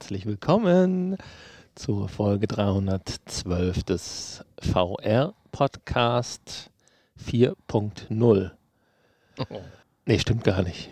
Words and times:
Herzlich 0.00 0.26
willkommen 0.26 1.16
zur 1.74 2.08
Folge 2.08 2.46
312 2.46 3.82
des 3.82 4.44
VR 4.62 5.34
Podcast 5.50 6.70
4.0. 7.20 8.50
Oh. 9.40 9.44
Nee, 10.06 10.18
stimmt 10.20 10.44
gar 10.44 10.62
nicht. 10.62 10.88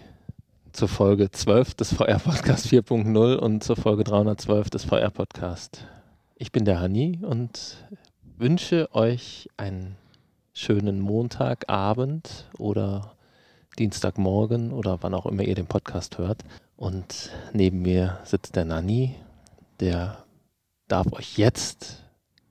Zur 0.73 0.89
Folge 0.89 1.31
12 1.31 1.75
des 1.75 1.95
VR 1.95 2.19
Podcast 2.19 2.67
4.0 2.67 3.37
und 3.37 3.63
zur 3.63 3.77
Folge 3.77 4.03
312 4.03 4.71
des 4.71 4.85
VR 4.85 5.11
Podcast. 5.11 5.87
Ich 6.35 6.51
bin 6.51 6.65
der 6.65 6.81
Hani 6.81 7.21
und 7.23 7.77
wünsche 8.37 8.93
euch 8.93 9.49
einen 9.57 9.95
schönen 10.53 10.99
Montagabend 11.01 12.51
oder 12.59 13.15
Dienstagmorgen 13.79 14.73
oder 14.73 14.99
wann 15.03 15.15
auch 15.15 15.27
immer 15.27 15.45
ihr 15.45 15.55
den 15.55 15.67
Podcast 15.67 16.19
hört. 16.19 16.43
Und 16.77 17.31
neben 17.53 17.81
mir 17.83 18.21
sitzt 18.25 18.55
der 18.57 18.65
Nanni, 18.65 19.15
der 19.81 20.25
darf 20.89 21.11
euch 21.13 21.39
jetzt 21.39 22.05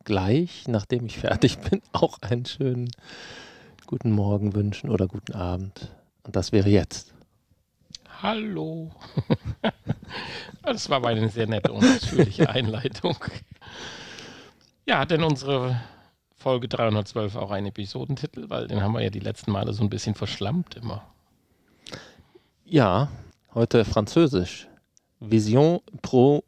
gleich, 0.04 0.68
nachdem 0.68 1.06
ich 1.06 1.18
fertig 1.20 1.58
bin, 1.70 1.82
auch 1.94 2.20
einen 2.22 2.46
schönen 2.46 2.90
guten 3.86 4.12
Morgen 4.12 4.56
wünschen 4.56 4.90
oder 4.90 5.08
guten 5.08 5.34
Abend. 5.34 5.92
Und 6.24 6.36
das 6.36 6.52
wäre 6.52 6.70
jetzt. 6.70 7.14
Hallo. 8.22 8.92
Das 10.64 10.90
war 10.90 11.00
meine 11.00 11.30
sehr 11.30 11.46
nette 11.46 11.72
und 11.72 11.86
ausführliche 11.86 12.50
Einleitung. 12.56 13.16
Ja, 14.88 15.00
hat 15.00 15.12
denn 15.12 15.24
unsere 15.24 15.80
Folge 16.36 16.68
312 16.68 17.36
auch 17.36 17.52
einen 17.52 17.68
Episodentitel? 17.68 18.50
Weil 18.50 18.68
den 18.68 18.82
haben 18.82 18.94
wir 18.94 19.02
ja 19.02 19.12
die 19.12 19.20
letzten 19.20 19.52
Male 19.52 19.74
so 19.74 19.84
ein 19.84 19.92
bisschen 19.92 20.16
verschlammt 20.16 20.76
immer. 20.76 21.04
Ja, 22.64 23.10
heute 23.56 23.86
Französisch. 23.86 24.68
Vision 25.22 25.80
Pro 26.02 26.44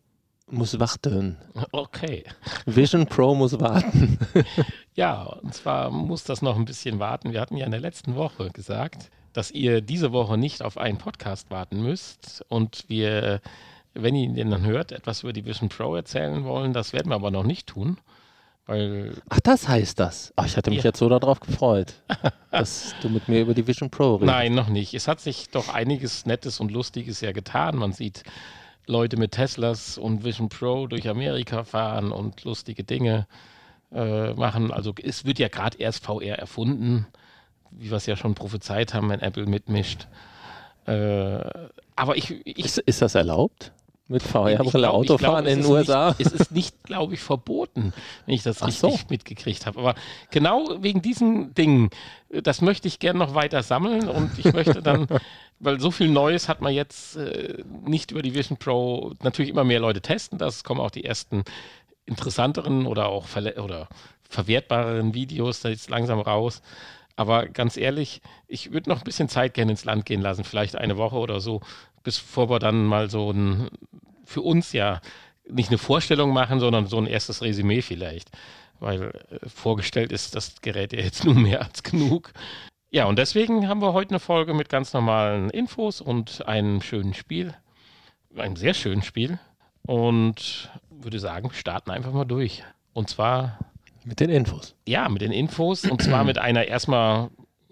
muss 0.52 0.78
warten. 0.78 1.38
Okay. 1.72 2.26
Vision 2.66 3.08
Pro 3.08 3.34
muss 3.34 3.58
warten. 3.60 4.20
ja, 4.94 5.24
und 5.24 5.54
zwar 5.54 5.90
muss 5.90 6.26
das 6.26 6.42
noch 6.42 6.58
ein 6.58 6.66
bisschen 6.66 7.00
warten. 7.00 7.32
Wir 7.32 7.40
hatten 7.40 7.56
ja 7.56 7.66
in 7.66 7.72
der 7.72 7.80
letzten 7.80 8.16
Woche 8.16 8.50
gesagt, 8.52 9.10
dass 9.32 9.52
ihr 9.52 9.80
diese 9.82 10.12
Woche 10.12 10.38
nicht 10.38 10.62
auf 10.62 10.78
einen 10.78 10.98
Podcast 10.98 11.50
warten 11.50 11.82
müsst 11.82 12.46
und 12.50 12.84
wir, 12.90 13.40
wenn 13.94 14.16
ihr 14.16 14.34
den 14.34 14.52
dann 14.52 14.66
hört, 14.66 14.92
etwas 14.92 15.24
über 15.24 15.32
die 15.32 15.46
Vision 15.46 15.70
Pro 15.70 15.96
erzählen 15.96 16.44
wollen. 16.44 16.74
Das 16.74 16.92
werden 16.92 17.10
wir 17.10 17.16
aber 17.16 17.32
noch 17.32 17.44
nicht 17.44 17.68
tun. 17.68 17.98
Weil 18.68 19.14
Ach, 19.30 19.40
das 19.40 19.68
heißt 19.68 19.98
das. 20.00 20.34
Ach, 20.36 20.46
ich 20.46 20.58
hatte 20.58 20.70
mich 20.70 20.80
ja. 20.80 20.90
jetzt 20.90 21.00
so 21.00 21.08
darauf 21.08 21.40
gefreut, 21.40 21.94
dass 22.52 22.94
du 23.02 23.10
mit 23.10 23.28
mir 23.30 23.42
über 23.42 23.54
die 23.54 23.66
Vision 23.66 23.90
Pro 23.90 24.16
redest. 24.16 24.28
Nein, 24.28 24.54
noch 24.54 24.68
nicht. 24.68 24.94
Es 24.94 25.08
hat 25.08 25.22
sich 25.22 25.50
doch 25.50 25.74
einiges 25.74 26.26
Nettes 26.26 26.60
und 26.60 26.72
Lustiges 26.72 27.22
ja 27.22 27.32
getan. 27.32 27.78
Man 27.78 27.94
sieht 27.94 28.24
Leute 28.86 29.16
mit 29.16 29.32
Teslas 29.32 29.98
und 29.98 30.26
Vision 30.26 30.50
Pro 30.50 30.88
durch 30.88 31.08
Amerika 31.08 31.64
fahren 31.64 32.12
und 32.12 32.44
lustige 32.44 32.84
Dinge 32.84 33.26
äh, 33.94 34.34
machen. 34.34 34.72
Also 34.72 34.94
es 35.02 35.24
wird 35.24 35.40
ja 35.40 35.48
gerade 35.48 35.78
erst 35.78 36.06
VR 36.06 36.38
erfunden, 36.38 37.08
wie 37.72 37.90
wir 37.90 37.98
es 37.98 38.06
ja 38.06 38.18
schon 38.18 38.36
prophezeit 38.36 38.94
haben, 38.94 39.10
wenn 39.10 39.22
Apple 39.22 39.46
mitmischt. 39.46 40.08
Äh, 40.86 41.40
aber 41.96 42.18
ich, 42.18 42.46
ich 42.46 42.66
ist, 42.66 42.78
ist 42.80 43.02
das 43.02 43.16
erlaubt? 43.16 43.72
Mit 44.08 44.24
VR-Brille 44.24 44.90
Autofahren 44.90 45.46
in 45.46 45.62
den 45.62 45.72
USA? 45.72 46.16
Nicht, 46.18 46.22
es 46.22 46.34
ist 46.34 46.52
nicht, 46.52 46.84
glaube 46.84 47.14
ich, 47.14 47.20
verboten, 47.20 47.94
wenn 48.26 48.36
ich 48.36 48.44
das 48.44 48.62
Ach 48.62 48.68
richtig 48.68 48.92
so. 48.92 49.00
mitgekriegt 49.10 49.66
habe. 49.66 49.80
Aber 49.80 49.96
genau 50.32 50.78
wegen 50.82 51.02
diesen 51.02 51.54
Dingen, 51.54 51.90
das 52.30 52.62
möchte 52.62 52.88
ich 52.88 53.00
gerne 53.00 53.20
noch 53.20 53.36
weiter 53.36 53.64
sammeln 53.64 54.08
und 54.10 54.38
ich 54.38 54.54
möchte 54.54 54.82
dann, 54.82 55.08
weil 55.60 55.80
so 55.80 55.92
viel 55.92 56.10
Neues 56.10 56.50
hat 56.50 56.62
man 56.62 56.74
jetzt 56.74 57.18
äh, 57.18 57.64
nicht 57.86 58.12
über 58.12 58.22
die 58.22 58.34
Vision 58.34 58.58
Pro, 58.58 59.14
natürlich 59.24 59.52
immer 59.52 59.64
mehr 59.64 59.80
Leute 59.80 60.02
testen 60.02 60.38
das, 60.38 60.64
kommen 60.64 60.82
auch 60.82 60.92
die 60.92 61.06
ersten 61.06 61.44
interessanteren 62.06 62.86
oder 62.86 63.10
auch 63.10 63.26
oder 63.58 63.88
verwertbareren 64.30 65.14
Videos 65.14 65.62
da 65.62 65.70
jetzt 65.70 65.90
langsam 65.90 66.20
raus. 66.20 66.62
Aber 67.18 67.48
ganz 67.48 67.78
ehrlich, 67.78 68.22
ich 68.48 68.72
würde 68.72 68.90
noch 68.90 69.00
ein 69.00 69.04
bisschen 69.04 69.28
Zeit 69.28 69.56
gerne 69.56 69.72
ins 69.72 69.86
Land 69.86 70.06
gehen 70.06 70.22
lassen, 70.22 70.44
vielleicht 70.44 70.76
eine 70.76 70.98
Woche 70.98 71.16
oder 71.16 71.40
so, 71.40 71.62
bevor 72.08 72.50
wir 72.50 72.60
dann 72.60 72.86
mal 72.86 73.10
so 73.10 73.32
ein, 73.32 73.70
für 74.24 74.42
uns 74.42 74.72
ja 74.72 75.02
nicht 75.46 75.70
eine 75.70 75.78
Vorstellung 75.78 76.32
machen, 76.32 76.62
sondern 76.62 76.88
so 76.88 76.98
ein 76.98 77.06
erstes 77.06 77.42
Resümee 77.42 77.82
vielleicht. 77.82 78.30
Weil 78.80 79.12
äh, 79.30 79.50
vorgestellt 79.50 80.14
ist 80.14 80.34
das 80.34 80.62
Gerät 80.62 80.94
ja 80.94 81.00
jetzt 81.00 81.26
nun 81.26 81.42
mehr 81.42 81.62
als 81.62 81.84
genug. 81.84 82.32
Ja, 82.92 83.06
und 83.08 83.20
deswegen 83.20 83.68
haben 83.68 83.82
wir 83.82 83.92
heute 83.92 84.12
eine 84.12 84.22
Folge 84.22 84.54
mit 84.54 84.70
ganz 84.70 84.94
normalen 84.94 85.50
Infos 85.50 86.00
und 86.00 86.48
einem 86.48 86.82
schönen 86.82 87.14
Spiel. 87.14 87.54
Einem 88.38 88.56
sehr 88.56 88.74
schönen 88.74 89.04
Spiel. 89.04 89.38
Und 89.86 90.72
würde 90.90 91.20
sagen, 91.20 91.52
starten 91.52 91.92
einfach 91.92 92.14
mal 92.14 92.24
durch. 92.24 92.64
Und 92.94 93.10
zwar. 93.10 93.60
Mit 94.06 94.22
den 94.22 94.30
Infos. 94.30 94.76
Ja, 94.88 95.10
mit 95.10 95.22
den 95.22 95.34
Infos. 95.34 95.84
Und 95.84 96.02
zwar 96.02 96.24
mit 96.24 96.38
einer 96.38 96.66
erstmal, 96.66 97.32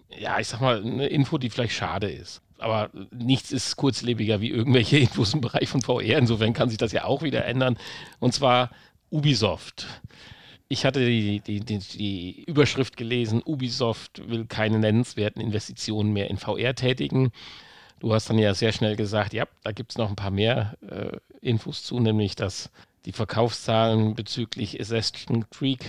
ja, 0.09 0.39
ich 0.39 0.49
sag 0.49 0.59
mal, 0.59 0.81
eine 0.81 1.07
Info, 1.07 1.37
die 1.37 1.49
vielleicht 1.49 1.75
schade 1.75 2.09
ist 2.09 2.41
aber 2.57 2.89
nichts 3.11 3.51
ist 3.51 3.75
kurzlebiger 3.75 4.41
wie 4.41 4.49
irgendwelche 4.49 4.97
Infos 4.97 5.33
im 5.33 5.41
Bereich 5.41 5.69
von 5.69 5.81
VR. 5.81 6.17
Insofern 6.17 6.53
kann 6.53 6.69
sich 6.69 6.77
das 6.77 6.91
ja 6.91 7.05
auch 7.05 7.21
wieder 7.21 7.45
ändern. 7.45 7.77
Und 8.19 8.33
zwar 8.33 8.71
Ubisoft. 9.09 9.87
Ich 10.67 10.85
hatte 10.85 11.05
die, 11.05 11.41
die, 11.41 11.59
die, 11.59 11.77
die 11.77 12.43
Überschrift 12.45 12.97
gelesen, 12.97 13.41
Ubisoft 13.45 14.27
will 14.27 14.45
keine 14.45 14.79
nennenswerten 14.79 15.41
Investitionen 15.41 16.11
mehr 16.11 16.29
in 16.29 16.37
VR 16.37 16.73
tätigen. 16.73 17.31
Du 17.99 18.13
hast 18.13 18.29
dann 18.29 18.39
ja 18.39 18.53
sehr 18.53 18.71
schnell 18.71 18.95
gesagt, 18.95 19.33
ja, 19.33 19.45
da 19.63 19.71
gibt 19.71 19.91
es 19.91 19.97
noch 19.97 20.09
ein 20.09 20.15
paar 20.15 20.31
mehr 20.31 20.75
äh, 20.89 21.17
Infos 21.41 21.83
zu, 21.83 21.99
nämlich 21.99 22.35
dass 22.35 22.71
die 23.05 23.11
Verkaufszahlen 23.11 24.15
bezüglich 24.15 24.79
Assassin's 24.79 25.45
Creed 25.51 25.85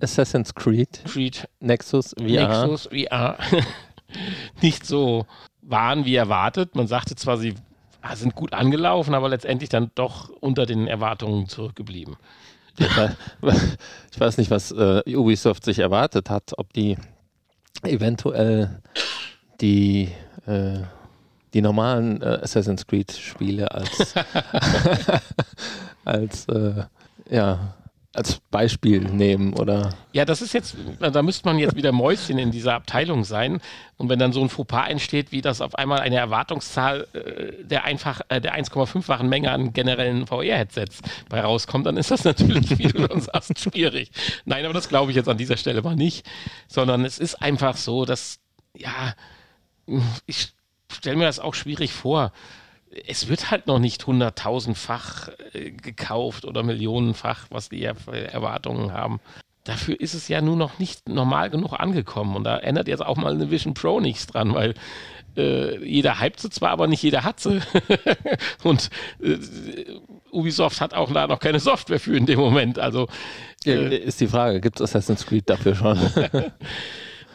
Assassin's 0.00 0.54
Creed, 0.54 1.00
Creed 1.04 1.48
Nexus 1.60 2.14
VR, 2.18 2.66
Nexus 2.66 2.88
VR 2.88 3.38
nicht 4.62 4.84
so 4.84 5.26
waren 5.66 6.04
wie 6.04 6.14
erwartet. 6.14 6.74
Man 6.74 6.86
sagte 6.86 7.16
zwar, 7.16 7.38
sie 7.38 7.54
sind 8.14 8.34
gut 8.34 8.52
angelaufen, 8.52 9.14
aber 9.14 9.28
letztendlich 9.28 9.70
dann 9.70 9.90
doch 9.94 10.28
unter 10.40 10.66
den 10.66 10.86
Erwartungen 10.86 11.48
zurückgeblieben. 11.48 12.16
Ich 12.78 14.20
weiß 14.20 14.38
nicht, 14.38 14.50
was 14.50 14.72
äh, 14.72 15.02
Ubisoft 15.14 15.64
sich 15.64 15.78
erwartet 15.78 16.28
hat, 16.28 16.52
ob 16.58 16.72
die 16.72 16.96
eventuell 17.82 18.82
die, 19.60 20.10
äh, 20.46 20.80
die 21.52 21.62
normalen 21.62 22.20
äh, 22.20 22.40
Assassin's 22.42 22.86
Creed 22.86 23.12
Spiele 23.12 23.70
als, 23.70 24.14
als 26.04 26.48
äh, 26.48 26.84
ja, 27.30 27.74
als 28.14 28.40
Beispiel 28.50 29.00
nehmen 29.00 29.54
oder? 29.54 29.90
Ja, 30.12 30.24
das 30.24 30.42
ist 30.42 30.52
jetzt, 30.52 30.76
da 31.00 31.22
müsste 31.22 31.46
man 31.48 31.58
jetzt 31.58 31.76
wieder 31.76 31.92
Mäuschen 31.92 32.38
in 32.38 32.50
dieser 32.50 32.74
Abteilung 32.74 33.24
sein. 33.24 33.60
Und 33.96 34.08
wenn 34.08 34.18
dann 34.18 34.32
so 34.32 34.40
ein 34.40 34.48
Fauxpas 34.48 34.88
entsteht, 34.88 35.32
wie 35.32 35.40
das 35.40 35.60
auf 35.60 35.74
einmal 35.76 36.00
eine 36.00 36.16
Erwartungszahl 36.16 37.06
äh, 37.12 37.64
der 37.64 37.84
einfach 37.84 38.20
äh, 38.28 38.40
der 38.40 38.56
1,5-fachen 38.56 39.28
Menge 39.28 39.50
an 39.50 39.72
generellen 39.72 40.26
VR-Headsets 40.26 41.00
bei 41.28 41.40
rauskommt, 41.40 41.86
dann 41.86 41.96
ist 41.96 42.10
das 42.10 42.24
natürlich, 42.24 42.78
wie 42.78 42.88
du 42.88 43.06
schon 43.06 43.20
sagst, 43.20 43.58
schwierig. 43.58 44.10
Nein, 44.44 44.64
aber 44.64 44.74
das 44.74 44.88
glaube 44.88 45.10
ich 45.10 45.16
jetzt 45.16 45.28
an 45.28 45.38
dieser 45.38 45.56
Stelle 45.56 45.82
mal 45.82 45.96
nicht, 45.96 46.26
sondern 46.68 47.04
es 47.04 47.18
ist 47.18 47.36
einfach 47.42 47.76
so, 47.76 48.04
dass, 48.04 48.38
ja, 48.76 49.14
ich 50.26 50.52
stelle 50.92 51.16
mir 51.16 51.24
das 51.24 51.40
auch 51.40 51.54
schwierig 51.54 51.92
vor 51.92 52.32
es 53.06 53.28
wird 53.28 53.50
halt 53.50 53.66
noch 53.66 53.78
nicht 53.78 54.06
hunderttausendfach 54.06 55.30
äh, 55.52 55.70
gekauft 55.70 56.44
oder 56.44 56.62
millionenfach, 56.62 57.46
was 57.50 57.68
die 57.68 57.84
Erwartungen 57.84 58.92
haben. 58.92 59.20
Dafür 59.64 59.98
ist 59.98 60.14
es 60.14 60.28
ja 60.28 60.42
nur 60.42 60.56
noch 60.56 60.78
nicht 60.78 61.08
normal 61.08 61.48
genug 61.48 61.72
angekommen. 61.72 62.36
Und 62.36 62.44
da 62.44 62.58
ändert 62.58 62.86
jetzt 62.86 63.04
auch 63.04 63.16
mal 63.16 63.32
eine 63.32 63.50
Vision 63.50 63.72
Pro 63.72 63.98
nichts 63.98 64.26
dran, 64.26 64.52
weil 64.52 64.74
äh, 65.36 65.82
jeder 65.84 66.20
hypt 66.20 66.40
sie 66.40 66.50
zwar, 66.50 66.70
aber 66.70 66.86
nicht 66.86 67.02
jeder 67.02 67.24
hat 67.24 67.40
sie. 67.40 67.60
und 68.62 68.90
äh, 69.22 69.38
Ubisoft 70.30 70.80
hat 70.80 70.92
auch 70.92 71.12
da 71.12 71.26
noch 71.26 71.40
keine 71.40 71.60
Software 71.60 72.00
für 72.00 72.16
in 72.16 72.26
dem 72.26 72.38
Moment. 72.38 72.78
Also 72.78 73.08
äh, 73.64 73.96
ist 73.96 74.20
die 74.20 74.28
Frage, 74.28 74.60
gibt 74.60 74.80
es 74.80 74.82
Assassin's 74.82 75.26
Creed 75.26 75.48
dafür 75.48 75.74
schon? 75.74 75.98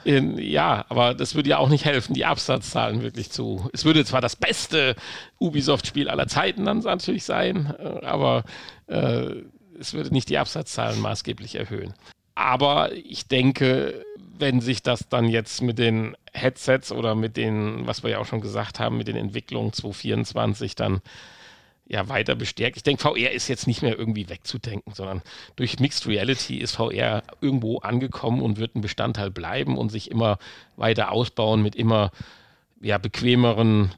In, 0.03 0.37
ja, 0.37 0.85
aber 0.89 1.13
das 1.13 1.35
würde 1.35 1.49
ja 1.49 1.57
auch 1.57 1.69
nicht 1.69 1.85
helfen, 1.85 2.13
die 2.13 2.25
Absatzzahlen 2.25 3.01
wirklich 3.01 3.31
zu. 3.31 3.69
Es 3.73 3.85
würde 3.85 4.05
zwar 4.05 4.21
das 4.21 4.35
beste 4.35 4.95
Ubisoft-Spiel 5.39 6.09
aller 6.09 6.27
Zeiten 6.27 6.65
dann 6.65 6.79
natürlich 6.79 7.25
sein, 7.25 7.73
äh, 7.77 8.05
aber 8.05 8.43
äh, 8.87 9.31
es 9.79 9.93
würde 9.93 10.11
nicht 10.11 10.29
die 10.29 10.37
Absatzzahlen 10.37 10.99
maßgeblich 10.99 11.55
erhöhen. 11.55 11.93
Aber 12.35 12.93
ich 12.93 13.27
denke, 13.27 14.05
wenn 14.37 14.61
sich 14.61 14.81
das 14.81 15.09
dann 15.09 15.25
jetzt 15.25 15.61
mit 15.61 15.77
den 15.77 16.15
Headsets 16.33 16.91
oder 16.91 17.15
mit 17.15 17.35
den, 17.35 17.85
was 17.85 18.03
wir 18.03 18.11
ja 18.11 18.19
auch 18.19 18.25
schon 18.25 18.41
gesagt 18.41 18.79
haben, 18.79 18.97
mit 18.97 19.07
den 19.07 19.17
Entwicklungen 19.17 19.73
2024 19.73 20.75
dann 20.75 21.01
ja 21.89 22.07
weiter 22.07 22.35
bestärkt. 22.35 22.77
Ich 22.77 22.83
denke, 22.83 23.01
VR 23.01 23.31
ist 23.31 23.47
jetzt 23.47 23.67
nicht 23.67 23.81
mehr 23.81 23.97
irgendwie 23.97 24.29
wegzudenken, 24.29 24.93
sondern 24.93 25.23
durch 25.55 25.79
Mixed 25.79 26.07
Reality 26.07 26.59
ist 26.59 26.75
VR 26.75 27.23
irgendwo 27.41 27.79
angekommen 27.79 28.41
und 28.41 28.57
wird 28.57 28.75
ein 28.75 28.81
Bestandteil 28.81 29.31
bleiben 29.31 29.77
und 29.77 29.89
sich 29.89 30.11
immer 30.11 30.37
weiter 30.77 31.11
ausbauen 31.11 31.63
mit 31.63 31.75
immer 31.75 32.11
ja, 32.79 32.99
bequemeren 32.99 33.91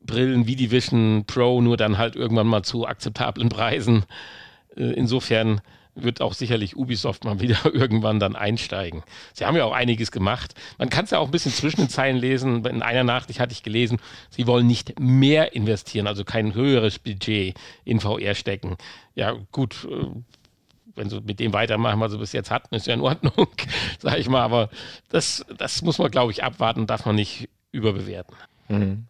Brillen 0.00 0.46
wie 0.46 0.54
die 0.54 0.70
Vision 0.70 1.24
Pro, 1.26 1.60
nur 1.60 1.76
dann 1.76 1.98
halt 1.98 2.14
irgendwann 2.14 2.46
mal 2.46 2.62
zu 2.62 2.86
akzeptablen 2.86 3.48
Preisen. 3.48 4.04
Äh, 4.76 4.92
insofern 4.92 5.60
wird 5.96 6.20
auch 6.20 6.34
sicherlich 6.34 6.76
Ubisoft 6.76 7.24
mal 7.24 7.40
wieder 7.40 7.58
irgendwann 7.72 8.20
dann 8.20 8.36
einsteigen. 8.36 9.02
Sie 9.32 9.44
haben 9.44 9.56
ja 9.56 9.64
auch 9.64 9.72
einiges 9.72 10.12
gemacht. 10.12 10.54
Man 10.78 10.90
kann 10.90 11.04
es 11.06 11.10
ja 11.10 11.18
auch 11.18 11.26
ein 11.26 11.30
bisschen 11.32 11.52
zwischen 11.52 11.80
den 11.80 11.88
Zeilen 11.88 12.16
lesen. 12.16 12.64
In 12.64 12.82
einer 12.82 13.02
Nachricht 13.02 13.40
hatte 13.40 13.52
ich 13.52 13.62
gelesen, 13.62 13.98
sie 14.30 14.46
wollen 14.46 14.66
nicht 14.66 15.00
mehr 15.00 15.54
investieren, 15.54 16.06
also 16.06 16.24
kein 16.24 16.54
höheres 16.54 16.98
Budget 16.98 17.56
in 17.84 18.00
VR 18.00 18.34
stecken. 18.34 18.76
Ja, 19.14 19.34
gut, 19.50 19.88
äh, 19.90 20.06
wenn 20.94 21.10
sie 21.10 21.20
mit 21.20 21.40
dem 21.40 21.52
weitermachen, 21.52 22.00
was 22.00 22.12
sie 22.12 22.18
bis 22.18 22.32
jetzt 22.32 22.50
hatten, 22.50 22.74
ist 22.74 22.86
ja 22.86 22.94
in 22.94 23.00
Ordnung, 23.00 23.48
sage 23.98 24.18
ich 24.18 24.28
mal. 24.28 24.42
Aber 24.42 24.70
das, 25.08 25.44
das 25.56 25.82
muss 25.82 25.98
man, 25.98 26.10
glaube 26.10 26.32
ich, 26.32 26.44
abwarten, 26.44 26.86
darf 26.86 27.06
man 27.06 27.16
nicht 27.16 27.48
überbewerten. 27.72 28.36
Mhm. 28.68 29.06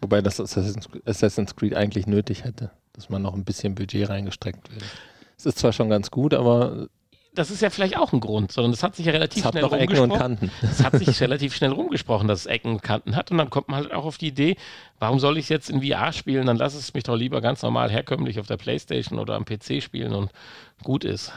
Wobei 0.00 0.20
das 0.20 0.40
Assassin's 0.40 1.56
Creed 1.56 1.74
eigentlich 1.74 2.06
nötig 2.06 2.44
hätte, 2.44 2.70
dass 2.92 3.08
man 3.08 3.22
noch 3.22 3.34
ein 3.34 3.44
bisschen 3.44 3.74
Budget 3.74 4.08
reingestreckt 4.08 4.70
wird. 4.72 4.84
Es 5.36 5.46
ist 5.46 5.58
zwar 5.58 5.72
schon 5.72 5.90
ganz 5.90 6.10
gut, 6.10 6.34
aber 6.34 6.88
das 7.34 7.50
ist 7.50 7.62
ja 7.62 7.70
vielleicht 7.70 7.96
auch 7.96 8.12
ein 8.12 8.20
Grund, 8.20 8.52
sondern 8.52 8.70
das 8.70 8.82
hat 8.82 8.94
sich 8.94 9.06
ja 9.06 9.12
relativ 9.12 9.42
schnell 9.42 9.64
hat 9.64 9.70
noch 9.70 9.76
Ecken 9.76 9.98
und 9.98 10.14
Kanten. 10.14 10.50
Das 10.60 10.84
hat 10.84 10.96
sich 10.96 11.20
relativ 11.20 11.54
schnell 11.54 11.72
rumgesprochen, 11.72 12.28
dass 12.28 12.40
es 12.40 12.46
Ecken 12.46 12.72
und 12.72 12.82
Kanten 12.82 13.16
hat. 13.16 13.30
Und 13.32 13.38
dann 13.38 13.50
kommt 13.50 13.68
man 13.68 13.80
halt 13.80 13.92
auch 13.92 14.04
auf 14.04 14.18
die 14.18 14.28
Idee, 14.28 14.56
warum 15.00 15.18
soll 15.18 15.36
ich 15.36 15.48
jetzt 15.48 15.68
in 15.68 15.82
VR 15.82 16.12
spielen? 16.12 16.46
Dann 16.46 16.56
lass 16.56 16.74
es 16.74 16.94
mich 16.94 17.02
doch 17.02 17.16
lieber 17.16 17.40
ganz 17.40 17.62
normal 17.62 17.90
herkömmlich 17.90 18.38
auf 18.38 18.46
der 18.46 18.56
Playstation 18.56 19.18
oder 19.18 19.34
am 19.34 19.44
PC 19.44 19.82
spielen 19.82 20.14
und 20.14 20.30
gut 20.84 21.04
ist. 21.04 21.32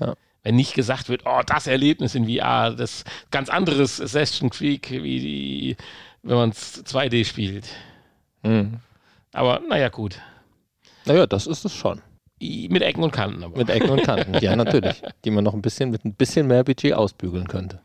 Ja. 0.00 0.14
Wenn 0.42 0.56
nicht 0.56 0.74
gesagt 0.74 1.08
wird, 1.08 1.22
oh, 1.24 1.40
das 1.46 1.68
Erlebnis 1.68 2.16
in 2.16 2.28
VR, 2.28 2.72
das 2.72 3.04
ganz 3.30 3.48
anderes 3.48 4.00
Assassin's 4.00 4.56
Creed, 4.56 4.90
wie 4.90 5.20
die, 5.20 5.76
wenn 6.24 6.36
man 6.36 6.50
es 6.50 6.84
2D 6.84 7.24
spielt. 7.24 7.68
Mhm. 8.42 8.80
Aber 9.32 9.60
naja, 9.68 9.88
gut. 9.88 10.18
Naja, 11.04 11.28
das 11.28 11.46
ist 11.46 11.64
es 11.64 11.74
schon. 11.74 12.00
Mit 12.68 12.82
Ecken 12.82 13.02
und 13.04 13.12
Kanten 13.12 13.44
aber. 13.44 13.56
Mit 13.56 13.70
Ecken 13.70 13.90
und 13.90 14.02
Kanten, 14.02 14.34
ja, 14.40 14.56
natürlich. 14.56 15.00
Die 15.24 15.30
man 15.30 15.44
noch 15.44 15.54
ein 15.54 15.62
bisschen 15.62 15.90
mit 15.90 16.04
ein 16.04 16.14
bisschen 16.14 16.46
mehr 16.46 16.64
Budget 16.64 16.94
ausbügeln 16.94 17.46
könnte. 17.46 17.80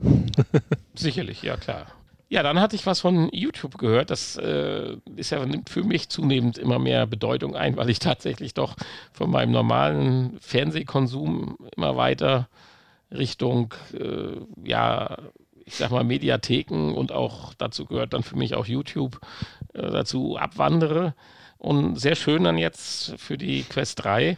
Sicherlich, 0.94 1.42
ja 1.42 1.56
klar. 1.56 1.86
Ja, 2.28 2.42
dann 2.42 2.60
hatte 2.60 2.76
ich 2.76 2.86
was 2.86 3.00
von 3.00 3.28
YouTube 3.30 3.76
gehört. 3.76 4.10
Das 4.10 4.36
äh, 4.38 4.96
ist 5.16 5.30
ja, 5.30 5.44
nimmt 5.44 5.68
für 5.68 5.84
mich 5.84 6.08
zunehmend 6.08 6.56
immer 6.56 6.78
mehr 6.78 7.06
Bedeutung 7.06 7.54
ein, 7.54 7.76
weil 7.76 7.90
ich 7.90 7.98
tatsächlich 7.98 8.54
doch 8.54 8.74
von 9.12 9.30
meinem 9.30 9.52
normalen 9.52 10.38
Fernsehkonsum 10.40 11.58
immer 11.76 11.96
weiter 11.96 12.48
Richtung, 13.10 13.74
äh, 13.92 14.40
ja, 14.66 15.18
ich 15.66 15.76
sag 15.76 15.90
mal, 15.90 16.04
Mediatheken 16.04 16.94
und 16.94 17.12
auch 17.12 17.52
dazu 17.54 17.84
gehört 17.84 18.14
dann 18.14 18.22
für 18.22 18.36
mich 18.36 18.54
auch 18.54 18.66
YouTube 18.66 19.20
äh, 19.74 19.90
dazu 19.90 20.38
abwandere. 20.38 21.14
Und 21.62 21.94
sehr 21.94 22.16
schön 22.16 22.42
dann 22.42 22.58
jetzt 22.58 23.14
für 23.18 23.38
die 23.38 23.62
Quest 23.62 24.02
3 24.02 24.36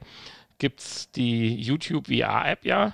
gibt 0.59 0.81
es 0.81 1.11
die 1.13 1.59
YouTube 1.59 2.09
VR-App 2.09 2.67
ja. 2.67 2.93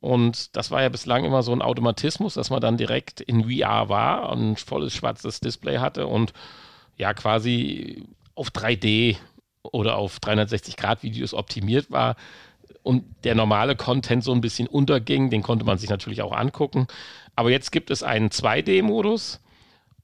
Und 0.00 0.56
das 0.56 0.70
war 0.70 0.80
ja 0.80 0.88
bislang 0.88 1.26
immer 1.26 1.42
so 1.42 1.52
ein 1.52 1.60
Automatismus, 1.60 2.32
dass 2.32 2.48
man 2.48 2.62
dann 2.62 2.78
direkt 2.78 3.20
in 3.20 3.44
VR 3.44 3.90
war 3.90 4.30
und 4.30 4.52
ein 4.52 4.56
volles 4.56 4.94
schwarzes 4.94 5.40
Display 5.40 5.80
hatte 5.80 6.06
und 6.06 6.32
ja 6.96 7.12
quasi 7.12 8.04
auf 8.34 8.48
3D 8.48 9.16
oder 9.60 9.96
auf 9.96 10.16
360-Grad-Videos 10.16 11.34
optimiert 11.34 11.90
war 11.90 12.16
und 12.82 13.04
der 13.24 13.34
normale 13.34 13.76
Content 13.76 14.24
so 14.24 14.32
ein 14.32 14.40
bisschen 14.40 14.66
unterging. 14.66 15.28
Den 15.28 15.42
konnte 15.42 15.66
man 15.66 15.76
sich 15.76 15.90
natürlich 15.90 16.22
auch 16.22 16.32
angucken. 16.32 16.86
Aber 17.36 17.50
jetzt 17.50 17.70
gibt 17.70 17.90
es 17.90 18.02
einen 18.02 18.30
2D-Modus 18.30 19.42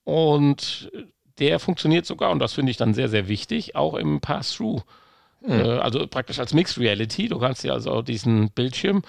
und 0.05 0.90
der 1.38 1.58
funktioniert 1.58 2.06
sogar, 2.06 2.31
und 2.31 2.38
das 2.38 2.52
finde 2.52 2.70
ich 2.70 2.76
dann 2.76 2.94
sehr, 2.94 3.08
sehr 3.08 3.28
wichtig, 3.28 3.76
auch 3.76 3.94
im 3.94 4.20
Pass-Through. 4.20 4.82
Mhm. 5.46 5.52
Also 5.81 6.06
praktisch 6.06 6.38
als 6.38 6.54
Mixed 6.54 6.78
Reality. 6.78 7.28
Du 7.28 7.38
kannst 7.38 7.64
ja 7.64 7.72
also 7.75 8.00
diesen 8.00 8.50
Bildschirm 8.50 9.02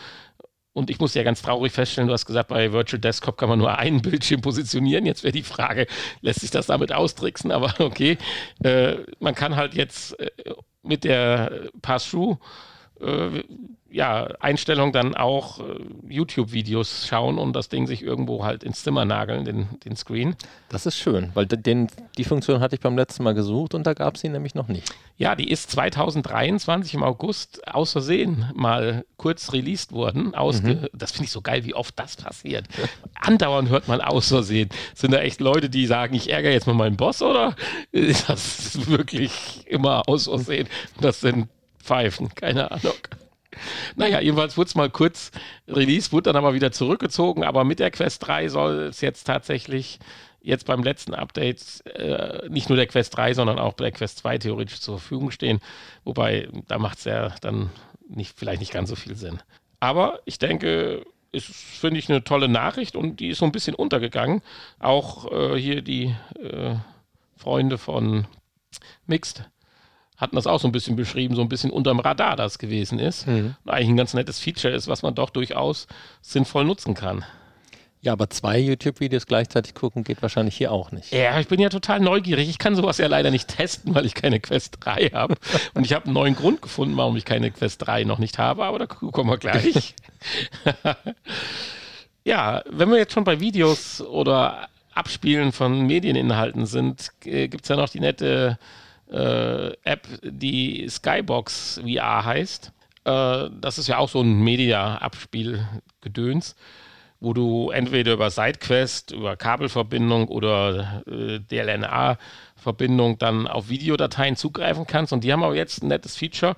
und 0.76 0.90
ich 0.90 1.00
muss 1.00 1.14
ja 1.14 1.24
ganz 1.24 1.42
traurig 1.42 1.72
feststellen, 1.72 2.10
du 2.10 2.14
hast 2.14 2.26
gesagt, 2.26 2.50
bei 2.50 2.74
Virtual 2.74 3.00
Desktop 3.00 3.38
kann 3.38 3.48
man 3.48 3.60
nur 3.60 3.78
einen 3.78 4.02
Bildschirm 4.02 4.42
positionieren. 4.42 5.06
Jetzt 5.06 5.24
wäre 5.24 5.32
die 5.32 5.42
Frage, 5.42 5.88
lässt 6.20 6.42
sich 6.42 6.52
das 6.52 6.68
damit 6.68 6.92
austricksen? 6.92 7.52
Aber 7.54 7.74
okay, 7.80 8.18
äh, 8.62 8.98
man 9.20 9.36
kann 9.36 9.56
halt 9.56 9.74
jetzt 9.74 10.20
äh, 10.20 10.30
mit 10.84 11.06
der 11.06 11.70
Pass-Through 11.82 12.38
äh, 13.02 13.44
ja, 13.96 14.28
Einstellung 14.42 14.92
dann 14.92 15.16
auch 15.16 15.62
äh, 15.62 15.64
YouTube-Videos 16.10 17.08
schauen 17.08 17.38
und 17.38 17.54
das 17.54 17.70
Ding 17.70 17.88
sich 17.88 18.02
irgendwo 18.04 18.44
halt 18.44 18.62
ins 18.62 18.84
Zimmer 18.84 19.06
nageln, 19.06 19.46
den, 19.46 19.68
den 19.86 19.96
Screen. 19.96 20.36
Das 20.68 20.86
ist 20.86 20.98
schön, 20.98 21.32
weil 21.34 21.46
den, 21.46 21.88
die 22.18 22.26
Funktion 22.26 22.60
hatte 22.60 22.76
ich 22.76 22.82
beim 22.82 22.98
letzten 22.98 23.24
Mal 23.24 23.34
gesucht 23.34 23.74
und 23.74 23.88
da 23.88 23.94
gab 23.94 24.16
es 24.16 24.22
sie 24.22 24.28
nämlich 24.28 24.54
noch 24.54 24.68
nicht. 24.68 24.94
Ja, 25.18 25.36
die 25.36 25.50
ist 25.50 25.72
2023 25.72 26.94
im 26.96 27.04
August 27.04 27.66
aus 27.74 27.94
Versehen 27.94 28.52
mal 28.54 29.06
kurz 29.16 29.54
released 29.54 29.94
worden. 29.94 30.34
Mhm. 30.36 30.90
Das 30.92 31.12
finde 31.12 31.26
ich 31.26 31.32
so 31.32 31.42
geil, 31.42 31.64
wie 31.64 31.74
oft 31.74 31.98
das 31.98 32.18
passiert. 32.18 32.68
Andauernd 33.22 33.70
hört 33.70 33.88
man 33.88 34.02
aus 34.02 34.28
Versehen. 34.28 34.68
Sind 34.94 35.14
da 35.14 35.20
echt 35.20 35.40
Leute, 35.40 35.70
die 35.70 35.86
sagen, 35.86 36.16
ich 36.16 36.30
ärgere 36.30 36.52
jetzt 36.52 36.68
mal 36.68 36.74
meinen 36.74 36.98
Boss 36.98 37.22
oder 37.22 37.56
ist 37.94 38.28
das 38.28 38.90
wirklich 38.90 39.66
immer 39.68 40.10
aus 40.10 40.26
Versehen? 40.26 40.68
Das 41.00 41.22
sind 41.22 41.48
Pfeifen, 41.86 42.34
keine 42.36 42.72
Ahnung. 42.72 42.96
Naja, 43.96 44.20
jedenfalls 44.20 44.58
wurde 44.58 44.68
es 44.68 44.76
mal 44.76 44.90
kurz 44.90 45.32
released, 45.68 46.12
wurde 46.12 46.24
dann 46.24 46.36
aber 46.36 46.54
wieder 46.54 46.74
zurückgezogen, 46.74 47.44
aber 47.44 47.64
mit 47.64 47.80
der 47.80 47.92
Quest 47.92 48.28
3 48.28 48.50
soll 48.50 48.80
es 48.90 49.00
jetzt 49.00 49.24
tatsächlich 49.24 50.00
jetzt 50.42 50.66
beim 50.66 50.84
letzten 50.84 51.14
Update 51.14 51.86
äh, 51.88 52.48
nicht 52.50 52.70
nur 52.70 52.76
der 52.76 52.88
Quest 52.88 53.16
3, 53.16 53.34
sondern 53.34 53.58
auch 53.58 53.74
der 53.74 53.92
Quest 53.92 54.20
2 54.20 54.40
theoretisch 54.40 54.80
zur 54.82 55.00
Verfügung 55.00 55.32
stehen. 55.32 55.60
Wobei, 56.04 56.50
da 56.68 56.78
macht 56.78 57.00
es 57.00 57.06
ja 57.06 57.34
dann 57.42 57.70
nicht, 58.08 58.38
vielleicht 58.38 58.60
nicht 58.60 58.74
ganz 58.74 58.90
so 58.90 58.96
viel 58.96 59.16
Sinn. 59.16 59.40
Aber 59.80 60.20
ich 60.26 60.38
denke, 60.38 61.06
ist, 61.32 61.48
finde 61.48 62.00
ich, 62.00 62.10
eine 62.10 62.24
tolle 62.24 62.48
Nachricht 62.48 62.96
und 62.96 63.20
die 63.20 63.30
ist 63.30 63.40
so 63.40 63.46
ein 63.46 63.52
bisschen 63.52 63.76
untergegangen. 63.76 64.42
Auch 64.80 65.32
äh, 65.32 65.60
hier 65.60 65.82
die 65.82 66.16
äh, 66.40 66.76
Freunde 67.36 67.78
von 67.78 68.28
Mixed 69.08 69.50
hatten 70.18 70.36
das 70.36 70.48
auch 70.48 70.60
so 70.60 70.68
ein 70.68 70.72
bisschen 70.72 70.96
beschrieben, 70.96 71.36
so 71.36 71.42
ein 71.42 71.50
bisschen 71.50 71.72
unterm 71.72 72.00
Radar 72.00 72.36
das 72.36 72.58
gewesen 72.58 73.00
ist. 73.00 73.28
Mhm. 73.28 73.56
Und 73.64 73.72
eigentlich 73.72 73.90
ein 73.90 73.98
ganz 73.98 74.14
nettes 74.14 74.40
Feature 74.40 74.74
ist, 74.74 74.88
was 74.88 75.02
man 75.02 75.16
doch 75.16 75.30
durchaus 75.30 75.88
sinnvoll 76.22 76.66
nutzen 76.66 76.94
kann. 76.94 77.26
Ja, 78.06 78.12
aber 78.12 78.30
zwei 78.30 78.60
YouTube-Videos 78.60 79.26
gleichzeitig 79.26 79.74
gucken 79.74 80.04
geht 80.04 80.22
wahrscheinlich 80.22 80.56
hier 80.56 80.72
auch 80.72 80.92
nicht. 80.92 81.12
Ja, 81.12 81.40
ich 81.40 81.48
bin 81.48 81.60
ja 81.60 81.70
total 81.70 82.00
neugierig. 82.00 82.48
Ich 82.50 82.60
kann 82.60 82.76
sowas 82.76 83.00
ja 83.00 83.08
leider 83.08 83.32
nicht 83.32 83.48
testen, 83.48 83.96
weil 83.96 84.06
ich 84.06 84.14
keine 84.14 84.40
Quest 84.40 84.78
3 84.82 85.10
habe. 85.12 85.36
Und 85.74 85.88
ich 85.88 85.94
habe 85.94 86.06
einen 86.06 86.14
neuen 86.14 86.36
Grund 86.36 86.62
gefunden, 86.62 86.96
warum 86.98 87.18
ich 87.18 87.26
keine 87.26 87.50
Quest 87.50 87.88
3 87.88 88.04
noch 88.04 88.20
nicht 88.20 88.38
habe, 88.38 88.64
aber 88.64 88.78
da 88.78 88.86
kommen 88.86 89.32
wir 89.32 89.40
gleich. 89.40 89.96
ja, 92.24 92.62
wenn 92.70 92.92
wir 92.92 93.00
jetzt 93.00 93.14
schon 93.14 93.24
bei 93.24 93.40
Videos 93.40 94.02
oder 94.02 94.70
Abspielen 94.94 95.52
von 95.52 95.88
Medieninhalten 95.88 96.68
sind, 96.68 97.10
äh, 97.26 97.48
gibt 97.48 97.64
es 97.64 97.70
ja 97.70 97.76
noch 97.76 97.90
die 97.90 98.02
nette 98.02 98.60
äh, 99.12 99.74
App, 99.84 100.08
die 100.24 100.88
Skybox 100.90 101.82
VR 101.84 102.26
heißt. 102.26 102.72
Äh, 103.06 103.50
das 103.60 103.78
ist 103.78 103.88
ja 103.88 103.98
auch 103.98 104.10
so 104.10 104.22
ein 104.22 104.44
Media-Abspielgedöns, 104.44 106.56
wo 107.20 107.34
du 107.34 107.70
entweder 107.70 108.14
über 108.14 108.30
SideQuest, 108.30 109.12
über 109.12 109.38
Kabelverbindung 109.38 110.28
oder 110.28 111.04
äh, 111.08 111.40
DLNA-Verbindung 111.40 113.18
dann 113.18 113.48
auf 113.48 113.70
Videodateien 113.70 114.36
zugreifen 114.36 114.86
kannst. 114.88 115.14
Und 115.14 115.24
die 115.24 115.32
haben 115.32 115.44
aber 115.44 115.56
jetzt 115.56 115.84
ein 115.84 115.88
nettes 115.88 116.18
Feature 116.18 116.56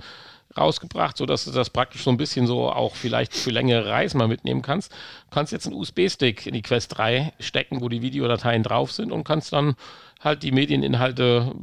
rausgebracht, 0.57 1.17
sodass 1.17 1.45
du 1.45 1.51
das 1.51 1.69
praktisch 1.69 2.03
so 2.03 2.09
ein 2.09 2.17
bisschen 2.17 2.47
so 2.47 2.71
auch 2.71 2.95
vielleicht 2.95 3.35
für 3.35 3.51
längere 3.51 3.87
Reisen 3.87 4.17
mal 4.17 4.27
mitnehmen 4.27 4.61
kannst. 4.61 4.91
Du 4.91 5.29
kannst 5.31 5.51
jetzt 5.51 5.67
einen 5.67 5.75
USB-Stick 5.75 6.47
in 6.47 6.53
die 6.53 6.61
Quest 6.61 6.97
3 6.97 7.33
stecken, 7.39 7.81
wo 7.81 7.89
die 7.89 8.01
Videodateien 8.01 8.63
drauf 8.63 8.91
sind 8.91 9.11
und 9.11 9.23
kannst 9.23 9.53
dann 9.53 9.75
halt 10.19 10.43
die 10.43 10.51
Medieninhalte 10.51 11.53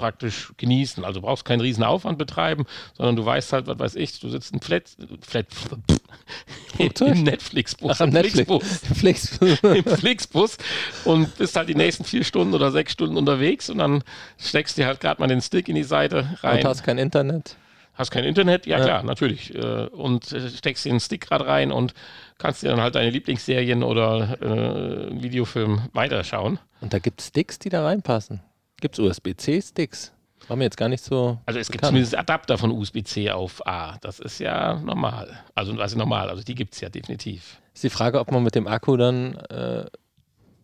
praktisch 0.00 0.52
genießen. 0.56 1.04
Also 1.04 1.20
brauchst 1.20 1.44
keinen 1.44 1.60
riesen 1.60 1.84
Aufwand 1.84 2.16
betreiben, 2.16 2.64
sondern 2.94 3.16
du 3.16 3.24
weißt 3.24 3.52
halt, 3.52 3.66
was 3.66 3.78
weiß 3.78 3.94
ich, 3.96 4.18
du 4.18 4.30
sitzt 4.30 4.52
im 4.52 4.60
Flat, 4.60 4.84
Flat 5.20 5.46
im 6.78 7.22
Netflix-Bus, 7.22 8.00
im 8.00 8.10
Netflix. 8.10 9.38
im 9.62 9.84
Flixbus 9.84 10.56
und 11.04 11.36
bist 11.36 11.54
halt 11.56 11.68
die 11.68 11.74
nächsten 11.74 12.04
vier 12.04 12.24
Stunden 12.24 12.54
oder 12.54 12.70
sechs 12.70 12.92
Stunden 12.92 13.18
unterwegs 13.18 13.68
und 13.68 13.78
dann 13.78 14.02
steckst 14.38 14.78
dir 14.78 14.86
halt 14.86 15.00
gerade 15.00 15.20
mal 15.20 15.26
den 15.26 15.42
Stick 15.42 15.68
in 15.68 15.74
die 15.74 15.82
Seite 15.82 16.38
rein. 16.42 16.58
Und 16.58 16.64
hast 16.64 16.82
kein 16.82 16.96
Internet. 16.96 17.56
Hast 17.94 18.10
kein 18.10 18.24
Internet? 18.24 18.64
Ja, 18.64 18.78
ja. 18.78 18.84
klar, 18.84 19.02
natürlich. 19.02 19.54
Äh, 19.54 19.86
und 19.88 20.32
äh, 20.32 20.48
steckst 20.48 20.86
dir 20.86 20.90
den 20.90 21.00
Stick 21.00 21.20
gerade 21.28 21.46
rein 21.46 21.70
und 21.70 21.92
kannst 22.38 22.62
dir 22.62 22.70
dann 22.70 22.80
halt 22.80 22.94
deine 22.94 23.10
Lieblingsserien 23.10 23.82
oder 23.82 24.40
äh, 24.40 25.22
Videofilm 25.22 25.82
weiterschauen. 25.92 26.58
Und 26.80 26.94
da 26.94 26.98
gibt 26.98 27.20
es 27.20 27.26
Sticks, 27.26 27.58
die 27.58 27.68
da 27.68 27.84
reinpassen. 27.84 28.40
Gibt 28.80 28.98
es 28.98 29.04
USB-C-Sticks? 29.04 30.12
War 30.48 30.56
mir 30.56 30.64
jetzt 30.64 30.76
gar 30.76 30.88
nicht 30.88 31.04
so. 31.04 31.38
Also 31.46 31.60
es 31.60 31.68
bekannt. 31.68 31.72
gibt 31.72 31.86
zumindest 31.86 32.16
Adapter 32.16 32.58
von 32.58 32.70
USB-C 32.72 33.30
auf 33.30 33.64
A. 33.66 33.98
Das 34.00 34.18
ist 34.18 34.40
ja 34.40 34.80
normal. 34.80 35.38
Also 35.54 35.76
was 35.76 35.92
ist 35.92 35.98
normal? 35.98 36.28
Also 36.28 36.42
die 36.42 36.54
gibt 36.54 36.74
es 36.74 36.80
ja 36.80 36.88
definitiv. 36.88 37.60
Ist 37.74 37.84
die 37.84 37.90
Frage, 37.90 38.18
ob 38.18 38.32
man 38.32 38.42
mit 38.42 38.54
dem 38.54 38.66
Akku 38.66 38.96
dann 38.96 39.34
äh, 39.34 39.84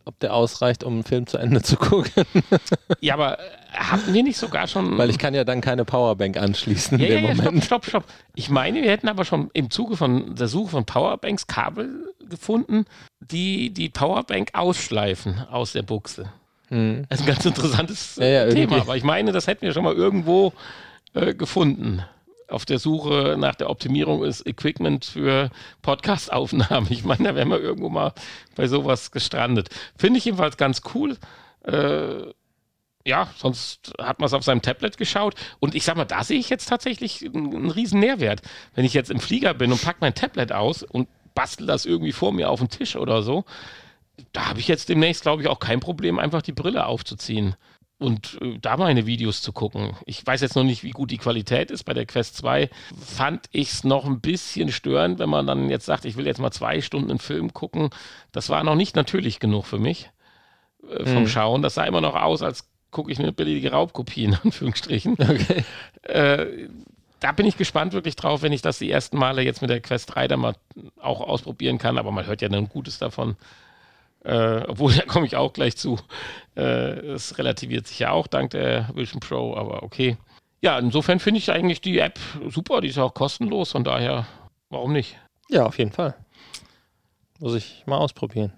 ob 0.07 0.21
der 0.21 0.35
ausreicht, 0.35 0.85
um 0.85 0.95
einen 0.95 1.05
Film 1.05 1.27
zu 1.27 1.37
Ende 1.37 1.63
zu 1.63 1.77
gucken. 1.77 2.25
ja, 3.01 3.15
aber 3.15 3.39
hatten 3.73 4.15
wir 4.15 4.23
nicht 4.23 4.39
sogar 4.39 4.69
schon. 4.69 4.97
Weil 4.97 5.11
ich 5.11 5.19
kann 5.19 5.35
ja 5.35 5.43
dann 5.45 5.61
keine 5.61 5.85
Powerbank 5.85 6.37
anschließen 6.37 6.99
ja, 6.99 7.07
in 7.07 7.13
dem 7.13 7.25
ja, 7.25 7.31
ja, 7.31 7.35
Moment. 7.35 7.65
Stopp, 7.65 7.85
stopp, 7.85 8.05
stopp. 8.05 8.15
Ich 8.37 8.49
meine, 8.49 8.83
wir 8.83 8.91
hätten 8.91 9.09
aber 9.09 9.25
schon 9.25 9.51
im 9.53 9.69
Zuge 9.69 9.97
von 9.97 10.37
der 10.37 10.47
Suche 10.47 10.71
von 10.71 10.87
Powerbanks 10.87 11.49
Kabel 11.49 12.15
gefunden, 12.29 12.85
die 13.21 13.71
die 13.71 13.89
Powerbank 13.89 14.51
ausschleifen 14.53 15.41
aus 15.51 15.73
der 15.73 15.83
Buchse. 15.83 16.33
Hm. 16.69 17.05
Das 17.09 17.21
ist 17.21 17.27
ein 17.27 17.33
ganz 17.33 17.45
interessantes 17.45 18.17
ja, 18.21 18.27
ja, 18.27 18.49
Thema, 18.49 18.59
irgendwie. 18.59 18.81
aber 18.81 18.97
ich 18.97 19.05
meine, 19.05 19.33
das 19.33 19.47
hätten 19.47 19.63
wir 19.63 19.73
schon 19.73 19.85
mal 19.85 19.95
irgendwo 19.95 20.53
äh, 21.15 21.35
gefunden 21.35 22.03
auf 22.49 22.65
der 22.65 22.79
Suche 22.79 23.37
nach 23.39 23.55
der 23.55 23.71
Optimierung 23.71 24.25
ist 24.25 24.47
Equipment 24.47 25.05
für 25.05 25.51
Podcast-Aufnahmen. 25.83 26.87
Ich 26.91 27.05
meine, 27.05 27.25
da 27.25 27.35
wären 27.35 27.49
wir 27.49 27.61
irgendwo 27.61 27.89
mal 27.89 28.13
bei 28.55 28.69
sowas 28.69 29.11
gestrandet. 29.11 29.69
Finde 29.97 30.19
ich 30.19 30.25
jedenfalls 30.25 30.57
ganz 30.57 30.83
cool. 30.95 31.17
Äh, 31.65 32.33
ja, 33.05 33.29
sonst 33.37 33.93
hat 34.01 34.19
man 34.19 34.27
es 34.27 34.35
auf 34.35 34.43
seinem 34.43 34.63
Tablet 34.63 34.97
geschaut. 34.97 35.35
Und 35.61 35.75
ich 35.75 35.85
sag 35.85 35.97
mal, 35.97 36.05
da 36.05 36.25
sehe 36.25 36.39
ich 36.39 36.49
jetzt 36.49 36.69
tatsächlich 36.69 37.25
einen, 37.25 37.55
einen 37.55 37.71
riesen 37.71 38.01
Nährwert. 38.01 38.43
Wenn 38.75 38.85
ich 38.85 38.95
jetzt 38.95 39.11
im 39.11 39.21
Flieger 39.21 39.55
bin 39.55 39.73
und 39.73 39.83
packe 39.83 39.99
mein 40.01 40.15
Tablet 40.15 40.53
aus 40.53 40.83
und 40.83 41.09
bastel 41.35 41.67
das 41.67 41.85
irgendwie 41.85 42.13
vor 42.13 42.33
mir 42.33 42.51
auf 42.51 42.61
den 42.61 42.69
Tisch 42.69 42.97
oder 42.97 43.23
so, 43.23 43.45
da 44.33 44.47
habe 44.47 44.61
ich 44.61 44.69
jetzt 44.69 44.89
demnächst, 44.89 45.23
glaube 45.23 45.43
ich, 45.43 45.49
auch 45.49 45.59
kein 45.59 45.81
Problem, 45.81 46.19
einfach 46.19 46.43
die 46.43 46.53
Brille 46.53 46.87
aufzuziehen 46.87 47.57
und 47.99 48.39
äh, 48.43 48.59
da 48.61 48.77
meine 48.77 49.07
Videos 49.07 49.41
zu 49.41 49.53
gucken. 49.53 49.97
Ich 50.05 50.27
weiß 50.27 50.41
jetzt 50.43 50.57
noch 50.57 50.65
nicht, 50.65 50.83
wie 50.83 50.91
gut 50.91 51.11
die 51.11 51.19
Qualität 51.19 51.71
ist. 51.71 51.85
Bei 51.85 51.95
der 51.95 52.07
Quest 52.07 52.37
2 52.37 52.69
fand 52.99 53.47
ich 53.53 53.73
es 53.73 53.85
noch 53.85 54.05
ein 54.05 54.21
bisschen 54.21 54.71
störend, 54.71 55.19
wenn 55.19 55.31
man 55.31 55.47
dann 55.47 55.71
jetzt 55.71 55.87
sagt, 55.87 56.05
ich 56.05 56.17
will 56.17 56.27
jetzt 56.27 56.41
mal 56.41 56.51
zwei 56.51 56.81
Stunden 56.81 57.11
einen 57.11 57.19
Film 57.19 57.55
gucken. 57.55 57.91
Das 58.33 58.51
war 58.51 58.65
noch 58.65 58.75
nicht 58.75 58.97
natürlich 58.97 59.41
genug 59.41 59.65
für 59.65 59.79
mich 59.79 60.11
äh, 60.91 61.07
vom 61.07 61.23
mhm. 61.23 61.29
Schauen. 61.29 61.63
Das 61.63 61.75
sah 61.75 61.85
immer 61.85 62.01
noch 62.03 62.15
aus, 62.15 62.43
als 62.43 62.69
gucke 62.91 63.11
ich 63.11 63.19
eine 63.19 63.33
billige 63.33 63.73
Raubkopie 63.73 64.25
in 64.27 64.35
Anführungsstrichen. 64.35 65.17
Okay. 65.19 65.65
Äh, 66.03 66.69
da 67.21 67.33
bin 67.33 67.47
ich 67.47 67.57
gespannt 67.57 67.95
wirklich 67.95 68.15
drauf, 68.15 68.43
wenn 68.43 68.53
ich 68.53 68.61
das 68.61 68.79
die 68.79 68.91
ersten 68.91 69.17
Male 69.17 69.41
jetzt 69.43 69.63
mit 69.63 69.71
der 69.71 69.81
Quest 69.81 70.15
3 70.15 70.29
dann 70.29 70.41
mal 70.41 70.55
auch 71.01 71.23
ausprobieren 71.23 71.79
kann. 71.79 71.97
Aber 71.97 72.13
man 72.13 72.27
hört 72.27 72.43
ja 72.43 72.51
dann 72.51 72.69
Gutes 72.69 72.99
davon. 72.99 73.37
Äh, 74.27 74.65
obwohl, 74.67 74.93
da 74.97 75.03
komme 75.03 75.27
ich 75.27 75.37
auch 75.37 75.53
gleich 75.53 75.77
zu. 75.77 75.99
Äh, 76.57 76.63
es 77.13 77.39
relativiert 77.39 77.87
sich 77.87 78.01
ja 78.01 78.11
auch 78.11 78.27
dank 78.27 78.51
der 78.51 78.91
Vision 78.95 79.21
Pro, 79.21 79.57
aber 79.57 79.83
okay. 79.83 80.17
Ja, 80.61 80.79
insofern 80.79 81.21
finde 81.21 81.39
ich 81.39 81.51
eigentlich 81.51 81.81
die 81.81 81.99
App 81.99 82.19
super. 82.49 82.81
Die 82.81 82.89
ist 82.89 82.99
auch 82.99 83.15
kostenlos, 83.15 83.73
von 83.73 83.85
daher, 83.85 84.27
warum 84.69 84.93
nicht? 84.93 85.17
Ja, 85.49 85.67
auf 85.67 85.79
jeden 85.79 85.93
Fall. 85.93 86.15
Muss 87.39 87.55
ich 87.55 87.85
mal 87.87 87.99
ausprobieren. 87.99 88.53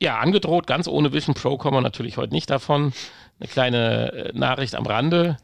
Ja, 0.00 0.18
angedroht, 0.18 0.66
ganz 0.66 0.88
ohne 0.88 1.12
Vision 1.12 1.34
Pro 1.34 1.58
kommen 1.58 1.76
wir 1.76 1.80
natürlich 1.82 2.16
heute 2.16 2.32
nicht 2.32 2.48
davon. 2.48 2.92
Eine 3.38 3.48
kleine 3.48 4.12
äh, 4.12 4.32
Nachricht 4.38 4.74
am 4.74 4.86
Rande. 4.86 5.36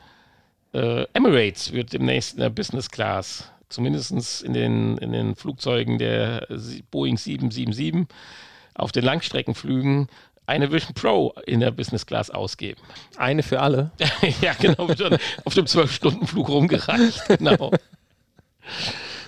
Äh, 0.72 1.04
Emirates 1.12 1.72
wird 1.72 1.92
demnächst 1.92 2.34
in 2.34 2.40
der 2.40 2.50
Business 2.50 2.90
Class, 2.90 3.52
zumindest 3.68 4.42
in 4.42 4.54
den, 4.54 4.98
in 4.98 5.12
den 5.12 5.34
Flugzeugen 5.34 5.98
der 5.98 6.46
Boeing 6.90 7.18
777, 7.18 8.06
auf 8.78 8.92
den 8.92 9.04
Langstreckenflügen 9.04 10.08
eine 10.48 10.72
Vision 10.72 10.94
Pro 10.94 11.34
in 11.46 11.60
der 11.60 11.70
Business 11.70 12.06
Class 12.06 12.30
ausgeben. 12.30 12.80
Eine 13.16 13.42
für 13.42 13.60
alle? 13.60 13.90
ja, 14.40 14.54
genau, 14.54 14.88
wird 14.88 15.00
dann 15.00 15.18
auf 15.44 15.54
dem 15.54 15.66
12-Stunden-Flug 15.66 16.48
rumgereicht. 16.48 17.22
Genau. 17.38 17.70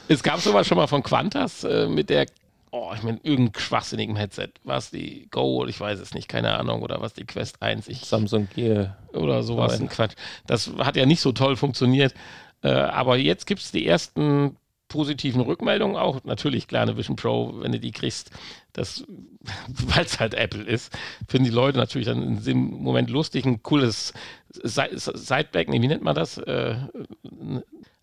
es 0.08 0.22
gab 0.22 0.40
sowas 0.40 0.66
schon 0.66 0.76
mal 0.76 0.86
von 0.86 1.02
Qantas 1.02 1.64
äh, 1.64 1.86
mit 1.86 2.10
der, 2.10 2.26
oh, 2.70 2.92
ich 2.94 3.02
meine, 3.02 3.18
irgendeinem 3.22 3.60
schwachsinnigen 3.60 4.16
Headset. 4.16 4.48
Was 4.64 4.90
die 4.90 5.28
Go, 5.30 5.66
ich 5.66 5.78
weiß 5.78 6.00
es 6.00 6.14
nicht, 6.14 6.28
keine 6.28 6.58
Ahnung, 6.58 6.82
oder 6.82 7.00
was 7.00 7.12
die 7.12 7.24
Quest 7.24 7.62
1. 7.62 7.88
Ich, 7.88 8.00
Samsung 8.00 8.48
Gear. 8.54 8.96
Oder 9.12 9.42
sowas, 9.42 9.78
ein 9.78 9.88
Quatsch. 9.88 10.14
Das 10.46 10.70
hat 10.78 10.96
ja 10.96 11.04
nicht 11.04 11.20
so 11.20 11.32
toll 11.32 11.56
funktioniert. 11.56 12.14
Äh, 12.62 12.70
aber 12.70 13.16
jetzt 13.16 13.46
gibt 13.46 13.60
es 13.60 13.70
die 13.70 13.86
ersten 13.86 14.56
positiven 14.90 15.40
Rückmeldungen 15.40 15.96
auch. 15.96 16.22
Natürlich, 16.24 16.68
klar, 16.68 16.82
eine 16.82 16.98
Vision 16.98 17.16
Pro, 17.16 17.54
wenn 17.60 17.72
du 17.72 17.80
die 17.80 17.92
kriegst, 17.92 18.30
das, 18.74 19.04
weil 19.68 20.04
es 20.04 20.20
halt 20.20 20.34
Apple 20.34 20.64
ist, 20.64 20.92
finden 21.26 21.44
die 21.44 21.54
Leute 21.54 21.78
natürlich 21.78 22.06
dann 22.06 22.22
in 22.22 22.44
dem 22.44 22.58
Moment 22.58 23.08
lustig, 23.08 23.46
ein 23.46 23.62
cooles 23.62 24.12
Sideback, 24.50 25.70
nee, 25.70 25.80
wie 25.80 25.88
nennt 25.88 26.02
man 26.02 26.14
das? 26.14 26.36
Äh, 26.36 26.74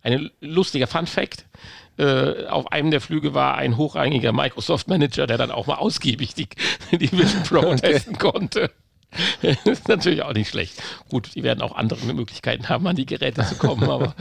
ein 0.01 0.31
lustiger 0.39 0.87
Fun 0.87 1.05
Fact. 1.05 1.45
Äh, 1.97 2.45
auf 2.47 2.71
einem 2.71 2.91
der 2.91 3.01
Flüge 3.01 3.33
war 3.33 3.55
ein 3.55 3.75
hochrangiger 3.75 4.31
Microsoft 4.31 4.87
Manager, 4.87 5.27
der 5.27 5.37
dann 5.37 5.51
auch 5.51 5.67
mal 5.67 5.75
ausgiebig 5.75 6.33
die, 6.35 6.47
die 6.91 7.11
Vision 7.11 7.43
Pro 7.43 7.57
okay. 7.71 7.77
testen 7.77 8.17
konnte. 8.17 8.71
das 9.41 9.65
ist 9.65 9.87
natürlich 9.87 10.23
auch 10.23 10.33
nicht 10.33 10.49
schlecht. 10.49 10.81
Gut, 11.09 11.35
die 11.35 11.43
werden 11.43 11.61
auch 11.61 11.75
andere 11.75 12.13
Möglichkeiten 12.13 12.69
haben, 12.69 12.87
an 12.87 12.95
die 12.95 13.05
Geräte 13.05 13.45
zu 13.45 13.55
kommen, 13.55 13.83
aber 13.89 14.15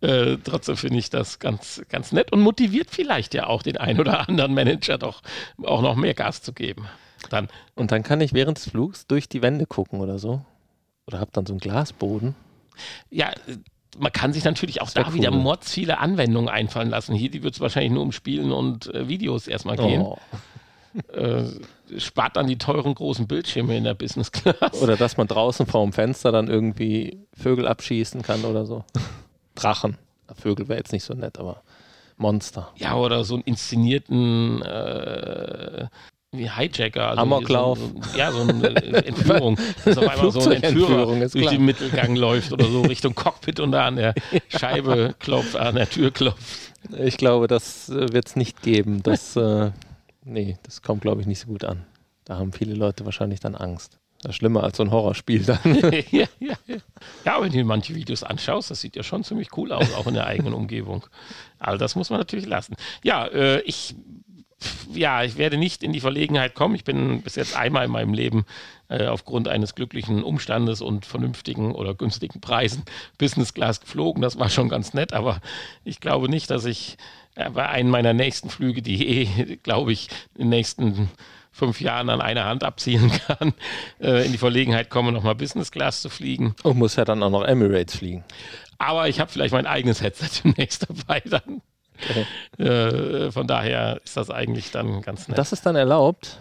äh, 0.00 0.36
trotzdem 0.42 0.76
finde 0.76 0.98
ich 0.98 1.10
das 1.10 1.38
ganz, 1.38 1.82
ganz 1.88 2.12
nett 2.12 2.32
und 2.32 2.40
motiviert 2.40 2.88
vielleicht 2.90 3.34
ja 3.34 3.46
auch 3.46 3.62
den 3.62 3.76
einen 3.76 4.00
oder 4.00 4.28
anderen 4.28 4.54
Manager 4.54 4.98
doch 4.98 5.22
auch 5.62 5.82
noch 5.82 5.96
mehr 5.96 6.14
Gas 6.14 6.42
zu 6.42 6.52
geben. 6.52 6.86
Dann. 7.28 7.48
Und 7.74 7.92
dann 7.92 8.02
kann 8.02 8.20
ich 8.20 8.32
während 8.32 8.58
des 8.58 8.70
Flugs 8.70 9.06
durch 9.06 9.28
die 9.28 9.42
Wände 9.42 9.66
gucken 9.66 10.00
oder 10.00 10.18
so. 10.18 10.42
Oder 11.06 11.20
habe 11.20 11.30
dann 11.32 11.44
so 11.44 11.52
einen 11.52 11.60
Glasboden. 11.60 12.34
Ja, 13.10 13.30
man 13.98 14.12
kann 14.12 14.32
sich 14.32 14.44
natürlich 14.44 14.80
auch 14.80 14.90
da 14.90 15.08
cool. 15.08 15.14
wieder 15.14 15.30
mords 15.30 15.72
viele 15.72 15.98
Anwendungen 15.98 16.48
einfallen 16.48 16.88
lassen. 16.88 17.14
Hier, 17.14 17.30
die 17.30 17.42
wird 17.42 17.54
es 17.54 17.60
wahrscheinlich 17.60 17.92
nur 17.92 18.02
um 18.02 18.12
Spielen 18.12 18.52
und 18.52 18.92
äh, 18.94 19.08
Videos 19.08 19.48
erstmal 19.48 19.76
gehen. 19.76 20.00
Oh. 20.00 20.18
Äh, 21.12 21.44
spart 21.98 22.36
dann 22.36 22.46
die 22.46 22.58
teuren 22.58 22.94
großen 22.94 23.26
Bildschirme 23.26 23.76
in 23.76 23.84
der 23.84 23.94
Business 23.94 24.32
Class. 24.32 24.82
Oder 24.82 24.96
dass 24.96 25.16
man 25.16 25.28
draußen 25.28 25.66
vor 25.66 25.82
dem 25.84 25.92
Fenster 25.92 26.32
dann 26.32 26.48
irgendwie 26.48 27.18
Vögel 27.32 27.66
abschießen 27.68 28.22
kann 28.22 28.44
oder 28.44 28.66
so. 28.66 28.84
Drachen. 29.54 29.98
Vögel 30.34 30.68
wäre 30.68 30.78
jetzt 30.78 30.92
nicht 30.92 31.04
so 31.04 31.14
nett, 31.14 31.38
aber 31.38 31.62
Monster. 32.16 32.70
Ja, 32.76 32.96
oder 32.96 33.24
so 33.24 33.34
einen 33.34 33.44
inszenierten 33.44 34.62
äh, 34.62 35.86
wie 36.32 36.48
Hijacker. 36.48 37.08
Also 37.08 37.22
Amoklauf. 37.22 37.78
So, 37.78 38.18
ja, 38.18 38.30
so 38.30 38.42
eine 38.42 39.04
Entführung. 39.04 39.58
Dass 39.84 39.98
auf 39.98 40.08
einmal 40.08 40.30
so 40.30 40.48
ein 40.48 40.62
Entführer 40.62 41.28
durch 41.28 41.48
den 41.48 41.64
Mittelgang 41.64 42.14
läuft 42.14 42.52
oder 42.52 42.66
so 42.66 42.82
Richtung 42.82 43.14
Cockpit 43.16 43.58
und 43.58 43.72
da 43.72 43.86
an 43.86 43.96
der 43.96 44.14
Scheibe 44.48 45.14
klopft, 45.18 45.56
an 45.56 45.74
der 45.74 45.90
Tür 45.90 46.12
klopft. 46.12 46.38
Ich 46.98 47.16
glaube, 47.16 47.48
das 47.48 47.88
äh, 47.88 48.12
wird 48.12 48.28
es 48.28 48.36
nicht 48.36 48.62
geben. 48.62 49.02
Das, 49.02 49.34
äh, 49.34 49.72
nee, 50.30 50.56
das 50.62 50.82
kommt, 50.82 51.02
glaube 51.02 51.20
ich, 51.20 51.26
nicht 51.26 51.40
so 51.40 51.48
gut 51.48 51.64
an. 51.64 51.84
Da 52.24 52.38
haben 52.38 52.52
viele 52.52 52.74
Leute 52.74 53.04
wahrscheinlich 53.04 53.40
dann 53.40 53.54
Angst. 53.54 53.98
Das 54.22 54.30
ist 54.30 54.36
schlimmer 54.36 54.62
als 54.62 54.76
so 54.76 54.82
ein 54.82 54.90
Horrorspiel 54.90 55.44
dann. 55.44 55.58
ja, 56.10 56.26
ja, 56.38 56.54
ja. 56.66 56.76
ja, 57.24 57.40
wenn 57.40 57.52
du 57.52 57.64
manche 57.64 57.94
Videos 57.94 58.22
anschaust, 58.22 58.70
das 58.70 58.80
sieht 58.80 58.94
ja 58.94 59.02
schon 59.02 59.24
ziemlich 59.24 59.56
cool 59.56 59.72
aus, 59.72 59.94
auch 59.94 60.06
in 60.06 60.14
der 60.14 60.26
eigenen 60.26 60.52
Umgebung. 60.52 61.06
All 61.58 61.78
das 61.78 61.96
muss 61.96 62.10
man 62.10 62.18
natürlich 62.18 62.46
lassen. 62.46 62.76
Ja, 63.02 63.26
äh, 63.26 63.60
ich, 63.62 63.94
ja, 64.92 65.24
ich 65.24 65.38
werde 65.38 65.56
nicht 65.56 65.82
in 65.82 65.94
die 65.94 66.00
Verlegenheit 66.00 66.54
kommen. 66.54 66.74
Ich 66.74 66.84
bin 66.84 67.22
bis 67.22 67.36
jetzt 67.36 67.56
einmal 67.56 67.86
in 67.86 67.90
meinem 67.90 68.12
Leben 68.12 68.44
äh, 68.88 69.06
aufgrund 69.06 69.48
eines 69.48 69.74
glücklichen 69.74 70.22
Umstandes 70.22 70.82
und 70.82 71.06
vernünftigen 71.06 71.74
oder 71.74 71.94
günstigen 71.94 72.42
Preisen 72.42 72.82
Business 73.16 73.54
Class 73.54 73.80
geflogen. 73.80 74.20
Das 74.20 74.38
war 74.38 74.50
schon 74.50 74.68
ganz 74.68 74.92
nett, 74.92 75.14
aber 75.14 75.40
ich 75.82 75.98
glaube 75.98 76.28
nicht, 76.28 76.50
dass 76.50 76.66
ich 76.66 76.98
bei 77.48 77.68
einem 77.68 77.90
meiner 77.90 78.12
nächsten 78.12 78.50
Flüge, 78.50 78.82
die 78.82 79.06
eh, 79.08 79.56
glaube 79.62 79.92
ich, 79.92 80.08
in 80.34 80.42
den 80.42 80.48
nächsten 80.50 81.10
fünf 81.52 81.80
Jahren 81.80 82.10
an 82.10 82.20
einer 82.20 82.44
Hand 82.44 82.64
abziehen 82.64 83.10
kann, 83.26 83.54
äh, 84.00 84.24
in 84.24 84.32
die 84.32 84.38
Verlegenheit 84.38 84.90
komme, 84.90 85.12
nochmal 85.12 85.34
Business 85.34 85.70
Class 85.70 86.02
zu 86.02 86.08
fliegen. 86.08 86.54
Und 86.62 86.78
muss 86.78 86.96
ja 86.96 87.04
dann 87.04 87.22
auch 87.22 87.30
noch 87.30 87.44
Emirates 87.44 87.96
fliegen. 87.96 88.24
Aber 88.78 89.08
ich 89.08 89.20
habe 89.20 89.30
vielleicht 89.30 89.52
mein 89.52 89.66
eigenes 89.66 90.00
Headset 90.00 90.28
demnächst 90.44 90.86
dabei 90.88 91.20
dann. 91.20 91.62
Okay. 92.08 92.64
Äh, 92.64 93.30
von 93.30 93.46
daher 93.46 94.00
ist 94.04 94.16
das 94.16 94.30
eigentlich 94.30 94.70
dann 94.70 95.02
ganz 95.02 95.28
nett. 95.28 95.36
Das 95.36 95.52
ist 95.52 95.66
dann 95.66 95.76
erlaubt? 95.76 96.38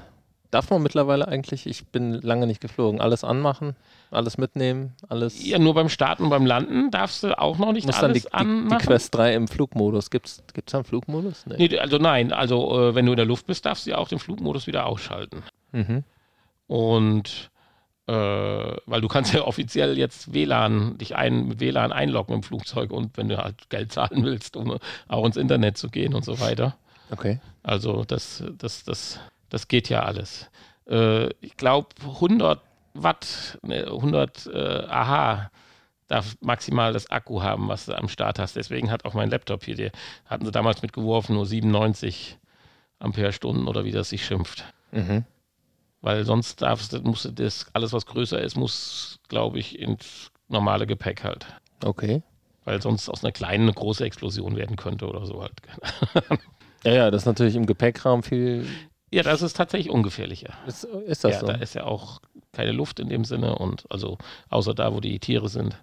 Darf 0.51 0.71
man 0.71 0.81
mittlerweile 0.81 1.27
eigentlich, 1.27 1.67
ich 1.67 1.87
bin 1.87 2.13
lange 2.13 2.47
nicht 2.47 2.59
geflogen, 2.59 2.99
alles 2.99 3.23
anmachen, 3.23 3.75
alles 4.09 4.39
mitnehmen, 4.39 4.95
alles. 5.07 5.45
Ja, 5.45 5.59
nur 5.59 5.75
beim 5.75 5.89
Starten 5.89 6.23
und 6.23 6.31
beim 6.31 6.47
Landen 6.47 6.89
darfst 6.89 7.21
du 7.21 7.37
auch 7.37 7.59
noch 7.59 7.71
nicht 7.71 7.85
Muss 7.85 7.97
alles 7.97 8.23
dann 8.23 8.31
die, 8.31 8.33
anmachen. 8.33 8.69
Die, 8.69 8.77
die 8.77 8.85
Quest 8.87 9.15
3 9.15 9.35
im 9.35 9.47
Flugmodus. 9.47 10.09
Gibt 10.09 10.27
es 10.27 10.41
da 10.65 10.79
einen 10.79 10.85
Flugmodus? 10.85 11.45
Nee. 11.45 11.67
nee. 11.69 11.77
also 11.77 11.99
nein, 11.99 12.33
also 12.33 12.89
äh, 12.89 12.95
wenn 12.95 13.05
du 13.05 13.11
in 13.11 13.17
der 13.17 13.27
Luft 13.27 13.45
bist, 13.45 13.65
darfst 13.65 13.85
du 13.85 13.91
ja 13.91 13.97
auch 13.99 14.07
den 14.07 14.17
Flugmodus 14.17 14.65
wieder 14.65 14.87
ausschalten. 14.87 15.43
Mhm. 15.71 16.03
Und 16.65 17.51
äh, 18.07 18.11
weil 18.87 19.01
du 19.01 19.07
kannst 19.07 19.33
ja 19.33 19.41
offiziell 19.45 19.99
jetzt 19.99 20.33
WLAN, 20.33 20.97
dich 20.97 21.15
ein, 21.15 21.47
mit 21.47 21.59
WLAN 21.59 21.91
einloggen 21.91 22.33
im 22.33 22.41
Flugzeug 22.43 22.89
und 22.89 23.17
wenn 23.17 23.29
du 23.29 23.37
halt 23.37 23.69
Geld 23.69 23.91
zahlen 23.91 24.23
willst, 24.23 24.57
um 24.57 24.79
auch 25.07 25.25
ins 25.25 25.37
Internet 25.37 25.77
zu 25.77 25.89
gehen 25.89 26.15
und 26.15 26.25
so 26.25 26.39
weiter. 26.39 26.75
Okay. 27.11 27.39
Also 27.61 28.03
das, 28.05 28.43
das, 28.57 28.83
das 28.83 29.19
das 29.49 29.67
geht 29.67 29.89
ja 29.89 30.03
alles. 30.03 30.49
Äh, 30.87 31.29
ich 31.41 31.57
glaube, 31.57 31.89
100 32.01 32.61
Watt, 32.93 33.59
100 33.63 34.47
äh, 34.47 34.85
AH 34.87 35.51
darf 36.07 36.35
maximal 36.41 36.91
das 36.91 37.09
Akku 37.11 37.41
haben, 37.43 37.67
was 37.69 37.85
du 37.85 37.95
am 37.95 38.09
Start 38.09 38.39
hast. 38.39 38.55
Deswegen 38.55 38.91
hat 38.91 39.05
auch 39.05 39.13
mein 39.13 39.29
Laptop 39.29 39.63
hier, 39.63 39.75
der 39.75 39.91
hatten 40.25 40.45
sie 40.45 40.51
damals 40.51 40.81
mitgeworfen, 40.81 41.35
nur 41.35 41.45
97 41.45 42.39
Ampere-Stunden 42.97 43.67
oder 43.67 43.85
wie 43.85 43.91
das 43.91 44.09
sich 44.09 44.25
schimpft. 44.25 44.65
Mhm. 44.91 45.23
Weil 46.01 46.25
sonst 46.25 46.61
darfst 46.61 46.93
du, 46.93 47.01
musst 47.01 47.25
du 47.25 47.31
das, 47.31 47.67
alles 47.73 47.93
was 47.93 48.05
größer 48.05 48.41
ist, 48.41 48.57
muss, 48.57 49.19
glaube 49.27 49.59
ich, 49.59 49.77
ins 49.77 50.31
normale 50.47 50.87
Gepäck 50.87 51.23
halt. 51.23 51.45
Okay. 51.83 52.23
Weil 52.65 52.81
sonst 52.81 53.09
aus 53.09 53.23
einer 53.23 53.31
kleinen 53.31 53.63
eine 53.63 53.73
große 53.73 54.03
Explosion 54.03 54.55
werden 54.55 54.75
könnte 54.75 55.07
oder 55.07 55.25
so 55.25 55.41
halt. 55.41 55.53
ja, 56.83 56.91
ja, 56.91 57.11
das 57.11 57.23
ist 57.23 57.25
natürlich 57.27 57.55
im 57.55 57.65
Gepäckraum 57.65 58.23
viel. 58.23 58.65
Ja, 59.11 59.23
das 59.23 59.41
ist 59.41 59.55
tatsächlich 59.55 59.91
ungefährlicher. 59.91 60.53
Ist, 60.67 60.83
ist 60.83 61.23
das 61.23 61.33
ja, 61.33 61.39
so? 61.39 61.47
Da 61.47 61.53
ist 61.55 61.75
ja 61.75 61.83
auch 61.85 62.21
keine 62.51 62.71
Luft 62.71 62.99
in 62.99 63.09
dem 63.09 63.25
Sinne 63.25 63.55
und 63.55 63.85
also 63.89 64.17
außer 64.49 64.73
da, 64.73 64.93
wo 64.93 64.99
die 64.99 65.19
Tiere 65.19 65.49
sind. 65.49 65.77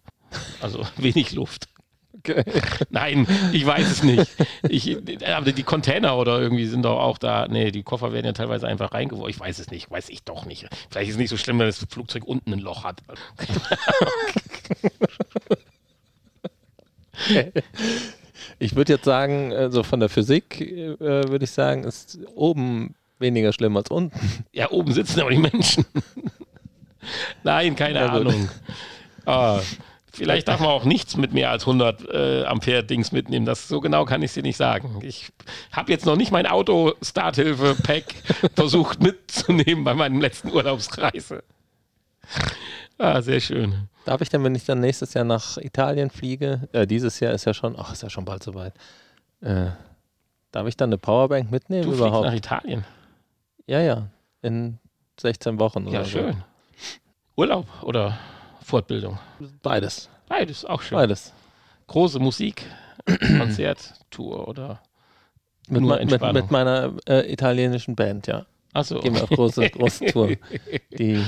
Also 0.61 0.87
wenig 0.97 1.33
Luft. 1.33 1.69
Okay. 2.19 2.45
Nein, 2.91 3.27
ich 3.53 3.67
weiß 3.67 3.91
es 3.91 4.03
nicht. 4.03 4.31
Ich, 4.69 4.97
aber 5.27 5.53
die 5.53 5.63
Container 5.63 6.17
oder 6.17 6.41
irgendwie 6.41 6.67
sind 6.67 6.83
doch 6.83 6.99
auch 6.99 7.19
da. 7.19 7.47
Nee, 7.49 7.71
die 7.71 7.83
Koffer 7.83 8.13
werden 8.13 8.27
ja 8.27 8.33
teilweise 8.33 8.67
einfach 8.67 8.93
reingeworfen. 8.93 9.31
Ich 9.31 9.39
weiß 9.39 9.59
es 9.59 9.71
nicht, 9.71 9.91
weiß 9.91 10.09
ich 10.09 10.23
doch 10.25 10.47
nicht. 10.47 10.69
Vielleicht 10.91 11.09
ist 11.09 11.17
es 11.17 11.21
nicht 11.21 11.31
so 11.31 11.37
schlimm, 11.37 11.59
wenn 11.59 11.67
das 11.67 11.85
Flugzeug 11.91 12.25
unten 12.25 12.53
ein 12.53 12.59
Loch 12.59 12.85
hat. 12.85 13.03
Ich 18.59 18.77
würde 18.77 18.93
jetzt 18.95 19.05
sagen, 19.05 19.51
so 19.51 19.57
also 19.57 19.83
von 19.83 20.01
der 20.01 20.09
Physik 20.09 20.61
äh, 20.61 20.99
würde 20.99 21.45
ich 21.45 21.51
sagen, 21.51 21.85
ist 21.85 22.19
oben 22.35 22.95
weniger 23.19 23.53
schlimm 23.53 23.77
als 23.77 23.91
unten. 23.91 24.45
Ja, 24.53 24.71
oben 24.71 24.93
sitzen 24.93 25.21
aber 25.21 25.31
die 25.31 25.39
Menschen. 25.39 25.85
Nein, 27.43 27.77
keine 27.77 28.01
ja, 28.01 28.09
Ahnung. 28.13 28.49
Ah, 29.25 29.61
vielleicht 30.13 30.49
darf 30.49 30.61
man 30.61 30.71
auch 30.71 30.85
nichts 30.85 31.17
mit 31.17 31.33
mehr 31.33 31.51
als 31.51 31.65
100 31.65 32.09
äh, 32.09 32.45
Ampere 32.45 32.85
Dings 32.85 33.13
mitnehmen. 33.13 33.47
Das 33.47 33.69
so 33.69 33.81
genau 33.81 34.05
kann 34.05 34.23
ich 34.23 34.33
dir 34.33 34.43
nicht 34.43 34.57
sagen. 34.57 34.99
Ich 35.03 35.31
habe 35.73 35.93
jetzt 35.93 36.07
noch 36.07 36.17
nicht 36.17 36.33
mein 36.33 36.47
Auto 36.47 36.95
Starthilfe 37.03 37.77
Pack 37.83 38.05
versucht 38.55 39.03
mitzunehmen 39.03 39.85
bei 39.85 39.95
meinem 39.95 40.21
letzten 40.21 40.53
Urlaubsreise. 40.53 41.43
Ah, 42.99 43.21
sehr 43.21 43.41
schön. 43.41 43.89
Darf 44.05 44.21
ich 44.21 44.29
denn, 44.29 44.43
wenn 44.45 44.55
ich 44.55 44.65
dann 44.65 44.81
nächstes 44.81 45.15
Jahr 45.15 45.25
nach 45.25 45.59
Italien 45.59 46.11
fliege, 46.11 46.69
äh, 46.73 46.87
dieses 46.87 47.21
Jahr 47.21 47.33
ist 47.33 47.45
ja 47.45 47.53
schon, 47.53 47.75
ach, 47.79 47.93
ist 47.93 48.03
ja 48.03 48.11
schon 48.11 48.25
bald 48.25 48.43
soweit. 48.43 48.73
Äh, 49.41 49.67
darf 50.53 50.67
ich 50.67 50.77
dann 50.77 50.91
eine 50.91 50.99
Powerbank 50.99 51.51
mitnehmen 51.51 51.91
du 51.91 51.95
überhaupt? 51.95 52.27
nach 52.27 52.35
Italien? 52.35 52.85
Ja, 53.67 53.81
ja. 53.81 54.09
In 54.43 54.79
16 55.21 55.59
Wochen 55.59 55.87
ja, 55.89 56.01
oder 56.01 56.05
schön. 56.05 56.33
So. 56.33 56.39
Urlaub 57.37 57.67
oder 57.83 58.19
Fortbildung? 58.63 59.19
Beides. 59.63 60.09
Beides, 60.29 60.65
auch 60.65 60.83
schön. 60.83 60.97
Beides. 60.97 61.33
Große 61.87 62.19
Musik, 62.19 62.65
Konzerttour 63.39 64.49
oder 64.49 64.83
mit, 65.69 65.83
mit, 65.83 66.33
mit 66.33 66.51
meiner 66.51 66.93
äh, 67.09 67.33
italienischen 67.33 67.97
Band, 67.97 68.27
ja. 68.27 68.47
Achso. 68.73 69.01
Gehen 69.01 69.15
wir 69.15 69.25
auf 69.25 69.31
große, 69.31 69.71
große 69.71 70.07
Tour. 70.07 70.37
Die 70.99 71.25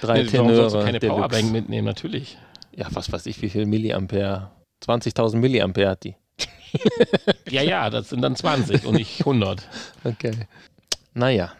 drei 0.00 0.22
nee, 0.22 0.28
Tenöre. 0.28 0.70
Du 0.70 0.84
keine 0.84 0.98
Deluxe. 1.00 1.20
Powerbank 1.20 1.52
mitnehmen, 1.52 1.84
natürlich. 1.84 2.38
Ja, 2.74 2.86
was 2.90 3.10
weiß 3.10 3.26
ich, 3.26 3.42
wie 3.42 3.50
viel 3.50 3.66
Milliampere? 3.66 4.50
20.000 4.84 5.36
Milliampere 5.36 5.90
hat 5.90 6.04
die. 6.04 6.14
ja, 7.50 7.62
ja, 7.62 7.90
das 7.90 8.10
sind 8.10 8.22
dann 8.22 8.36
20 8.36 8.86
und 8.86 8.94
nicht 8.94 9.20
100. 9.20 9.66
Okay. 10.04 10.32
Naja. 11.14 11.52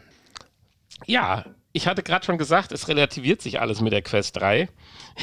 Ja, 1.05 1.45
ich 1.73 1.87
hatte 1.87 2.03
gerade 2.03 2.25
schon 2.25 2.39
gesagt, 2.39 2.73
es 2.73 2.89
relativiert 2.89 3.43
sich 3.43 3.61
alles 3.61 3.83
mit 3.83 3.93
der 3.93 4.01
Quest 4.01 4.37
3. 4.39 4.69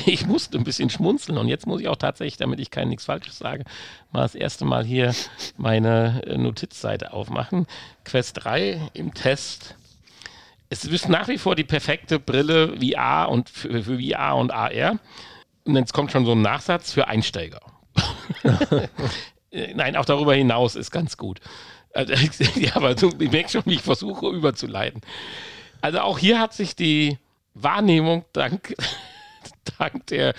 Ich 0.06 0.28
musste 0.28 0.58
ein 0.58 0.64
bisschen 0.64 0.90
schmunzeln 0.90 1.38
und 1.38 1.48
jetzt 1.48 1.66
muss 1.66 1.82
ich 1.82 1.88
auch 1.88 1.96
tatsächlich, 1.96 2.38
damit 2.38 2.60
ich 2.60 2.70
kein 2.70 2.90
nichts 2.90 3.06
Falsches 3.06 3.40
sage, 3.40 3.64
mal 4.12 4.22
das 4.22 4.36
erste 4.36 4.66
Mal 4.66 4.86
hier 4.86 5.16
meine 5.58 6.22
äh, 6.26 6.38
Notizseite 6.38 7.14
aufmachen. 7.14 7.66
Quest 8.04 8.44
3 8.44 8.92
im 8.94 9.14
Test. 9.14 9.76
Es 10.70 10.86
ist 10.86 11.10
nach 11.10 11.28
wie 11.28 11.38
vor 11.38 11.56
die 11.56 11.64
perfekte 11.64 12.20
Brille 12.20 12.76
VR 12.80 13.30
und 13.30 13.50
für, 13.50 13.84
für 13.84 14.00
VR 14.00 14.36
und 14.36 14.52
AR. 14.52 15.00
Und 15.66 15.76
jetzt 15.76 15.94
kommt 15.94 16.12
schon 16.12 16.26
so 16.26 16.34
ein 16.34 16.42
Nachsatz 16.42 16.92
für 16.92 17.08
Einsteiger. 17.08 17.62
Nein, 19.52 19.96
auch 19.96 20.06
darüber 20.06 20.34
hinaus 20.34 20.76
ist 20.76 20.92
ganz 20.92 21.18
gut. 21.18 21.40
Also, 21.94 22.14
ja, 22.60 22.76
aber 22.76 22.96
du 22.96 23.10
merkst 23.10 23.54
schon, 23.54 23.64
wie 23.66 23.76
ich 23.76 23.82
versuche 23.82 24.28
überzuleiten. 24.28 25.02
Also 25.84 26.00
auch 26.00 26.18
hier 26.18 26.40
hat 26.40 26.54
sich 26.54 26.78
die 26.78 27.18
Wahrnehmung 27.56 28.24
dank, 28.32 28.74
dank 29.78 30.08
der 30.08 30.34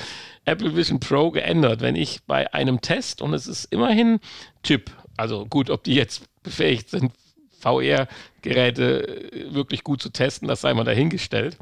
Apple 0.46 0.74
Vision 0.74 1.00
Pro 1.00 1.30
geändert. 1.30 1.82
Wenn 1.82 1.96
ich 1.96 2.22
bei 2.22 2.54
einem 2.54 2.80
Test, 2.80 3.20
und 3.20 3.34
es 3.34 3.46
ist 3.46 3.66
immerhin 3.66 4.20
Chip, 4.62 4.90
also 5.18 5.44
gut, 5.44 5.68
ob 5.68 5.84
die 5.84 5.96
jetzt 5.96 6.24
befähigt 6.42 6.88
sind, 6.88 7.12
VR-Geräte 7.60 9.48
wirklich 9.50 9.84
gut 9.84 10.00
zu 10.00 10.08
testen, 10.08 10.48
das 10.48 10.62
sei 10.62 10.72
mal 10.72 10.84
dahingestellt. 10.84 11.58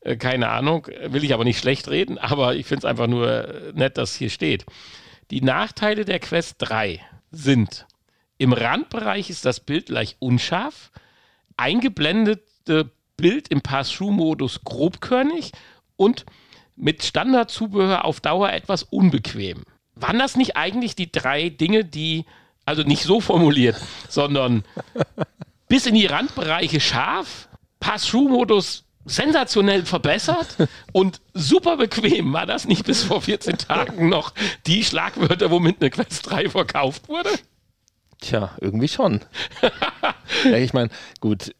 Äh, 0.00 0.16
keine 0.16 0.48
Ahnung, 0.48 0.88
will 1.06 1.22
ich 1.22 1.34
aber 1.34 1.44
nicht 1.44 1.60
schlecht 1.60 1.86
reden, 1.86 2.18
aber 2.18 2.56
ich 2.56 2.66
finde 2.66 2.80
es 2.80 2.84
einfach 2.84 3.06
nur 3.06 3.72
nett, 3.74 3.96
dass 3.96 4.16
hier 4.16 4.28
steht. 4.28 4.66
Die 5.30 5.40
Nachteile 5.40 6.04
der 6.04 6.18
Quest 6.18 6.56
3 6.58 7.00
sind, 7.30 7.86
im 8.38 8.52
Randbereich 8.52 9.30
ist 9.30 9.44
das 9.44 9.60
Bild 9.60 9.88
leicht 9.88 10.16
unscharf, 10.18 10.90
eingeblendete 11.56 12.90
Bild 13.16 13.48
im 13.48 13.60
Pass-Through-Modus 13.60 14.64
grobkörnig 14.64 15.52
und 15.96 16.24
mit 16.76 17.04
Standardzubehör 17.04 18.04
auf 18.04 18.20
Dauer 18.20 18.52
etwas 18.52 18.82
unbequem. 18.82 19.62
Waren 19.94 20.18
das 20.18 20.36
nicht 20.36 20.56
eigentlich 20.56 20.96
die 20.96 21.10
drei 21.10 21.48
Dinge, 21.48 21.84
die, 21.84 22.24
also 22.64 22.82
nicht 22.82 23.04
so 23.04 23.20
formuliert, 23.20 23.80
sondern 24.08 24.64
bis 25.68 25.86
in 25.86 25.94
die 25.94 26.06
Randbereiche 26.06 26.80
scharf, 26.80 27.48
Pass-Through-Modus 27.80 28.84
sensationell 29.04 29.84
verbessert 29.84 30.56
und 30.92 31.20
super 31.34 31.76
bequem. 31.76 32.32
War 32.32 32.46
das 32.46 32.66
nicht 32.66 32.84
bis 32.86 33.02
vor 33.02 33.20
14 33.20 33.58
Tagen 33.58 34.08
noch 34.08 34.32
die 34.66 34.82
Schlagwörter, 34.82 35.50
womit 35.50 35.80
eine 35.80 35.90
Quest 35.90 36.30
3 36.30 36.48
verkauft 36.48 37.08
wurde? 37.08 37.30
Tja, 38.20 38.56
irgendwie 38.60 38.88
schon. 38.88 39.20
ja, 40.44 40.56
ich 40.56 40.72
meine, 40.72 40.88
gut, 41.20 41.54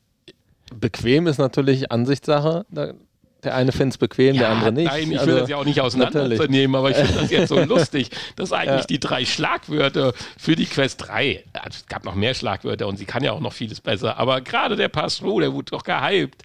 bequem 0.72 1.26
ist 1.26 1.38
natürlich 1.38 1.90
Ansichtssache. 1.90 2.66
Der 2.70 3.54
eine 3.54 3.72
findet 3.72 3.94
es 3.94 3.98
bequem, 3.98 4.34
ja, 4.34 4.42
der 4.42 4.48
andere 4.50 4.72
nicht. 4.72 4.86
Nein, 4.86 5.12
ich 5.12 5.18
also, 5.18 5.32
will 5.32 5.40
das 5.40 5.48
ja 5.50 5.56
auch 5.56 5.64
nicht 5.64 5.80
auseinandernehmen, 5.80 6.74
aber 6.74 6.90
ich 6.90 6.96
finde 6.96 7.20
das 7.20 7.30
jetzt 7.30 7.48
so 7.48 7.60
lustig, 7.64 8.10
dass 8.36 8.52
eigentlich 8.52 8.80
ja. 8.80 8.86
die 8.86 9.00
drei 9.00 9.24
Schlagwörter 9.26 10.14
für 10.38 10.56
die 10.56 10.64
Quest 10.64 11.06
3, 11.06 11.44
also 11.52 11.78
es 11.80 11.86
gab 11.86 12.04
noch 12.04 12.14
mehr 12.14 12.34
Schlagwörter 12.34 12.86
und 12.86 12.96
sie 12.96 13.04
kann 13.04 13.22
ja 13.22 13.32
auch 13.32 13.40
noch 13.40 13.52
vieles 13.52 13.80
besser, 13.80 14.16
aber 14.16 14.40
gerade 14.40 14.76
der 14.76 14.88
Pass-Through, 14.88 15.40
der 15.40 15.52
wurde 15.52 15.72
doch 15.72 15.84
gehypt. 15.84 16.42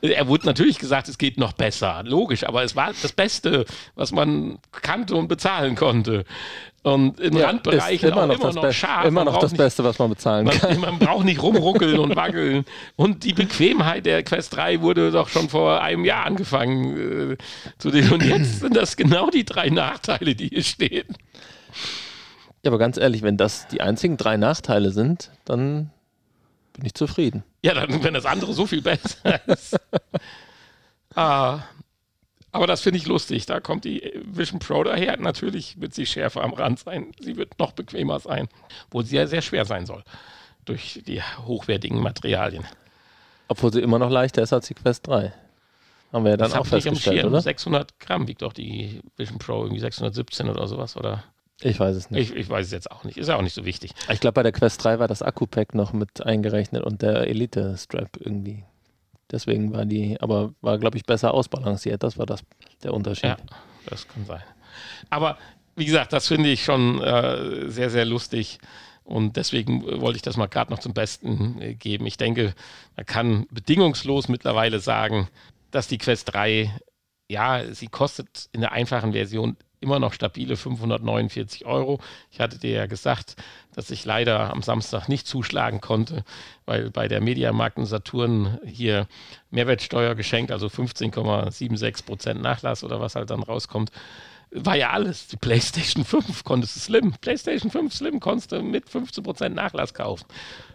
Er 0.00 0.26
wurde 0.26 0.46
natürlich 0.46 0.80
gesagt, 0.80 1.08
es 1.08 1.16
geht 1.16 1.38
noch 1.38 1.52
besser, 1.52 2.02
logisch, 2.04 2.42
aber 2.44 2.64
es 2.64 2.74
war 2.74 2.92
das 3.00 3.12
Beste, 3.12 3.64
was 3.94 4.10
man 4.10 4.58
kannte 4.72 5.14
und 5.14 5.28
bezahlen 5.28 5.76
konnte. 5.76 6.24
Und 6.84 7.20
in 7.20 7.36
ja, 7.36 7.46
Randbereichen 7.46 8.10
immer 8.10 8.26
noch, 8.26 8.40
immer 8.40 8.52
noch 8.52 8.72
scharf. 8.72 9.06
Immer 9.06 9.24
noch 9.24 9.38
das 9.38 9.52
nicht, 9.52 9.58
Beste, 9.58 9.84
was 9.84 10.00
man 10.00 10.10
bezahlen 10.10 10.46
man, 10.46 10.58
kann. 10.58 10.80
Man 10.80 10.98
braucht 10.98 11.24
nicht 11.24 11.40
rumruckeln 11.40 11.98
und 12.00 12.16
wackeln. 12.16 12.64
Und 12.96 13.22
die 13.22 13.34
Bequemheit 13.34 14.04
der 14.04 14.24
Quest 14.24 14.56
3 14.56 14.80
wurde 14.80 15.12
doch 15.12 15.28
schon 15.28 15.48
vor 15.48 15.80
einem 15.80 16.04
Jahr 16.04 16.26
angefangen 16.26 17.32
äh, 17.32 17.36
zu 17.78 17.92
den. 17.92 18.10
Und 18.10 18.24
jetzt 18.24 18.60
sind 18.60 18.76
das 18.76 18.96
genau 18.96 19.30
die 19.30 19.44
drei 19.44 19.68
Nachteile, 19.70 20.34
die 20.34 20.48
hier 20.48 20.64
stehen. 20.64 21.06
Ja, 22.64 22.70
aber 22.70 22.78
ganz 22.78 22.96
ehrlich, 22.96 23.22
wenn 23.22 23.36
das 23.36 23.68
die 23.68 23.80
einzigen 23.80 24.16
drei 24.16 24.36
Nachteile 24.36 24.90
sind, 24.90 25.30
dann 25.44 25.90
bin 26.72 26.86
ich 26.86 26.94
zufrieden. 26.94 27.44
Ja, 27.64 27.74
dann, 27.74 28.02
wenn 28.02 28.14
das 28.14 28.26
andere 28.26 28.54
so 28.54 28.66
viel 28.66 28.82
besser 28.82 29.40
ist. 29.46 29.78
ah, 31.14 31.60
aber 32.52 32.66
das 32.66 32.82
finde 32.82 32.98
ich 32.98 33.06
lustig. 33.06 33.46
Da 33.46 33.60
kommt 33.60 33.84
die 33.84 34.12
Vision 34.24 34.58
Pro 34.58 34.84
daher. 34.84 35.16
Natürlich 35.16 35.80
wird 35.80 35.94
sie 35.94 36.04
schärfer 36.04 36.42
am 36.42 36.52
Rand 36.52 36.78
sein. 36.80 37.12
Sie 37.18 37.36
wird 37.36 37.58
noch 37.58 37.72
bequemer 37.72 38.20
sein. 38.20 38.48
Wo 38.90 39.00
sie 39.00 39.16
ja 39.16 39.26
sehr 39.26 39.40
schwer 39.40 39.64
sein 39.64 39.86
soll. 39.86 40.04
Durch 40.66 41.02
die 41.06 41.22
hochwertigen 41.22 41.98
Materialien. 41.98 42.64
Obwohl 43.48 43.72
sie 43.72 43.80
immer 43.80 43.98
noch 43.98 44.10
leichter 44.10 44.42
ist 44.42 44.52
als 44.52 44.68
die 44.68 44.74
Quest 44.74 45.06
3. 45.06 45.32
Haben 46.12 46.24
wir 46.24 46.32
ja 46.32 46.36
dann 46.36 46.50
das 46.50 46.58
auch 46.58 46.66
festgestellt, 46.66 47.24
oder? 47.24 47.40
600 47.40 47.98
Gramm 47.98 48.28
wiegt 48.28 48.42
doch 48.42 48.52
die 48.52 49.00
Vision 49.16 49.38
Pro. 49.38 49.62
Irgendwie 49.62 49.80
617 49.80 50.50
oder 50.50 50.68
sowas, 50.68 50.94
oder? 50.96 51.24
Ich 51.62 51.80
weiß 51.80 51.96
es 51.96 52.10
nicht. 52.10 52.30
Ich, 52.30 52.36
ich, 52.36 52.50
weiß 52.50 52.66
es 52.66 52.72
jetzt 52.72 52.90
auch 52.90 53.04
nicht. 53.04 53.16
Ist 53.16 53.28
ja 53.28 53.36
auch 53.36 53.42
nicht 53.42 53.54
so 53.54 53.64
wichtig. 53.64 53.92
Ich 54.10 54.20
glaube, 54.20 54.34
bei 54.34 54.42
der 54.42 54.52
Quest 54.52 54.84
3 54.84 54.98
war 54.98 55.08
das 55.08 55.22
Akku-Pack 55.22 55.74
noch 55.74 55.94
mit 55.94 56.24
eingerechnet 56.24 56.82
und 56.82 57.00
der 57.00 57.26
Elite-Strap 57.28 58.18
irgendwie. 58.20 58.64
Deswegen 59.32 59.72
war 59.72 59.86
die, 59.86 60.20
aber 60.20 60.52
war, 60.60 60.78
glaube 60.78 60.98
ich, 60.98 61.04
besser 61.04 61.32
ausbalanciert. 61.32 62.02
Das 62.02 62.18
war 62.18 62.26
das 62.26 62.42
der 62.82 62.92
Unterschied. 62.92 63.24
Ja, 63.24 63.36
das 63.86 64.06
kann 64.06 64.26
sein. 64.26 64.42
Aber 65.10 65.38
wie 65.74 65.86
gesagt, 65.86 66.12
das 66.12 66.28
finde 66.28 66.50
ich 66.50 66.64
schon 66.64 67.00
äh, 67.00 67.70
sehr, 67.70 67.90
sehr 67.90 68.04
lustig. 68.04 68.58
Und 69.04 69.36
deswegen 69.36 69.82
wollte 70.00 70.16
ich 70.16 70.22
das 70.22 70.36
mal 70.36 70.46
gerade 70.46 70.70
noch 70.70 70.78
zum 70.78 70.94
Besten 70.94 71.60
äh, 71.60 71.74
geben. 71.74 72.06
Ich 72.06 72.16
denke, 72.16 72.54
man 72.96 73.06
kann 73.06 73.46
bedingungslos 73.50 74.28
mittlerweile 74.28 74.78
sagen, 74.78 75.28
dass 75.70 75.88
die 75.88 75.98
Quest 75.98 76.32
3, 76.32 76.70
ja, 77.28 77.64
sie 77.72 77.88
kostet 77.88 78.48
in 78.52 78.60
der 78.60 78.72
einfachen 78.72 79.12
Version 79.12 79.56
immer 79.82 79.98
noch 79.98 80.12
stabile 80.12 80.56
549 80.56 81.66
Euro. 81.66 82.00
Ich 82.30 82.40
hatte 82.40 82.58
dir 82.58 82.70
ja 82.70 82.86
gesagt, 82.86 83.36
dass 83.74 83.90
ich 83.90 84.04
leider 84.04 84.52
am 84.52 84.62
Samstag 84.62 85.08
nicht 85.08 85.26
zuschlagen 85.26 85.80
konnte, 85.80 86.24
weil 86.66 86.90
bei 86.90 87.08
der 87.08 87.20
Mediamarkt 87.20 87.78
und 87.78 87.86
Saturn 87.86 88.58
hier 88.64 89.06
Mehrwertsteuer 89.50 90.14
geschenkt, 90.14 90.52
also 90.52 90.66
15,76 90.66 92.04
Prozent 92.04 92.42
Nachlass 92.42 92.84
oder 92.84 93.00
was 93.00 93.14
halt 93.14 93.30
dann 93.30 93.42
rauskommt, 93.42 93.90
war 94.52 94.76
ja 94.76 94.90
alles. 94.90 95.28
Die 95.28 95.36
PlayStation 95.36 96.04
5 96.04 96.44
konntest 96.44 96.76
du 96.76 96.80
Slim, 96.80 97.14
PlayStation 97.20 97.70
5 97.70 97.92
Slim 97.92 98.20
konntest 98.20 98.52
du 98.52 98.62
mit 98.62 98.88
15% 98.88 99.48
Nachlass 99.50 99.94
kaufen. 99.94 100.26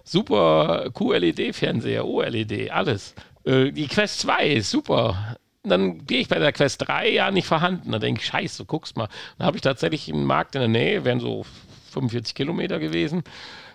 Super 0.03 0.89
QLED-Fernseher, 0.93 2.05
OLED, 2.05 2.71
alles. 2.71 3.13
Äh, 3.43 3.71
die 3.71 3.87
Quest 3.87 4.19
2, 4.21 4.61
super. 4.61 5.37
Dann 5.69 6.05
gehe 6.05 6.19
ich 6.19 6.27
bei 6.27 6.39
der 6.39 6.51
Quest 6.51 6.87
3 6.87 7.09
ja 7.09 7.31
nicht 7.31 7.47
vorhanden. 7.47 7.91
Dann 7.91 8.01
denke 8.01 8.21
ich, 8.21 8.27
scheiße, 8.27 8.65
guck's 8.65 8.95
mal. 8.95 9.09
Dann 9.37 9.47
habe 9.47 9.57
ich 9.57 9.61
tatsächlich 9.61 10.11
einen 10.11 10.25
Markt 10.25 10.55
in 10.55 10.61
der 10.61 10.69
Nähe, 10.69 11.05
wären 11.05 11.19
so 11.19 11.45
45 11.91 12.35
Kilometer 12.35 12.79
gewesen. 12.79 13.23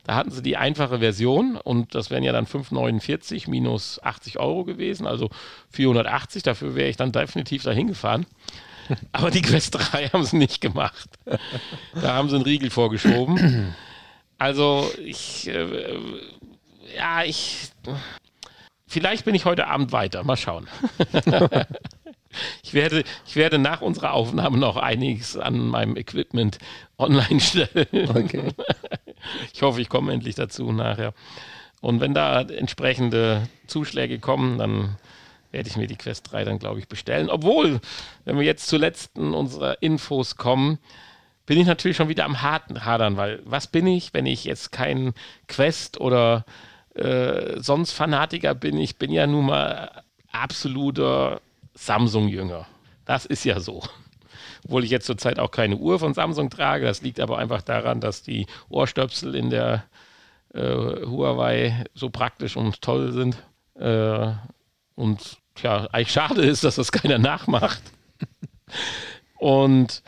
Da 0.04 0.16
hatten 0.16 0.32
sie 0.32 0.42
die 0.42 0.56
einfache 0.56 0.98
Version 0.98 1.56
und 1.56 1.94
das 1.94 2.10
wären 2.10 2.24
ja 2.24 2.32
dann 2.32 2.46
5,49 2.46 3.48
minus 3.48 4.02
80 4.02 4.38
Euro 4.40 4.64
gewesen, 4.64 5.06
also 5.06 5.30
480. 5.70 6.42
Dafür 6.42 6.74
wäre 6.74 6.88
ich 6.88 6.96
dann 6.96 7.12
definitiv 7.12 7.62
dahin 7.62 7.86
gefahren. 7.86 8.26
Aber 9.12 9.30
die 9.30 9.42
Quest 9.42 9.76
3 9.76 10.08
haben 10.08 10.24
sie 10.24 10.36
nicht 10.36 10.60
gemacht. 10.60 11.08
Da 11.94 12.14
haben 12.14 12.28
sie 12.28 12.34
einen 12.34 12.44
Riegel 12.44 12.70
vorgeschoben. 12.70 13.74
Also 14.38 14.90
ich, 15.04 15.46
äh, 15.46 15.96
ja, 16.96 17.22
ich, 17.22 17.70
vielleicht 18.92 19.24
bin 19.24 19.34
ich 19.34 19.44
heute 19.44 19.66
Abend 19.66 19.92
weiter. 19.92 20.22
Mal 20.24 20.36
schauen. 20.36 20.68
Ich 22.62 22.72
werde, 22.72 23.04
ich 23.26 23.36
werde 23.36 23.58
nach 23.58 23.82
unserer 23.82 24.14
Aufnahme 24.14 24.56
noch 24.56 24.78
einiges 24.78 25.36
an 25.36 25.68
meinem 25.68 25.96
Equipment 25.96 26.58
online 26.98 27.40
stellen. 27.40 28.08
Okay. 28.08 28.48
Ich 29.52 29.60
hoffe, 29.60 29.80
ich 29.80 29.90
komme 29.90 30.12
endlich 30.12 30.34
dazu 30.34 30.72
nachher. 30.72 31.12
Und 31.80 32.00
wenn 32.00 32.14
da 32.14 32.40
entsprechende 32.40 33.48
Zuschläge 33.66 34.18
kommen, 34.18 34.58
dann 34.58 34.96
werde 35.50 35.68
ich 35.68 35.76
mir 35.76 35.86
die 35.86 35.96
Quest 35.96 36.32
3 36.32 36.44
dann, 36.44 36.58
glaube 36.58 36.80
ich, 36.80 36.88
bestellen. 36.88 37.28
Obwohl, 37.28 37.80
wenn 38.24 38.38
wir 38.38 38.44
jetzt 38.44 38.66
zu 38.66 38.78
letzten 38.78 39.34
unserer 39.34 39.82
Infos 39.82 40.36
kommen, 40.36 40.78
bin 41.44 41.58
ich 41.58 41.66
natürlich 41.66 41.96
schon 41.96 42.08
wieder 42.08 42.24
am 42.24 42.40
harten 42.40 42.84
Hadern, 42.84 43.16
weil 43.16 43.42
was 43.44 43.66
bin 43.66 43.86
ich, 43.86 44.14
wenn 44.14 44.26
ich 44.26 44.44
jetzt 44.44 44.72
kein 44.72 45.12
Quest 45.48 46.00
oder 46.00 46.46
äh, 46.94 47.60
sonst 47.60 47.92
Fanatiker 47.92 48.54
bin? 48.54 48.78
Ich 48.78 48.96
bin 48.96 49.10
ja 49.10 49.26
nun 49.26 49.46
mal 49.46 50.02
absoluter 50.30 51.40
Samsung-Jünger. 51.74 52.66
Das 53.04 53.26
ist 53.26 53.44
ja 53.44 53.60
so. 53.60 53.82
Obwohl 54.64 54.84
ich 54.84 54.90
jetzt 54.90 55.06
zurzeit 55.06 55.38
auch 55.38 55.50
keine 55.50 55.76
Uhr 55.76 55.98
von 55.98 56.14
Samsung 56.14 56.50
trage. 56.50 56.86
Das 56.86 57.02
liegt 57.02 57.20
aber 57.20 57.38
einfach 57.38 57.62
daran, 57.62 58.00
dass 58.00 58.22
die 58.22 58.46
Ohrstöpsel 58.68 59.34
in 59.34 59.50
der 59.50 59.84
äh, 60.54 60.60
Huawei 60.60 61.84
so 61.94 62.10
praktisch 62.10 62.56
und 62.56 62.80
toll 62.82 63.12
sind. 63.12 63.36
Äh, 63.74 64.32
und 64.94 65.38
tja, 65.54 65.88
eigentlich 65.92 66.12
schade 66.12 66.42
ist, 66.42 66.64
dass 66.64 66.76
das 66.76 66.92
keiner 66.92 67.18
nachmacht. 67.20 67.82
Und 69.38 70.02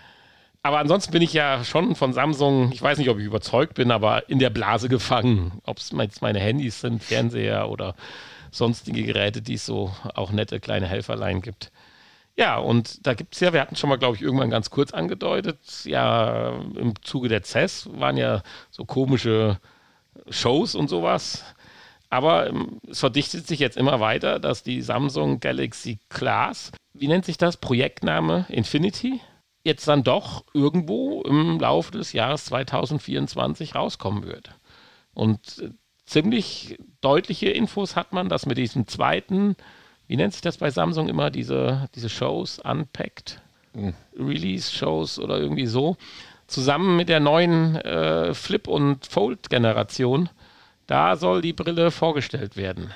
aber 0.64 0.78
ansonsten 0.78 1.12
bin 1.12 1.20
ich 1.20 1.34
ja 1.34 1.62
schon 1.62 1.94
von 1.94 2.14
Samsung, 2.14 2.72
ich 2.72 2.80
weiß 2.80 2.96
nicht, 2.96 3.10
ob 3.10 3.18
ich 3.18 3.26
überzeugt 3.26 3.74
bin, 3.74 3.90
aber 3.90 4.30
in 4.30 4.38
der 4.38 4.48
Blase 4.48 4.88
gefangen. 4.88 5.60
Ob 5.64 5.76
es 5.76 5.90
jetzt 5.90 6.22
meine 6.22 6.40
Handys 6.40 6.80
sind, 6.80 7.04
Fernseher 7.04 7.68
oder 7.68 7.94
sonstige 8.50 9.02
Geräte, 9.02 9.42
die 9.42 9.54
es 9.54 9.66
so 9.66 9.94
auch 10.14 10.32
nette 10.32 10.60
kleine 10.60 10.86
Helferlein 10.86 11.42
gibt. 11.42 11.70
Ja, 12.34 12.56
und 12.56 13.06
da 13.06 13.12
gibt 13.12 13.34
es 13.34 13.40
ja, 13.40 13.52
wir 13.52 13.60
hatten 13.60 13.76
schon 13.76 13.90
mal, 13.90 13.98
glaube 13.98 14.16
ich, 14.16 14.22
irgendwann 14.22 14.48
ganz 14.48 14.70
kurz 14.70 14.94
angedeutet, 14.94 15.58
ja, 15.84 16.54
im 16.76 16.94
Zuge 17.02 17.28
der 17.28 17.42
CES 17.42 17.90
waren 17.92 18.16
ja 18.16 18.42
so 18.70 18.86
komische 18.86 19.58
Shows 20.30 20.74
und 20.74 20.88
sowas. 20.88 21.44
Aber 22.08 22.46
ähm, 22.46 22.80
es 22.88 23.00
verdichtet 23.00 23.46
sich 23.46 23.58
jetzt 23.58 23.76
immer 23.76 24.00
weiter, 24.00 24.40
dass 24.40 24.62
die 24.62 24.80
Samsung 24.80 25.40
Galaxy 25.40 25.98
Class, 26.08 26.72
wie 26.94 27.08
nennt 27.08 27.26
sich 27.26 27.36
das? 27.36 27.58
Projektname 27.58 28.46
Infinity, 28.48 29.20
jetzt 29.64 29.88
dann 29.88 30.04
doch 30.04 30.44
irgendwo 30.52 31.22
im 31.22 31.58
Laufe 31.58 31.92
des 31.92 32.12
Jahres 32.12 32.44
2024 32.46 33.74
rauskommen 33.74 34.24
wird. 34.24 34.50
Und 35.14 35.58
äh, 35.58 35.70
ziemlich 36.04 36.78
deutliche 37.00 37.48
Infos 37.48 37.96
hat 37.96 38.12
man, 38.12 38.28
dass 38.28 38.46
mit 38.46 38.58
diesem 38.58 38.86
zweiten, 38.86 39.56
wie 40.06 40.16
nennt 40.16 40.34
sich 40.34 40.42
das 40.42 40.58
bei 40.58 40.70
Samsung 40.70 41.08
immer, 41.08 41.30
diese, 41.30 41.88
diese 41.94 42.08
Shows, 42.08 42.58
Unpacked, 42.58 43.40
mhm. 43.72 43.94
Release-Shows 44.16 45.18
oder 45.18 45.38
irgendwie 45.38 45.66
so, 45.66 45.96
zusammen 46.46 46.96
mit 46.96 47.08
der 47.08 47.20
neuen 47.20 47.76
äh, 47.76 48.34
Flip- 48.34 48.68
und 48.68 49.06
Fold-Generation 49.06 50.28
da 50.86 51.16
soll 51.16 51.40
die 51.40 51.52
Brille 51.52 51.90
vorgestellt 51.90 52.56
werden. 52.56 52.92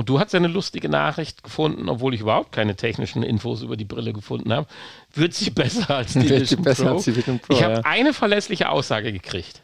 Und 0.00 0.08
du 0.08 0.18
hast 0.18 0.32
ja 0.32 0.38
eine 0.38 0.48
lustige 0.48 0.88
Nachricht 0.88 1.44
gefunden, 1.44 1.90
obwohl 1.90 2.14
ich 2.14 2.22
überhaupt 2.22 2.52
keine 2.52 2.74
technischen 2.74 3.22
Infos 3.22 3.60
über 3.60 3.76
die 3.76 3.84
Brille 3.84 4.14
gefunden 4.14 4.50
habe. 4.50 4.66
Wird 5.12 5.34
sie 5.34 5.50
besser 5.50 5.94
als 5.94 6.14
die 6.14 6.26
Vision 6.26 6.62
Pro? 6.62 6.88
Als 6.88 7.04
die 7.04 7.14
Vision 7.14 7.38
Pro? 7.38 7.52
Ich 7.52 7.62
habe 7.62 7.74
ja. 7.74 7.80
eine 7.84 8.14
verlässliche 8.14 8.70
Aussage 8.70 9.12
gekriegt. 9.12 9.60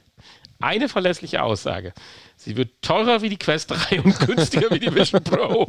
Eine 0.61 0.91
verlässliche 0.91 1.43
Aussage. 1.43 1.95
Sie 2.37 2.55
wird 2.59 2.69
teurer 2.83 3.23
wie 3.23 3.31
die 3.31 3.39
Quest 3.39 3.71
3 3.71 4.03
und 4.03 4.21
günstiger 4.21 4.71
wie 4.73 4.79
die 4.79 4.95
Vision 4.95 5.25
Pro. 5.25 5.69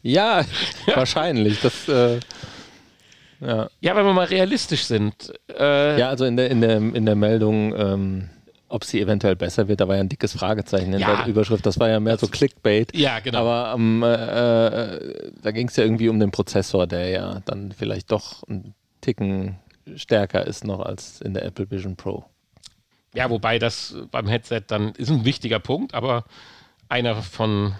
Ja, 0.00 0.40
ja. 0.86 0.96
wahrscheinlich. 0.96 1.60
Das, 1.60 1.86
äh, 1.86 2.20
ja. 3.42 3.68
ja, 3.82 3.96
wenn 3.96 4.06
wir 4.06 4.14
mal 4.14 4.24
realistisch 4.24 4.84
sind. 4.84 5.30
Äh, 5.50 6.00
ja, 6.00 6.08
also 6.08 6.24
in 6.24 6.38
der, 6.38 6.50
in 6.50 6.62
der, 6.62 6.76
in 6.78 7.04
der 7.04 7.16
Meldung 7.16 7.74
ähm, 7.78 8.30
ob 8.68 8.84
sie 8.84 9.00
eventuell 9.00 9.36
besser 9.36 9.68
wird, 9.68 9.80
da 9.80 9.88
war 9.88 9.96
ja 9.96 10.00
ein 10.00 10.08
dickes 10.08 10.32
Fragezeichen 10.32 10.92
in 10.92 11.00
ja. 11.00 11.16
der 11.16 11.26
Überschrift. 11.26 11.64
Das 11.66 11.78
war 11.78 11.88
ja 11.88 12.00
mehr 12.00 12.18
so 12.18 12.26
Clickbait. 12.26 12.96
Ja, 12.96 13.20
genau. 13.20 13.40
Aber 13.40 13.74
ähm, 13.74 14.02
äh, 14.02 14.66
äh, 14.66 15.32
da 15.42 15.50
ging 15.50 15.68
es 15.68 15.76
ja 15.76 15.84
irgendwie 15.84 16.08
um 16.08 16.18
den 16.18 16.30
Prozessor, 16.30 16.86
der 16.86 17.08
ja 17.08 17.40
dann 17.44 17.72
vielleicht 17.72 18.10
doch 18.10 18.42
ein 18.48 18.74
Ticken 19.00 19.56
stärker 19.96 20.46
ist 20.46 20.64
noch 20.64 20.80
als 20.80 21.20
in 21.20 21.34
der 21.34 21.44
Apple 21.44 21.70
Vision 21.70 21.96
Pro. 21.96 22.24
Ja, 23.14 23.30
wobei 23.30 23.58
das 23.58 23.94
beim 24.10 24.26
Headset 24.26 24.62
dann 24.66 24.92
ist 24.92 25.10
ein 25.10 25.24
wichtiger 25.24 25.60
Punkt, 25.60 25.94
aber 25.94 26.24
einer 26.88 27.22
von 27.22 27.74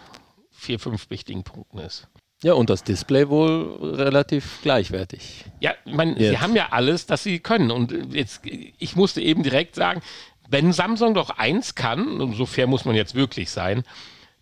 vier, 0.51 0.79
fünf 0.79 1.11
wichtigen 1.11 1.43
Punkten 1.45 1.79
ist. 1.79 2.09
Ja, 2.43 2.53
und 2.53 2.69
das 2.69 2.85
Display 2.85 3.29
wohl 3.31 3.95
relativ 3.95 4.61
gleichwertig. 4.63 5.47
Ja, 5.61 5.73
ich 5.87 5.95
meine, 5.95 6.19
sie 6.19 6.39
haben 6.39 6.55
ja 6.55 6.69
alles, 6.73 7.07
das 7.07 7.23
sie 7.23 7.39
können. 7.39 7.71
Und 7.71 8.15
jetzt, 8.15 8.43
ich 8.45 8.97
musste 8.97 9.23
eben 9.23 9.43
direkt 9.43 9.77
sagen, 9.77 10.03
wenn 10.55 10.73
Samsung 10.73 11.15
doch 11.15 11.31
eins 11.31 11.75
kann, 11.75 12.21
und 12.21 12.35
so 12.35 12.47
fair 12.47 12.69
muss 12.69 12.85
man 12.85 12.95
jetzt 12.95 13.17
wirklich 13.17 13.51
sein, 13.51 13.83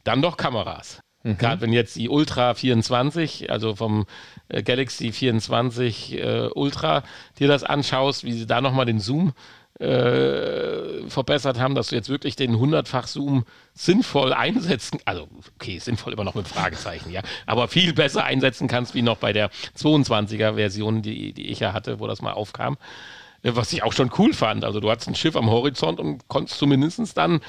dann 0.04 0.20
doch 0.20 0.36
Kameras. 0.36 1.00
Mhm. 1.22 1.38
Gerade 1.38 1.62
wenn 1.62 1.72
jetzt 1.72 1.96
die 1.96 2.10
Ultra 2.10 2.52
24, 2.52 3.50
also 3.50 3.74
vom 3.76 4.04
äh, 4.48 4.62
Galaxy 4.62 5.10
24 5.10 6.18
äh, 6.18 6.48
Ultra, 6.54 7.02
dir 7.38 7.48
das 7.48 7.64
anschaust, 7.64 8.24
wie 8.24 8.32
sie 8.32 8.46
da 8.46 8.60
nochmal 8.60 8.84
den 8.84 9.00
Zoom 9.00 9.32
äh, 9.80 11.08
verbessert 11.08 11.58
haben, 11.58 11.74
dass 11.74 11.88
du 11.88 11.94
jetzt 11.94 12.10
wirklich 12.10 12.36
den 12.36 12.56
100-fach 12.56 13.06
Zoom 13.06 13.46
sinnvoll 13.72 14.34
einsetzen, 14.34 14.98
also 15.06 15.28
okay, 15.54 15.78
sinnvoll 15.78 16.12
immer 16.12 16.24
noch 16.24 16.34
mit 16.34 16.46
Fragezeichen, 16.46 17.10
ja, 17.10 17.22
aber 17.46 17.68
viel 17.68 17.94
besser 17.94 18.24
einsetzen 18.24 18.68
kannst 18.68 18.94
wie 18.94 19.00
noch 19.00 19.16
bei 19.16 19.32
der 19.32 19.50
22er 19.78 20.56
Version, 20.56 21.00
die, 21.00 21.32
die 21.32 21.48
ich 21.48 21.60
ja 21.60 21.72
hatte, 21.72 22.00
wo 22.00 22.06
das 22.06 22.20
mal 22.20 22.32
aufkam 22.32 22.76
was 23.42 23.72
ich 23.72 23.82
auch 23.82 23.92
schon 23.92 24.10
cool 24.18 24.32
fand. 24.32 24.64
Also 24.64 24.80
du 24.80 24.90
hattest 24.90 25.08
ein 25.08 25.14
Schiff 25.14 25.36
am 25.36 25.50
Horizont 25.50 25.98
und 25.98 26.28
konntest 26.28 26.58
zumindest 26.58 27.16
dann 27.16 27.40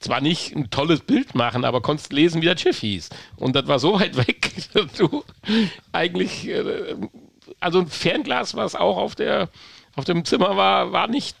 zwar 0.00 0.20
nicht 0.20 0.56
ein 0.56 0.70
tolles 0.70 1.00
Bild 1.00 1.34
machen, 1.34 1.64
aber 1.64 1.80
konntest 1.80 2.12
lesen, 2.12 2.42
wie 2.42 2.46
das 2.46 2.60
Schiff 2.60 2.80
hieß. 2.80 3.10
Und 3.36 3.54
das 3.54 3.66
war 3.66 3.78
so 3.78 4.00
weit 4.00 4.16
weg, 4.28 4.52
dass 4.72 4.92
du 4.94 5.24
eigentlich, 5.92 6.48
äh, 6.48 6.96
also 7.60 7.80
ein 7.80 7.86
Fernglas, 7.86 8.54
was 8.54 8.74
auch 8.74 8.96
auf, 8.96 9.14
der, 9.14 9.48
auf 9.94 10.04
dem 10.04 10.24
Zimmer 10.24 10.56
war, 10.56 10.92
war 10.92 11.08
nicht 11.08 11.36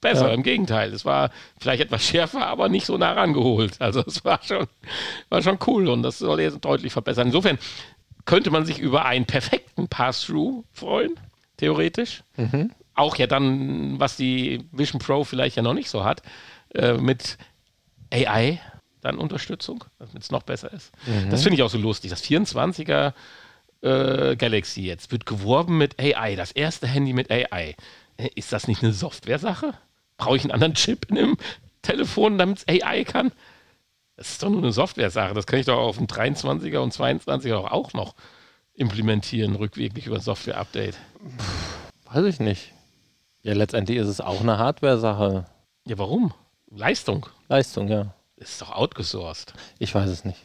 besser. 0.00 0.28
Ja. 0.28 0.34
Im 0.34 0.42
Gegenteil, 0.42 0.92
es 0.92 1.04
war 1.04 1.30
vielleicht 1.60 1.82
etwas 1.82 2.04
schärfer, 2.04 2.46
aber 2.46 2.68
nicht 2.68 2.86
so 2.86 2.98
nah 2.98 3.12
rangeholt. 3.12 3.80
Also 3.80 4.02
es 4.04 4.24
war 4.24 4.40
schon, 4.42 4.66
war 5.28 5.42
schon 5.42 5.58
cool 5.68 5.88
und 5.88 6.02
das 6.02 6.18
soll 6.18 6.40
jetzt 6.40 6.64
deutlich 6.64 6.92
verbessern. 6.92 7.28
Insofern 7.28 7.58
könnte 8.24 8.50
man 8.50 8.66
sich 8.66 8.80
über 8.80 9.04
einen 9.04 9.24
perfekten 9.24 9.86
Pass-Through 9.86 10.64
freuen, 10.72 11.14
theoretisch. 11.56 12.24
Mhm 12.36 12.72
auch 12.94 13.16
ja 13.16 13.26
dann, 13.26 13.98
was 13.98 14.16
die 14.16 14.64
Vision 14.72 15.00
Pro 15.00 15.24
vielleicht 15.24 15.56
ja 15.56 15.62
noch 15.62 15.74
nicht 15.74 15.90
so 15.90 16.04
hat, 16.04 16.22
äh, 16.74 16.94
mit 16.94 17.38
AI 18.10 18.60
dann 19.00 19.18
Unterstützung, 19.18 19.84
damit 19.98 20.22
es 20.22 20.30
noch 20.30 20.42
besser 20.42 20.72
ist. 20.72 20.92
Mhm. 21.06 21.30
Das 21.30 21.42
finde 21.42 21.56
ich 21.56 21.62
auch 21.62 21.70
so 21.70 21.78
lustig. 21.78 22.10
Das 22.10 22.24
24er 22.24 23.12
äh, 23.82 24.36
Galaxy 24.36 24.82
jetzt 24.82 25.10
wird 25.10 25.26
geworben 25.26 25.76
mit 25.76 25.98
AI, 25.98 26.36
das 26.36 26.52
erste 26.52 26.86
Handy 26.86 27.12
mit 27.12 27.30
AI. 27.30 27.74
Ist 28.34 28.52
das 28.52 28.68
nicht 28.68 28.82
eine 28.82 28.92
Software-Sache? 28.92 29.74
Brauche 30.16 30.36
ich 30.36 30.44
einen 30.44 30.52
anderen 30.52 30.74
Chip 30.74 31.06
in 31.08 31.16
dem 31.16 31.36
Telefon, 31.82 32.38
damit 32.38 32.58
es 32.58 32.68
AI 32.68 33.04
kann? 33.04 33.32
Das 34.16 34.30
ist 34.30 34.42
doch 34.42 34.50
nur 34.50 34.62
eine 34.62 34.72
Software-Sache. 34.72 35.34
Das 35.34 35.46
kann 35.46 35.58
ich 35.58 35.66
doch 35.66 35.78
auf 35.78 35.96
dem 35.96 36.06
23er 36.06 36.78
und 36.78 36.94
22er 36.94 37.72
auch 37.72 37.92
noch 37.92 38.14
implementieren, 38.74 39.56
rückwirkend 39.56 40.06
über 40.06 40.16
ein 40.16 40.22
Software-Update. 40.22 40.96
Weiß 42.04 42.24
ich 42.24 42.40
nicht. 42.40 42.72
Ja, 43.42 43.54
letztendlich 43.54 43.98
ist 43.98 44.08
es 44.08 44.20
auch 44.20 44.40
eine 44.40 44.58
Hardware-Sache. 44.58 45.46
Ja, 45.86 45.98
warum? 45.98 46.32
Leistung. 46.70 47.26
Leistung, 47.48 47.88
ja. 47.88 48.14
Ist 48.36 48.62
doch 48.62 48.72
outgesourced. 48.72 49.52
Ich 49.78 49.94
weiß 49.94 50.08
es 50.08 50.24
nicht. 50.24 50.38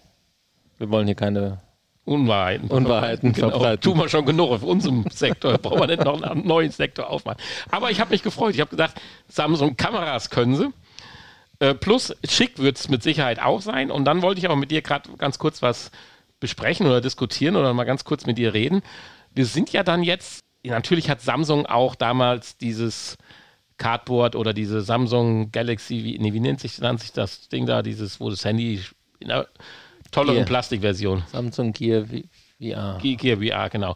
Wir 0.77 0.89
wollen 0.89 1.05
hier 1.05 1.15
keine 1.15 1.60
Unwahrheiten. 2.05 2.69
Unwahrheiten 2.69 3.33
genau. 3.33 3.49
verbreiten. 3.49 3.81
Tun 3.81 3.97
wir 3.97 4.10
schon 4.10 4.25
genug 4.25 4.51
auf 4.51 4.63
unserem 4.63 5.05
Sektor. 5.12 5.57
Brauchen 5.57 5.79
wir 5.79 5.88
nicht 5.88 6.03
noch 6.03 6.21
einen 6.21 6.47
neuen 6.47 6.71
Sektor 6.71 7.10
aufmachen. 7.10 7.41
Aber 7.69 7.91
ich 7.91 7.99
habe 7.99 8.12
mich 8.12 8.23
gefreut. 8.23 8.55
Ich 8.55 8.62
habe 8.62 8.69
gedacht, 8.69 8.99
Samsung 9.27 9.75
Kameras 9.77 10.29
können 10.29 10.55
sie. 10.55 10.69
Äh, 11.60 11.73
plus 11.73 12.15
schick 12.27 12.60
wird 12.60 12.77
es 12.77 12.88
mit 12.88 13.03
Sicherheit 13.03 13.39
auch 13.39 13.62
sein. 13.62 13.91
Und 13.91 14.05
dann 14.05 14.21
wollte 14.21 14.39
ich 14.39 14.45
aber 14.45 14.55
mit 14.55 14.71
dir 14.71 14.81
gerade 14.81 15.10
ganz 15.17 15.38
kurz 15.38 15.62
was 15.62 15.91
besprechen 16.39 16.86
oder 16.88 17.01
diskutieren 17.01 17.55
oder 17.55 17.73
mal 17.73 17.83
ganz 17.83 18.03
kurz 18.03 18.25
mit 18.25 18.38
dir 18.38 18.53
reden. 18.53 18.81
Wir 19.33 19.45
sind 19.45 19.71
ja 19.73 19.83
dann 19.83 20.03
jetzt, 20.03 20.41
natürlich 20.67 21.10
hat 21.10 21.21
Samsung 21.21 21.65
auch 21.65 21.95
damals 21.95 22.58
dieses 22.58 23.17
Cardboard 23.77 24.36
oder 24.36 24.53
diese 24.53 24.82
Samsung 24.82 25.51
Galaxy, 25.51 26.03
wie, 26.03 26.17
nee, 26.19 26.34
wie 26.34 26.39
nennt 26.39 26.60
sich, 26.60 26.80
nennt 26.80 26.99
sich 26.99 27.13
das 27.13 27.47
Ding 27.49 27.65
da, 27.65 27.82
dieses, 27.84 28.19
wo 28.19 28.30
das 28.30 28.43
Handy 28.45 28.82
in 29.19 29.32
einer 29.32 29.47
tolleren. 30.12 30.45
Plastikversion. 30.45 31.23
Samsung 31.32 31.73
Gear 31.73 32.06
VR. 32.60 32.97
Ge- 33.01 33.15
Gear 33.15 33.38
VR, 33.38 33.69
genau. 33.69 33.95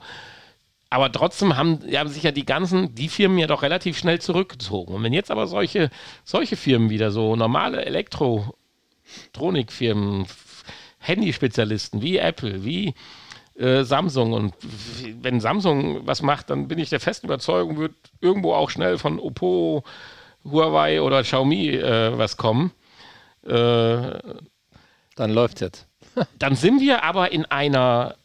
Aber 0.90 1.12
trotzdem 1.12 1.56
haben, 1.56 1.80
haben 1.96 2.10
sich 2.10 2.24
ja 2.24 2.32
die 2.32 2.46
ganzen, 2.46 2.94
die 2.94 3.08
Firmen 3.08 3.38
ja 3.40 3.48
doch 3.48 3.62
relativ 3.64 3.98
schnell 3.98 4.20
zurückgezogen. 4.20 4.94
Und 4.94 5.04
wenn 5.04 5.14
jetzt 5.14 5.32
aber 5.32 5.48
solche, 5.48 5.90
solche 6.26 6.58
Firmen 6.58 6.90
wieder, 6.90 7.12
so 7.12 7.38
normale 7.38 7.86
Elektronikfirmen, 7.86 10.24
F- 10.24 10.64
Handyspezialisten 11.00 12.02
wie 12.02 12.18
Apple, 12.18 12.66
wie 12.66 12.94
äh, 13.56 13.84
Samsung 13.84 14.34
und 14.34 14.54
wenn 15.22 15.40
Samsung 15.40 16.06
was 16.08 16.22
macht, 16.22 16.50
dann 16.50 16.68
bin 16.68 16.80
ich 16.80 16.90
der 16.90 17.00
festen 17.00 17.28
Überzeugung, 17.28 17.78
wird 17.78 17.96
irgendwo 18.20 18.54
auch 18.54 18.70
schnell 18.70 18.98
von 18.98 19.20
Oppo, 19.20 19.84
Huawei 20.44 21.02
oder 21.02 21.22
Xiaomi 21.24 21.70
äh, 21.70 22.18
was 22.18 22.38
kommen. 22.38 22.72
Äh, 23.44 23.50
Dann 25.16 25.32
läuft's 25.32 25.62
jetzt. 25.62 25.88
dann 26.40 26.56
sind 26.56 26.82
wir 26.82 27.04
aber 27.04 27.32
in 27.32 27.46
einer 27.46 28.16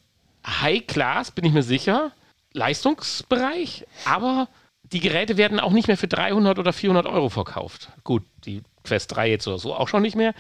High-Class, 0.47 1.33
bin 1.33 1.45
ich 1.45 1.53
mir 1.53 1.63
sicher, 1.63 2.13
Leistungsbereich, 2.53 3.87
aber 4.05 4.49
die 4.83 5.01
Geräte 5.01 5.37
werden 5.37 5.61
auch 5.61 5.73
nicht 5.73 5.89
mehr 5.89 5.97
für 5.97 6.09
300 6.09 6.59
oder 6.59 6.73
400 6.73 7.07
Euro 7.07 7.29
verkauft. 7.29 7.91
Gut, 8.05 8.23
die 8.45 8.63
Quest 8.85 9.15
3 9.15 9.31
jetzt 9.31 9.47
oder 9.49 9.59
so 9.59 9.75
auch 9.75 9.89
schon 9.89 10.03
nicht 10.03 10.17
mehr. 10.17 10.35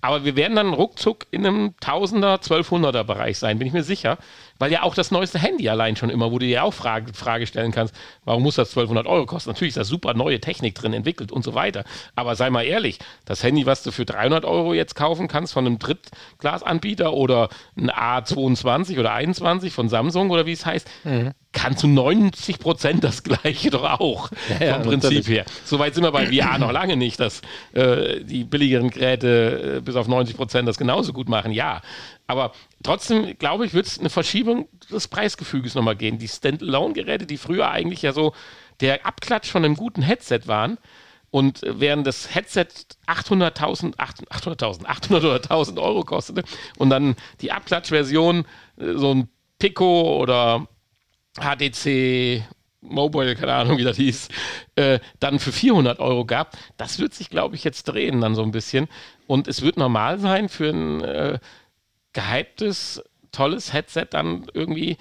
Aber 0.00 0.24
wir 0.24 0.36
werden 0.36 0.56
dann 0.56 0.72
ruckzuck 0.72 1.26
in 1.30 1.46
einem 1.46 1.74
1000er, 1.82 2.42
1200er 2.42 3.04
Bereich 3.04 3.38
sein, 3.38 3.58
bin 3.58 3.66
ich 3.66 3.72
mir 3.74 3.82
sicher. 3.82 4.18
Weil 4.60 4.70
ja 4.70 4.82
auch 4.82 4.94
das 4.94 5.10
neueste 5.10 5.38
Handy 5.38 5.68
allein 5.68 5.96
schon 5.96 6.10
immer, 6.10 6.30
wo 6.30 6.38
du 6.38 6.46
dir 6.46 6.62
auch 6.62 6.74
Frage, 6.74 7.12
Frage 7.14 7.46
stellen 7.46 7.72
kannst, 7.72 7.94
warum 8.24 8.42
muss 8.42 8.54
das 8.54 8.68
1200 8.68 9.06
Euro 9.06 9.26
kosten? 9.26 9.50
Natürlich 9.50 9.70
ist 9.70 9.78
da 9.78 9.84
super 9.84 10.14
neue 10.14 10.38
Technik 10.38 10.74
drin 10.74 10.92
entwickelt 10.92 11.32
und 11.32 11.42
so 11.42 11.54
weiter. 11.54 11.84
Aber 12.14 12.36
sei 12.36 12.50
mal 12.50 12.62
ehrlich, 12.62 12.98
das 13.24 13.42
Handy, 13.42 13.64
was 13.64 13.82
du 13.82 13.90
für 13.90 14.04
300 14.04 14.44
Euro 14.44 14.74
jetzt 14.74 14.94
kaufen 14.94 15.26
kannst 15.28 15.54
von 15.54 15.66
einem 15.66 15.78
Drittglasanbieter 15.78 17.12
oder 17.14 17.48
ein 17.76 17.90
A22 17.90 19.00
oder 19.00 19.12
21 19.14 19.72
von 19.72 19.88
Samsung 19.88 20.30
oder 20.30 20.44
wie 20.44 20.52
es 20.52 20.66
heißt, 20.66 20.86
kannst 21.52 21.82
du 21.82 21.88
90 21.88 22.58
Prozent 22.58 23.02
das 23.02 23.22
gleiche 23.22 23.70
doch 23.70 23.84
auch 23.84 24.30
Ja, 24.60 24.74
vom 24.74 24.82
Prinzip 24.82 25.26
her. 25.26 25.44
Soweit 25.64 25.94
sind 25.94 26.04
wir 26.04 26.12
bei 26.12 26.26
VR 26.26 26.58
noch 26.58 26.70
lange 26.70 26.96
nicht, 26.96 27.18
dass 27.18 27.40
äh, 27.72 28.22
die 28.22 28.44
billigeren 28.44 28.90
Geräte 28.90 29.78
äh, 29.78 29.80
bis 29.80 29.96
auf 29.96 30.06
90 30.06 30.36
Prozent 30.36 30.68
das 30.68 30.78
genauso 30.78 31.12
gut 31.12 31.28
machen. 31.28 31.50
Ja, 31.52 31.80
aber 32.30 32.52
trotzdem 32.82 33.36
glaube 33.38 33.66
ich, 33.66 33.74
wird 33.74 33.86
es 33.86 33.98
eine 33.98 34.10
Verschiebung 34.10 34.68
des 34.90 35.08
Preisgefüges 35.08 35.74
nochmal 35.74 35.96
gehen. 35.96 36.18
Die 36.18 36.28
Standalone-Geräte, 36.28 37.26
die 37.26 37.36
früher 37.36 37.70
eigentlich 37.70 38.02
ja 38.02 38.12
so 38.12 38.34
der 38.80 39.04
Abklatsch 39.06 39.50
von 39.50 39.64
einem 39.64 39.76
guten 39.76 40.02
Headset 40.02 40.40
waren, 40.46 40.78
und 41.30 41.62
äh, 41.62 41.80
während 41.80 42.06
das 42.06 42.34
Headset 42.34 42.66
800.000, 43.06 43.96
800.000, 43.96 44.86
800 44.86 45.24
oder 45.24 45.36
1.000 45.36 45.80
Euro 45.80 46.02
kostete 46.02 46.44
und 46.78 46.90
dann 46.90 47.16
die 47.40 47.52
Abklatschversion, 47.52 48.44
äh, 48.78 48.94
so 48.94 49.14
ein 49.14 49.28
Pico 49.58 50.18
oder 50.18 50.66
HTC 51.38 52.44
Mobile, 52.82 53.36
keine 53.36 53.52
Ahnung, 53.52 53.76
wie 53.78 53.84
das 53.84 53.98
hieß, 53.98 54.28
äh, 54.76 55.00
dann 55.20 55.38
für 55.38 55.52
400 55.52 56.00
Euro 56.00 56.24
gab, 56.24 56.56
das 56.78 56.98
wird 56.98 57.12
sich, 57.12 57.28
glaube 57.28 57.54
ich, 57.54 57.62
jetzt 57.62 57.84
drehen 57.84 58.22
dann 58.22 58.34
so 58.34 58.42
ein 58.42 58.52
bisschen. 58.52 58.88
Und 59.26 59.48
es 59.48 59.60
wird 59.60 59.76
normal 59.76 60.18
sein 60.18 60.48
für 60.48 60.70
ein 60.70 61.02
äh, 61.02 61.38
gehyptes, 62.12 63.02
tolles 63.32 63.72
Headset 63.72 64.06
dann 64.10 64.46
irgendwie, 64.54 64.96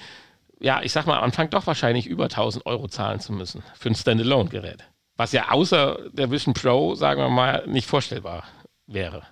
ja, 0.60 0.82
ich 0.82 0.91
sag 0.91 1.06
mal, 1.06 1.17
am 1.17 1.24
Anfang 1.26 1.50
doch 1.50 1.67
wahrscheinlich 1.67 2.06
über 2.06 2.26
1000 2.26 2.65
Euro 2.65 2.88
zahlen 2.88 3.19
zu 3.19 3.34
müssen 3.34 3.63
für 3.74 3.89
ein 3.89 3.95
Standalone-Gerät. 3.95 4.84
Was 5.17 5.32
ja 5.32 5.52
außer 5.52 6.10
der 6.12 6.32
Vision 6.32 6.54
Pro, 6.54 6.95
sagen 6.95 7.22
wir 7.22 7.30
mal, 7.30 7.65
nicht 7.67 7.88
vorstellbar 7.88 8.43
wäre. 8.88 9.24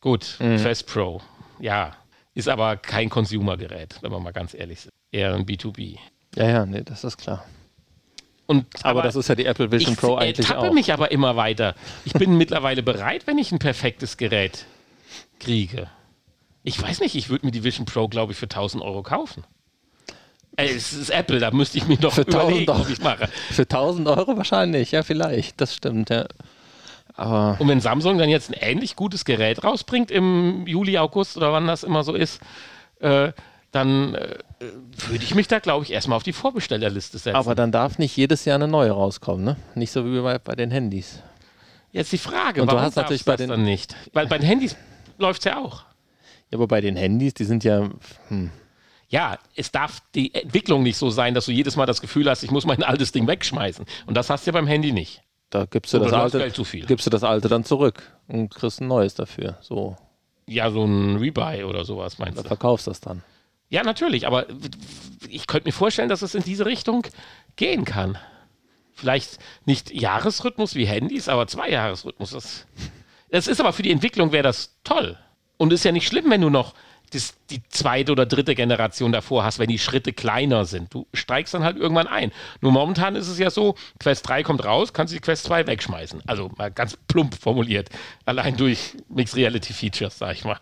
Gut, 0.00 0.36
Quest 0.38 0.86
Pro, 0.86 1.20
ja, 1.58 1.96
ist 2.34 2.48
aber 2.48 2.76
kein 2.76 3.10
Consumer-Gerät, 3.10 3.96
wenn 4.02 4.12
wir 4.12 4.20
mal 4.20 4.32
ganz 4.32 4.54
ehrlich 4.54 4.80
sind. 4.80 4.90
Eher 5.12 5.34
ein 5.34 5.44
B2B. 5.44 5.98
Ja, 6.36 6.48
ja, 6.48 6.66
nee, 6.66 6.82
das 6.82 7.04
ist 7.04 7.18
klar. 7.18 7.44
Und, 8.46 8.66
Aber, 8.84 9.02
das 9.02 9.14
ist 9.14 9.28
ja 9.28 9.36
die 9.36 9.46
Apple 9.46 9.70
Vision 9.70 9.92
ich 9.92 9.98
Pro 9.98 10.16
eigentlich 10.16 10.52
auch. 10.52 10.72
mich 10.72 10.92
aber 10.92 11.12
immer 11.12 11.36
weiter. 11.36 11.76
Ich 12.04 12.14
bin 12.14 12.36
mittlerweile 12.38 12.82
bereit, 12.82 13.28
wenn 13.28 13.38
ich 13.38 13.52
ein 13.52 13.60
perfektes 13.60 14.16
Gerät 14.16 14.66
kriege. 15.38 15.88
Ich 16.62 16.80
weiß 16.80 17.00
nicht, 17.00 17.14
ich 17.14 17.30
würde 17.30 17.46
mir 17.46 17.52
die 17.52 17.64
Vision 17.64 17.86
Pro, 17.86 18.08
glaube 18.08 18.32
ich, 18.32 18.38
für 18.38 18.44
1000 18.46 18.82
Euro 18.82 19.02
kaufen. 19.02 19.44
Ey, 20.56 20.68
es 20.74 20.92
ist 20.92 21.10
Apple, 21.10 21.38
da 21.38 21.50
müsste 21.52 21.78
ich 21.78 21.86
mir 21.86 21.98
noch 22.00 22.12
Für 22.12 22.22
1000 22.26 22.28
überlegen, 22.50 22.70
Euro. 22.70 22.80
ob 22.82 22.90
ich 22.90 23.00
mache. 23.00 23.28
Für 23.50 23.62
1000 23.62 24.08
Euro 24.08 24.36
wahrscheinlich, 24.36 24.90
ja, 24.92 25.02
vielleicht. 25.02 25.60
Das 25.60 25.74
stimmt, 25.74 26.10
ja. 26.10 26.26
Aber 27.14 27.56
Und 27.60 27.68
wenn 27.68 27.80
Samsung 27.80 28.18
dann 28.18 28.28
jetzt 28.28 28.50
ein 28.50 28.56
ähnlich 28.60 28.96
gutes 28.96 29.24
Gerät 29.24 29.64
rausbringt 29.64 30.10
im 30.10 30.66
Juli, 30.66 30.98
August 30.98 31.36
oder 31.36 31.52
wann 31.52 31.66
das 31.66 31.82
immer 31.82 32.04
so 32.04 32.14
ist, 32.14 32.40
äh, 33.00 33.32
dann 33.72 34.14
äh, 34.16 34.36
würde 35.08 35.24
ich 35.24 35.34
mich 35.34 35.46
da, 35.48 35.60
glaube 35.60 35.84
ich, 35.84 35.92
erstmal 35.92 36.16
auf 36.16 36.22
die 36.24 36.32
Vorbestellerliste 36.32 37.18
setzen. 37.18 37.36
Aber 37.36 37.54
dann 37.54 37.72
darf 37.72 37.98
nicht 37.98 38.16
jedes 38.16 38.44
Jahr 38.44 38.56
eine 38.56 38.68
neue 38.68 38.90
rauskommen, 38.90 39.44
ne? 39.44 39.56
Nicht 39.74 39.92
so 39.92 40.04
wie 40.04 40.20
bei, 40.20 40.38
bei 40.38 40.56
den 40.56 40.70
Handys. 40.70 41.20
jetzt 41.92 42.12
die 42.12 42.18
Frage, 42.18 42.60
Und 42.62 42.68
du 42.68 42.72
warum 42.74 42.86
hast 42.86 42.96
natürlich 42.96 43.24
bei 43.24 43.36
den- 43.36 43.48
dann 43.48 43.62
nicht? 43.62 43.94
Weil 44.12 44.26
bei 44.26 44.38
den 44.38 44.46
Handys 44.46 44.76
läuft 45.18 45.40
es 45.40 45.44
ja 45.46 45.58
auch. 45.58 45.84
Ja, 46.50 46.58
aber 46.58 46.66
bei 46.68 46.80
den 46.80 46.96
Handys, 46.96 47.34
die 47.34 47.44
sind 47.44 47.64
ja, 47.64 47.88
hm, 48.28 48.50
Ja, 49.08 49.38
es 49.56 49.70
darf 49.72 50.00
die 50.14 50.34
Entwicklung 50.34 50.82
nicht 50.82 50.96
so 50.96 51.10
sein, 51.10 51.34
dass 51.34 51.46
du 51.46 51.52
jedes 51.52 51.76
Mal 51.76 51.86
das 51.86 52.00
Gefühl 52.00 52.28
hast, 52.28 52.42
ich 52.42 52.50
muss 52.50 52.66
mein 52.66 52.82
altes 52.82 53.12
Ding 53.12 53.26
wegschmeißen. 53.26 53.84
Und 54.06 54.14
das 54.16 54.30
hast 54.30 54.46
du 54.46 54.50
ja 54.50 54.52
beim 54.52 54.66
Handy 54.66 54.92
nicht. 54.92 55.22
da 55.50 55.64
gibst 55.66 55.92
du, 55.92 55.98
Oder 55.98 56.10
das 56.10 56.32
du 56.32 56.38
alte, 56.38 56.52
zu 56.52 56.64
viel. 56.64 56.86
gibst 56.86 57.06
du 57.06 57.10
das 57.10 57.24
alte 57.24 57.48
dann 57.48 57.64
zurück 57.64 58.02
und 58.28 58.54
kriegst 58.54 58.80
ein 58.80 58.86
neues 58.88 59.14
dafür. 59.14 59.58
So, 59.62 59.96
Ja, 60.46 60.70
so 60.70 60.84
ein 60.84 61.16
Rebuy 61.16 61.64
oder 61.64 61.84
sowas 61.84 62.18
meinst 62.18 62.38
da 62.38 62.42
du? 62.42 62.48
verkaufst 62.48 62.86
das 62.86 63.00
dann. 63.00 63.22
Ja, 63.68 63.82
natürlich, 63.84 64.26
aber 64.26 64.46
ich 65.28 65.46
könnte 65.46 65.68
mir 65.68 65.72
vorstellen, 65.72 66.08
dass 66.08 66.22
es 66.22 66.34
in 66.34 66.42
diese 66.42 66.66
Richtung 66.66 67.06
gehen 67.56 67.84
kann. 67.84 68.18
Vielleicht 68.92 69.38
nicht 69.64 69.92
Jahresrhythmus 69.92 70.74
wie 70.74 70.86
Handys, 70.86 71.28
aber 71.28 71.46
Zwei-Jahresrhythmus. 71.46 72.30
Das, 72.32 72.66
das 73.30 73.46
ist 73.46 73.60
aber 73.60 73.72
für 73.72 73.82
die 73.82 73.92
Entwicklung 73.92 74.32
wäre 74.32 74.42
das 74.42 74.76
toll. 74.84 75.16
Und 75.60 75.74
ist 75.74 75.84
ja 75.84 75.92
nicht 75.92 76.06
schlimm, 76.06 76.30
wenn 76.30 76.40
du 76.40 76.48
noch 76.48 76.72
das, 77.10 77.34
die 77.50 77.60
zweite 77.68 78.12
oder 78.12 78.24
dritte 78.24 78.54
Generation 78.54 79.12
davor 79.12 79.44
hast, 79.44 79.58
wenn 79.58 79.68
die 79.68 79.78
Schritte 79.78 80.14
kleiner 80.14 80.64
sind. 80.64 80.94
Du 80.94 81.06
steigst 81.12 81.52
dann 81.52 81.64
halt 81.64 81.76
irgendwann 81.76 82.06
ein. 82.06 82.32
Nur 82.62 82.72
momentan 82.72 83.14
ist 83.14 83.28
es 83.28 83.38
ja 83.38 83.50
so, 83.50 83.74
Quest 83.98 84.26
3 84.26 84.42
kommt 84.42 84.64
raus, 84.64 84.94
kannst 84.94 85.12
du 85.12 85.18
die 85.18 85.20
Quest 85.20 85.44
2 85.44 85.66
wegschmeißen. 85.66 86.22
Also 86.26 86.50
mal 86.56 86.70
ganz 86.70 86.96
plump 87.08 87.34
formuliert. 87.34 87.90
Allein 88.24 88.56
durch 88.56 88.96
Mixed 89.10 89.36
Reality 89.36 89.74
Features, 89.74 90.16
sag 90.16 90.32
ich 90.32 90.46
mal. 90.46 90.58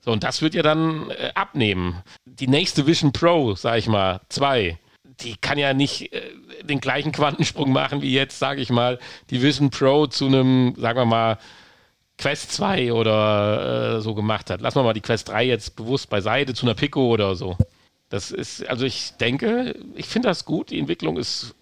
So, 0.00 0.10
und 0.10 0.24
das 0.24 0.42
wird 0.42 0.54
ja 0.54 0.64
dann 0.64 1.08
äh, 1.10 1.30
abnehmen. 1.36 2.02
Die 2.24 2.48
nächste 2.48 2.88
Vision 2.88 3.12
Pro, 3.12 3.54
sag 3.54 3.78
ich 3.78 3.86
mal, 3.86 4.22
2, 4.30 4.76
die 5.20 5.36
kann 5.36 5.56
ja 5.56 5.72
nicht 5.72 6.12
äh, 6.12 6.32
den 6.64 6.80
gleichen 6.80 7.12
Quantensprung 7.12 7.70
machen 7.70 8.02
wie 8.02 8.12
jetzt, 8.12 8.40
sage 8.40 8.60
ich 8.60 8.70
mal, 8.70 8.98
die 9.30 9.40
Vision 9.40 9.70
Pro 9.70 10.08
zu 10.08 10.26
einem, 10.26 10.74
sagen 10.76 10.98
wir 10.98 11.04
mal, 11.04 11.38
Quest 12.18 12.52
2 12.52 12.92
oder 12.92 13.96
äh, 13.96 14.00
so 14.00 14.14
gemacht 14.14 14.50
hat. 14.50 14.60
Lassen 14.60 14.78
wir 14.78 14.84
mal 14.84 14.94
die 14.94 15.00
Quest 15.00 15.28
3 15.28 15.44
jetzt 15.44 15.76
bewusst 15.76 16.08
beiseite 16.08 16.54
zu 16.54 16.66
einer 16.66 16.74
Pico 16.74 17.08
oder 17.08 17.34
so. 17.36 17.56
Das 18.08 18.30
ist, 18.30 18.66
also 18.68 18.86
ich 18.86 19.12
denke, 19.20 19.74
ich 19.94 20.06
finde 20.06 20.28
das 20.28 20.44
gut. 20.44 20.70
Die 20.70 20.78
Entwicklung 20.78 21.16
ist 21.16 21.54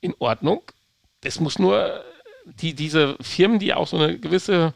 in 0.00 0.14
Ordnung. 0.18 0.62
Es 1.22 1.40
muss 1.40 1.58
nur 1.58 2.04
die, 2.44 2.74
diese 2.74 3.16
Firmen, 3.20 3.58
die 3.58 3.72
auch 3.74 3.86
so 3.86 3.96
eine 3.96 4.18
gewisse 4.18 4.74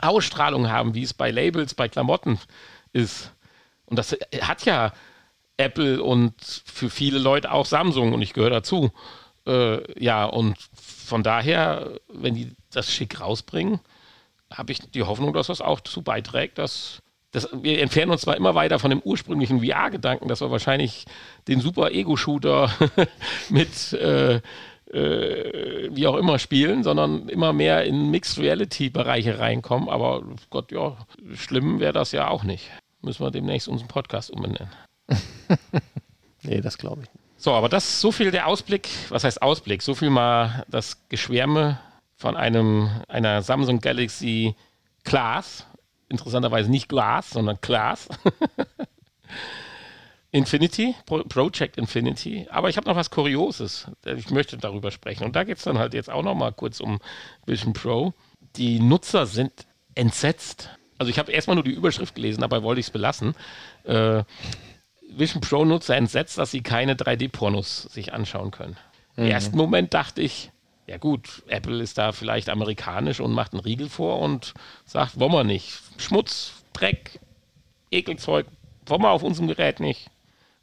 Ausstrahlung 0.00 0.68
haben, 0.70 0.94
wie 0.94 1.02
es 1.02 1.14
bei 1.14 1.30
Labels, 1.30 1.74
bei 1.74 1.88
Klamotten 1.88 2.38
ist. 2.92 3.32
Und 3.86 3.98
das 3.98 4.16
hat 4.40 4.64
ja 4.64 4.92
Apple 5.56 6.02
und 6.02 6.34
für 6.64 6.90
viele 6.90 7.18
Leute 7.18 7.52
auch 7.52 7.66
Samsung 7.66 8.12
und 8.12 8.22
ich 8.22 8.32
gehöre 8.32 8.50
dazu. 8.50 8.92
Äh, 9.46 10.02
ja, 10.02 10.24
und 10.24 10.56
von 10.74 11.22
daher, 11.22 11.98
wenn 12.08 12.34
die 12.34 12.52
das 12.70 12.90
schick 12.90 13.20
rausbringen, 13.20 13.80
habe 14.52 14.72
ich 14.72 14.80
die 14.90 15.02
Hoffnung, 15.02 15.32
dass 15.32 15.48
das 15.48 15.60
auch 15.60 15.80
dazu 15.80 16.02
beiträgt, 16.02 16.58
dass, 16.58 17.00
dass 17.30 17.48
wir 17.52 17.80
entfernen 17.80 18.12
uns 18.12 18.22
zwar 18.22 18.36
immer 18.36 18.54
weiter 18.54 18.78
von 18.78 18.90
dem 18.90 19.00
ursprünglichen 19.00 19.64
VR-Gedanken, 19.64 20.28
dass 20.28 20.40
wir 20.40 20.50
wahrscheinlich 20.50 21.04
den 21.48 21.60
super 21.60 21.92
Ego-Shooter 21.92 22.70
mit 23.48 23.92
äh, 23.92 24.40
äh, 24.92 25.88
wie 25.92 26.06
auch 26.06 26.16
immer 26.16 26.38
spielen, 26.38 26.82
sondern 26.82 27.28
immer 27.28 27.52
mehr 27.52 27.84
in 27.84 28.10
Mixed 28.10 28.38
Reality 28.38 28.90
Bereiche 28.90 29.38
reinkommen. 29.38 29.88
Aber 29.88 30.24
Gott, 30.50 30.72
ja, 30.72 30.96
schlimm 31.34 31.80
wäre 31.80 31.92
das 31.92 32.12
ja 32.12 32.28
auch 32.28 32.42
nicht. 32.42 32.70
Müssen 33.02 33.24
wir 33.24 33.30
demnächst 33.30 33.68
unseren 33.68 33.88
Podcast 33.88 34.30
umbenennen. 34.30 34.70
nee, 36.42 36.60
das 36.60 36.76
glaube 36.76 37.02
ich 37.02 37.08
nicht. 37.08 37.24
So, 37.36 37.52
aber 37.52 37.68
das 37.70 37.84
ist 37.84 38.00
so 38.00 38.12
viel 38.12 38.30
der 38.30 38.46
Ausblick, 38.46 38.88
was 39.08 39.24
heißt 39.24 39.40
Ausblick? 39.40 39.80
So 39.80 39.94
viel 39.94 40.10
mal 40.10 40.64
das 40.68 41.08
Geschwärme 41.08 41.80
von 42.20 42.36
einem, 42.36 42.90
einer 43.08 43.40
Samsung 43.40 43.80
Galaxy 43.80 44.54
Class. 45.04 45.66
Interessanterweise 46.10 46.70
nicht 46.70 46.88
Glass, 46.88 47.30
sondern 47.30 47.60
Class. 47.62 48.08
Infinity, 50.30 50.94
Project 51.06 51.78
Infinity. 51.78 52.46
Aber 52.50 52.68
ich 52.68 52.76
habe 52.76 52.86
noch 52.86 52.94
was 52.94 53.10
Kurioses. 53.10 53.90
Ich 54.04 54.30
möchte 54.30 54.58
darüber 54.58 54.90
sprechen. 54.90 55.24
Und 55.24 55.34
da 55.34 55.44
geht 55.44 55.56
es 55.56 55.64
dann 55.64 55.78
halt 55.78 55.94
jetzt 55.94 56.10
auch 56.10 56.22
noch 56.22 56.34
mal 56.34 56.52
kurz 56.52 56.80
um 56.80 56.98
Vision 57.46 57.72
Pro. 57.72 58.12
Die 58.56 58.80
Nutzer 58.80 59.24
sind 59.24 59.66
entsetzt. 59.94 60.68
Also 60.98 61.08
ich 61.08 61.18
habe 61.18 61.32
erstmal 61.32 61.54
nur 61.54 61.64
die 61.64 61.72
Überschrift 61.72 62.14
gelesen, 62.14 62.42
dabei 62.42 62.62
wollte 62.62 62.80
ich 62.80 62.86
es 62.86 62.92
belassen. 62.92 63.34
Äh, 63.84 64.24
Vision 65.08 65.40
Pro-Nutzer 65.40 65.96
entsetzt, 65.96 66.36
dass 66.36 66.50
sie 66.50 66.60
keine 66.60 66.94
3D-Pornos 66.94 67.84
sich 67.84 68.12
anschauen 68.12 68.50
können. 68.50 68.76
Mhm. 69.16 69.24
Im 69.24 69.30
ersten 69.30 69.56
Moment 69.56 69.94
dachte 69.94 70.20
ich, 70.20 70.52
ja 70.90 70.98
gut, 70.98 71.44
Apple 71.46 71.80
ist 71.80 71.98
da 71.98 72.10
vielleicht 72.10 72.48
amerikanisch 72.48 73.20
und 73.20 73.32
macht 73.32 73.52
einen 73.52 73.60
Riegel 73.60 73.88
vor 73.88 74.18
und 74.18 74.54
sagt, 74.84 75.20
wollen 75.20 75.30
wir 75.30 75.44
nicht. 75.44 75.80
Schmutz, 75.98 76.64
Dreck, 76.72 77.20
Ekelzeug, 77.92 78.46
wollen 78.86 79.02
wir 79.02 79.10
auf 79.10 79.22
unserem 79.22 79.46
Gerät 79.46 79.78
nicht. 79.78 80.10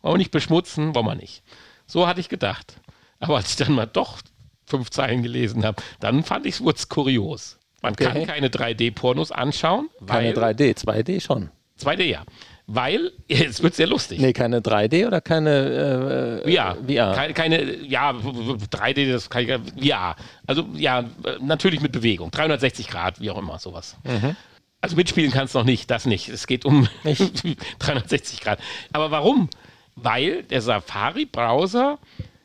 Wollen 0.01 0.15
wir 0.15 0.17
nicht 0.17 0.31
beschmutzen? 0.31 0.93
Wollen 0.93 1.05
wir 1.05 1.15
nicht. 1.15 1.43
So 1.85 2.07
hatte 2.07 2.19
ich 2.19 2.27
gedacht. 2.27 2.81
Aber 3.21 3.37
als 3.37 3.51
ich 3.51 3.55
dann 3.55 3.71
mal 3.71 3.85
doch 3.85 4.19
fünf 4.65 4.89
Zeilen 4.89 5.23
gelesen 5.23 5.63
habe, 5.63 5.81
dann 6.01 6.25
fand 6.25 6.45
ich 6.45 6.59
es 6.59 6.89
kurios. 6.89 7.57
Man 7.81 7.93
okay. 7.93 8.07
kann 8.07 8.27
keine 8.27 8.49
3D-Pornos 8.49 9.31
anschauen. 9.31 9.89
Keine 10.07 10.33
3D, 10.33 10.77
2D 10.77 11.21
schon. 11.21 11.51
2D, 11.79 12.03
ja. 12.03 12.25
Weil, 12.67 13.11
jetzt 13.27 13.63
wird 13.63 13.75
sehr 13.75 13.87
lustig. 13.87 14.19
Nee, 14.19 14.33
keine 14.33 14.59
3D 14.59 15.07
oder 15.07 15.21
keine 15.21 16.41
äh, 16.45 16.51
VR? 16.51 16.77
VR. 16.85 17.13
Keine, 17.13 17.33
keine, 17.33 17.75
ja, 17.85 18.11
3D, 18.11 19.11
das 19.11 19.29
kann 19.29 19.43
ich, 19.43 19.83
VR. 19.83 20.15
Also, 20.45 20.67
ja, 20.75 21.05
natürlich 21.39 21.81
mit 21.81 21.91
Bewegung. 21.91 22.29
360 22.31 22.87
Grad, 22.89 23.21
wie 23.21 23.31
auch 23.31 23.37
immer, 23.37 23.57
sowas. 23.59 23.95
Mhm. 24.03 24.35
Also 24.79 24.95
mitspielen 24.95 25.31
kannst 25.31 25.55
du 25.55 25.59
noch 25.59 25.65
nicht, 25.65 25.89
das 25.89 26.05
nicht. 26.05 26.29
Es 26.29 26.45
geht 26.45 26.63
um 26.63 26.87
360 27.79 28.41
Grad. 28.41 28.59
Aber 28.93 29.09
warum? 29.11 29.49
weil 29.97 30.43
der 30.43 30.61
Safari-Browser 30.61 31.97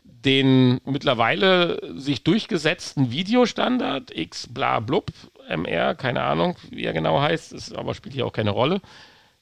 den 0.05 0.81
mittlerweile 0.85 1.81
sich 1.99 2.23
durchgesetzten 2.23 3.11
Videostandard 3.11 4.17
X 4.17 4.47
bla 4.47 4.81
blub 4.81 5.11
MR, 5.49 5.95
keine 5.95 6.23
Ahnung, 6.23 6.57
wie 6.71 6.85
er 6.85 6.93
genau 6.93 7.21
heißt, 7.21 7.53
ist, 7.53 7.77
aber 7.77 7.95
spielt 7.95 8.15
hier 8.15 8.27
auch 8.27 8.33
keine 8.33 8.51
Rolle, 8.51 8.81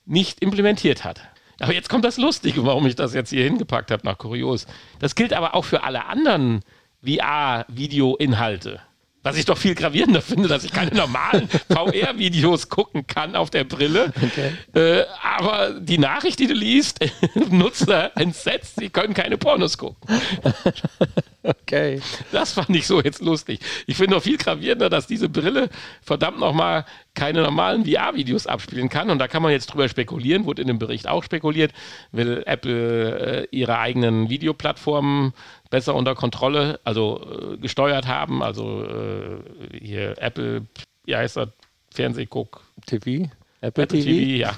nicht 0.07 0.43
implementiert 0.43 1.05
hat. 1.05 1.21
Aber 1.61 1.75
jetzt 1.75 1.89
kommt 1.91 2.05
das 2.05 2.17
Lustige, 2.17 2.65
warum 2.65 2.87
ich 2.87 2.97
das 2.97 3.15
jetzt 3.15 3.31
hier 3.31 3.45
hingepackt 3.45 3.91
habe 3.91 4.05
nach 4.05 4.19
Kurios. 4.19 4.67
Das 4.99 5.15
gilt 5.15 5.33
aber 5.33 5.55
auch 5.55 5.65
für 5.65 5.83
alle 5.85 6.07
anderen 6.07 6.61
VR-Video-Inhalte. 7.05 8.81
Was 9.23 9.37
ich 9.37 9.45
doch 9.45 9.59
viel 9.59 9.75
gravierender 9.75 10.23
finde, 10.23 10.49
dass 10.49 10.65
ich 10.65 10.73
keine 10.73 10.95
normalen 10.95 11.47
VR-Videos 11.69 12.71
gucken 12.71 13.07
kann 13.07 13.37
auf 13.37 13.51
der 13.51 13.65
Brille. 13.65 14.15
Okay. 14.17 14.53
Äh, 14.73 15.05
aber 15.23 15.79
die 15.79 15.99
Nachricht, 15.99 16.39
die 16.39 16.47
du 16.47 16.55
liest, 16.55 17.01
Nutzer 17.51 18.17
entsetzt, 18.17 18.77
sie 18.79 18.89
können 18.89 19.13
keine 19.13 19.37
Pornos 19.37 19.77
gucken. 19.77 19.99
Okay. 21.43 22.01
Das 22.33 22.53
fand 22.53 22.71
ich 22.71 22.87
so 22.87 23.01
jetzt 23.01 23.23
lustig. 23.23 23.61
Ich 23.87 23.97
finde 23.97 24.17
noch 24.17 24.23
viel 24.23 24.37
gravierender, 24.37 24.91
dass 24.91 25.07
diese 25.07 25.29
Brille 25.29 25.71
verdammt 26.03 26.39
nochmal 26.39 26.85
keine 27.15 27.43
normalen 27.43 27.87
VR-Videos 27.87 28.47
abspielen 28.47 28.89
kann. 28.89 29.11
Und 29.11 29.19
da 29.19 29.29
kann 29.29 29.43
man 29.43 29.53
jetzt 29.53 29.67
drüber 29.67 29.89
spekulieren, 29.89 30.45
wurde 30.45 30.63
in 30.63 30.69
dem 30.69 30.79
Bericht 30.79 31.09
auch 31.09 31.25
spekuliert, 31.25 31.73
will 32.13 32.43
Apple 32.47 33.45
äh, 33.45 33.47
ihre 33.51 33.79
eigenen 33.79 34.29
Videoplattformen 34.29 35.33
besser 35.71 35.95
unter 35.95 36.15
Kontrolle, 36.15 36.79
also 36.85 37.55
äh, 37.55 37.57
gesteuert 37.57 38.07
haben. 38.07 38.43
Also 38.43 38.85
äh, 38.85 39.79
hier 39.81 40.17
Apple, 40.19 40.67
wie 41.05 41.17
heißt 41.17 41.39
das? 41.39 41.49
Fernsehguck. 41.93 42.63
TV? 42.87 43.31
Apple, 43.63 43.85
Apple 43.85 43.87
TV? 43.89 44.05
TV? 44.05 44.37
ja. 44.37 44.57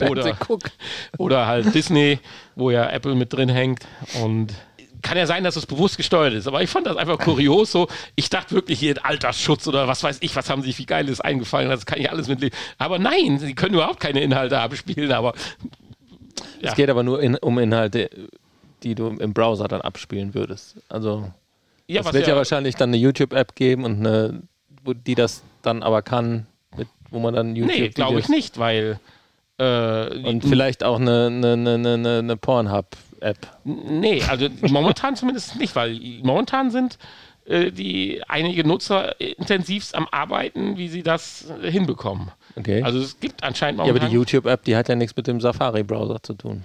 oder, 0.08 0.36
oder 1.18 1.46
halt 1.46 1.74
Disney, 1.74 2.18
wo 2.54 2.70
ja 2.70 2.90
Apple 2.90 3.14
mit 3.14 3.32
drin 3.32 3.48
hängt. 3.48 3.86
Und 4.22 4.54
kann 5.02 5.16
ja 5.16 5.26
sein, 5.26 5.44
dass 5.44 5.56
es 5.56 5.66
bewusst 5.66 5.96
gesteuert 5.96 6.34
ist, 6.34 6.46
aber 6.46 6.62
ich 6.62 6.70
fand 6.70 6.86
das 6.86 6.96
einfach 6.96 7.18
kurios. 7.18 7.72
So, 7.72 7.88
ich 8.16 8.30
dachte 8.30 8.54
wirklich 8.54 8.78
hier 8.78 8.94
Altersschutz 9.04 9.66
oder 9.66 9.88
was 9.88 10.02
weiß 10.02 10.18
ich, 10.20 10.34
was 10.36 10.50
haben 10.50 10.62
sich 10.62 10.78
wie 10.78 10.86
geil 10.86 11.08
ist 11.08 11.20
eingefallen, 11.20 11.68
das 11.68 11.86
kann 11.86 12.00
ich 12.00 12.10
alles 12.10 12.28
mitleben. 12.28 12.56
Aber 12.78 12.98
nein, 12.98 13.38
sie 13.38 13.54
können 13.54 13.74
überhaupt 13.74 14.00
keine 14.00 14.20
Inhalte 14.20 14.58
abspielen, 14.58 15.12
aber. 15.12 15.34
Ja. 16.60 16.70
Es 16.70 16.74
geht 16.74 16.90
aber 16.90 17.02
nur 17.02 17.22
in, 17.22 17.36
um 17.36 17.58
Inhalte, 17.58 18.10
die 18.82 18.94
du 18.94 19.08
im 19.08 19.32
Browser 19.32 19.68
dann 19.68 19.80
abspielen 19.80 20.34
würdest. 20.34 20.76
Also 20.88 21.30
ja, 21.86 22.02
es 22.02 22.12
wird 22.12 22.26
ja, 22.26 22.30
ja, 22.30 22.36
wahrscheinlich 22.36 22.76
dann 22.76 22.90
eine 22.90 22.98
YouTube-App 22.98 23.54
geben 23.54 23.84
und 23.84 24.06
eine, 24.06 24.42
die 25.06 25.14
das 25.14 25.42
dann 25.62 25.82
aber 25.82 26.02
kann, 26.02 26.46
mit, 26.76 26.88
wo 27.10 27.18
man 27.18 27.34
dann 27.34 27.56
YouTube. 27.56 27.76
Nee, 27.76 27.88
glaube 27.88 28.20
ich 28.20 28.28
nicht, 28.28 28.58
weil. 28.58 29.00
Äh, 29.58 30.18
und 30.22 30.44
vielleicht 30.44 30.84
auch 30.84 30.98
eine, 30.98 31.26
eine, 31.26 31.74
eine, 31.74 32.18
eine 32.18 32.36
Pornhub-App. 33.20 33.58
Nee, 33.64 34.22
also 34.24 34.48
momentan 34.68 35.16
zumindest 35.16 35.56
nicht, 35.56 35.76
weil 35.76 35.98
momentan 36.22 36.70
sind 36.70 36.98
äh, 37.46 37.70
die 37.70 38.22
einige 38.28 38.66
Nutzer 38.66 39.20
intensivst 39.20 39.94
am 39.94 40.08
Arbeiten, 40.10 40.76
wie 40.76 40.88
sie 40.88 41.02
das 41.02 41.52
hinbekommen. 41.62 42.30
Okay. 42.56 42.82
Also 42.82 42.98
es 42.98 43.20
gibt 43.20 43.42
anscheinend 43.42 43.78
momentan. 43.78 43.96
Ja, 43.96 44.02
aber 44.02 44.10
die 44.10 44.14
YouTube-App, 44.14 44.64
die 44.64 44.76
hat 44.76 44.88
ja 44.88 44.94
nichts 44.94 45.16
mit 45.16 45.26
dem 45.26 45.40
Safari-Browser 45.40 46.22
zu 46.22 46.34
tun. 46.34 46.62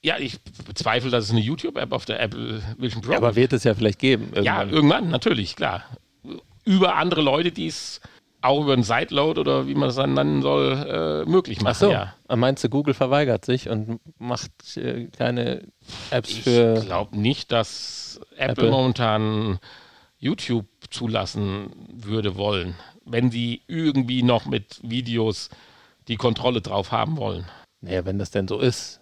Ja, 0.00 0.16
ich 0.18 0.40
bezweifle, 0.66 1.10
dass 1.10 1.24
es 1.24 1.30
eine 1.30 1.40
YouTube-App 1.40 1.92
auf 1.92 2.04
der 2.04 2.20
Apple 2.20 2.62
Vision 2.78 3.02
Pro 3.02 3.12
ja, 3.12 3.18
Aber 3.18 3.34
wird 3.34 3.52
es 3.52 3.64
ja 3.64 3.74
vielleicht 3.74 3.98
geben. 3.98 4.24
Irgendwann. 4.32 4.44
Ja, 4.44 4.64
irgendwann, 4.64 5.08
natürlich, 5.10 5.56
klar. 5.56 5.84
Über 6.64 6.96
andere 6.96 7.22
Leute, 7.22 7.50
die 7.50 7.66
es 7.66 8.00
auch 8.40 8.62
über 8.62 8.72
einen 8.72 8.82
Sideload 8.82 9.40
oder 9.40 9.66
wie 9.66 9.74
man 9.74 9.88
es 9.88 9.96
dann 9.96 10.14
nennen 10.14 10.42
soll, 10.42 11.24
äh, 11.26 11.28
möglich 11.28 11.60
machen. 11.60 11.74
Ach 11.74 11.80
so. 11.80 11.90
Ja. 11.90 12.14
Meinst 12.36 12.62
du, 12.62 12.68
Google 12.68 12.94
verweigert 12.94 13.44
sich 13.44 13.68
und 13.68 14.00
macht 14.18 14.76
äh, 14.76 15.06
keine 15.06 15.62
Apps 16.10 16.30
ich 16.30 16.42
für. 16.42 16.78
Ich 16.78 16.86
glaube 16.86 17.18
nicht, 17.18 17.50
dass 17.52 18.20
Apple, 18.36 18.52
Apple, 18.52 18.70
momentan 18.70 19.58
YouTube 20.18 20.66
zulassen 20.90 21.70
würde 21.92 22.36
wollen, 22.36 22.74
wenn 23.04 23.30
sie 23.30 23.62
irgendwie 23.66 24.22
noch 24.22 24.46
mit 24.46 24.80
Videos 24.82 25.48
die 26.08 26.16
Kontrolle 26.16 26.60
drauf 26.60 26.92
haben 26.92 27.16
wollen. 27.16 27.44
Naja, 27.80 28.04
wenn 28.04 28.18
das 28.18 28.30
denn 28.30 28.48
so 28.48 28.58
ist 28.58 29.00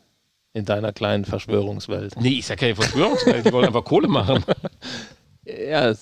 in 0.53 0.65
deiner 0.65 0.93
kleinen 0.93 1.27
Verschwörungswelt. 1.27 2.19
Nee, 2.19 2.39
ist 2.39 2.49
ja 2.49 2.57
keine 2.57 2.75
Verschwörungswelt, 2.75 3.47
die 3.47 3.53
wollen 3.53 3.67
einfach 3.67 3.85
Kohle 3.85 4.09
machen. 4.09 4.45
Ja, 5.49 5.95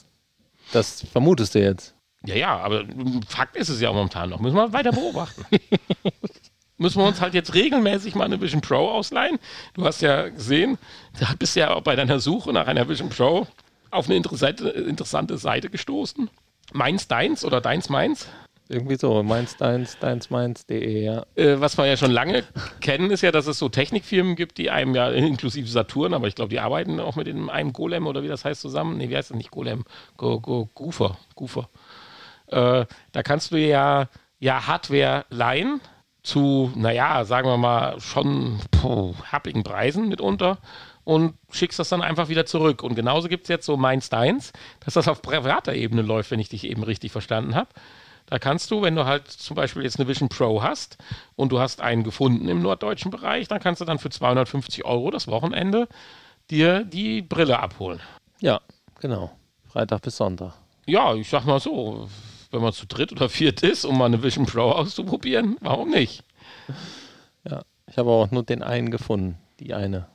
das 0.72 1.02
vermutest 1.12 1.54
du 1.54 1.60
jetzt. 1.60 1.93
Ja, 2.26 2.34
ja, 2.34 2.56
aber 2.58 2.84
Fakt 3.28 3.56
ist 3.56 3.68
es 3.68 3.80
ja 3.80 3.92
momentan 3.92 4.30
noch. 4.30 4.40
Müssen 4.40 4.56
wir 4.56 4.72
weiter 4.72 4.92
beobachten. 4.92 5.44
Müssen 6.78 6.98
wir 6.98 7.06
uns 7.06 7.20
halt 7.20 7.34
jetzt 7.34 7.54
regelmäßig 7.54 8.14
mal 8.14 8.24
eine 8.24 8.40
Vision 8.40 8.60
Pro 8.60 8.88
ausleihen. 8.90 9.38
Du 9.74 9.84
hast 9.84 10.02
ja 10.02 10.28
gesehen, 10.28 10.76
du 11.18 11.36
bist 11.36 11.54
ja 11.54 11.72
auch 11.72 11.82
bei 11.82 11.94
deiner 11.94 12.18
Suche 12.18 12.52
nach 12.52 12.66
einer 12.66 12.88
Vision 12.88 13.10
Pro 13.10 13.46
auf 13.90 14.06
eine 14.06 14.16
interessante, 14.16 14.70
interessante 14.70 15.38
Seite 15.38 15.70
gestoßen. 15.70 16.28
Meins 16.72 17.06
Deins 17.06 17.44
oder 17.44 17.60
Deins 17.60 17.88
Meins? 17.88 18.28
Irgendwie 18.68 18.96
so, 18.96 19.22
meins, 19.22 19.58
deins, 19.58 19.98
deins, 19.98 20.30
meins.de, 20.30 21.04
ja. 21.04 21.26
Äh, 21.34 21.60
was 21.60 21.76
wir 21.76 21.84
ja 21.84 21.98
schon 21.98 22.10
lange 22.10 22.44
kennen, 22.80 23.10
ist 23.10 23.20
ja, 23.20 23.30
dass 23.30 23.46
es 23.46 23.58
so 23.58 23.68
Technikfirmen 23.68 24.36
gibt, 24.36 24.56
die 24.56 24.70
einem 24.70 24.94
ja, 24.94 25.10
inklusive 25.10 25.68
Saturn, 25.68 26.14
aber 26.14 26.28
ich 26.28 26.34
glaube, 26.34 26.48
die 26.48 26.60
arbeiten 26.60 26.98
auch 26.98 27.14
mit 27.14 27.28
einem 27.28 27.72
Golem 27.74 28.06
oder 28.06 28.22
wie 28.22 28.28
das 28.28 28.46
heißt 28.46 28.62
zusammen. 28.62 28.96
Nee, 28.96 29.10
wie 29.10 29.16
heißt 29.18 29.30
das 29.30 29.36
nicht 29.36 29.50
Golem? 29.50 29.84
Go, 30.16 30.40
go, 30.40 30.70
Goofer. 30.74 31.18
Goofer. 31.34 31.68
Äh, 32.48 32.86
da 33.12 33.22
kannst 33.22 33.52
du 33.52 33.56
ja, 33.56 34.08
ja 34.38 34.66
Hardware 34.66 35.24
leihen 35.30 35.80
zu, 36.22 36.72
naja, 36.74 37.24
sagen 37.24 37.48
wir 37.48 37.58
mal, 37.58 38.00
schon 38.00 38.58
puh, 38.70 39.14
happigen 39.30 39.62
Preisen 39.62 40.08
mitunter 40.08 40.58
und 41.04 41.34
schickst 41.50 41.78
das 41.78 41.90
dann 41.90 42.02
einfach 42.02 42.28
wieder 42.28 42.46
zurück. 42.46 42.82
Und 42.82 42.94
genauso 42.94 43.28
gibt 43.28 43.44
es 43.44 43.48
jetzt 43.48 43.66
so 43.66 43.76
Mainz 43.76 44.08
Deins, 44.08 44.52
dass 44.80 44.94
das 44.94 45.06
auf 45.06 45.22
privater 45.22 45.74
Ebene 45.74 46.02
läuft, 46.02 46.30
wenn 46.30 46.40
ich 46.40 46.48
dich 46.48 46.64
eben 46.64 46.82
richtig 46.82 47.12
verstanden 47.12 47.54
habe. 47.54 47.68
Da 48.26 48.38
kannst 48.38 48.70
du, 48.70 48.80
wenn 48.80 48.96
du 48.96 49.04
halt 49.04 49.28
zum 49.28 49.54
Beispiel 49.54 49.82
jetzt 49.82 49.98
eine 49.98 50.08
Vision 50.08 50.30
Pro 50.30 50.62
hast 50.62 50.96
und 51.36 51.52
du 51.52 51.60
hast 51.60 51.82
einen 51.82 52.04
gefunden 52.04 52.48
im 52.48 52.62
norddeutschen 52.62 53.10
Bereich, 53.10 53.48
dann 53.48 53.60
kannst 53.60 53.82
du 53.82 53.84
dann 53.84 53.98
für 53.98 54.08
250 54.08 54.86
Euro 54.86 55.10
das 55.10 55.28
Wochenende 55.28 55.88
dir 56.50 56.84
die 56.84 57.20
Brille 57.20 57.58
abholen. 57.58 58.00
Ja, 58.40 58.60
genau. 58.98 59.30
Freitag 59.68 60.02
bis 60.02 60.16
Sonntag. 60.16 60.54
Ja, 60.86 61.14
ich 61.14 61.28
sag 61.28 61.44
mal 61.44 61.60
so, 61.60 62.08
wenn 62.54 62.62
man 62.62 62.72
zu 62.72 62.86
dritt 62.86 63.12
oder 63.12 63.28
viert 63.28 63.62
ist, 63.62 63.84
um 63.84 63.98
mal 63.98 64.06
eine 64.06 64.22
Vision 64.22 64.46
Pro 64.46 64.70
auszuprobieren, 64.70 65.56
warum 65.60 65.90
nicht? 65.90 66.22
Ja, 67.48 67.62
ich 67.90 67.98
habe 67.98 68.10
auch 68.10 68.30
nur 68.30 68.44
den 68.44 68.62
einen 68.62 68.90
gefunden, 68.90 69.36
die 69.60 69.74
eine. 69.74 70.06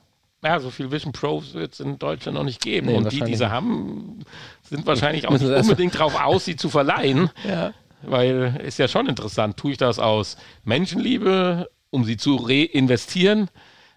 ja, 0.42 0.58
so 0.58 0.70
viel 0.70 0.90
Vision 0.90 1.12
Pros 1.12 1.54
wird 1.54 1.74
es 1.74 1.80
in 1.80 1.98
Deutschland 1.98 2.36
noch 2.36 2.44
nicht 2.44 2.60
geben. 2.60 2.88
Nee, 2.88 2.96
und 2.96 3.12
die, 3.12 3.20
die 3.20 3.36
sie 3.36 3.50
haben, 3.50 4.24
sind 4.62 4.86
wahrscheinlich 4.86 5.28
auch 5.28 5.32
nicht 5.32 5.44
unbedingt 5.44 5.94
darauf 5.94 6.20
aus, 6.20 6.44
sie 6.46 6.56
zu 6.56 6.70
verleihen. 6.70 7.30
Ja. 7.46 7.72
Weil 8.02 8.58
ist 8.64 8.78
ja 8.78 8.88
schon 8.88 9.06
interessant, 9.06 9.58
tue 9.58 9.72
ich 9.72 9.78
das 9.78 9.98
aus 9.98 10.38
Menschenliebe, 10.64 11.70
um 11.90 12.04
sie 12.04 12.16
zu 12.16 12.36
reinvestieren? 12.36 13.50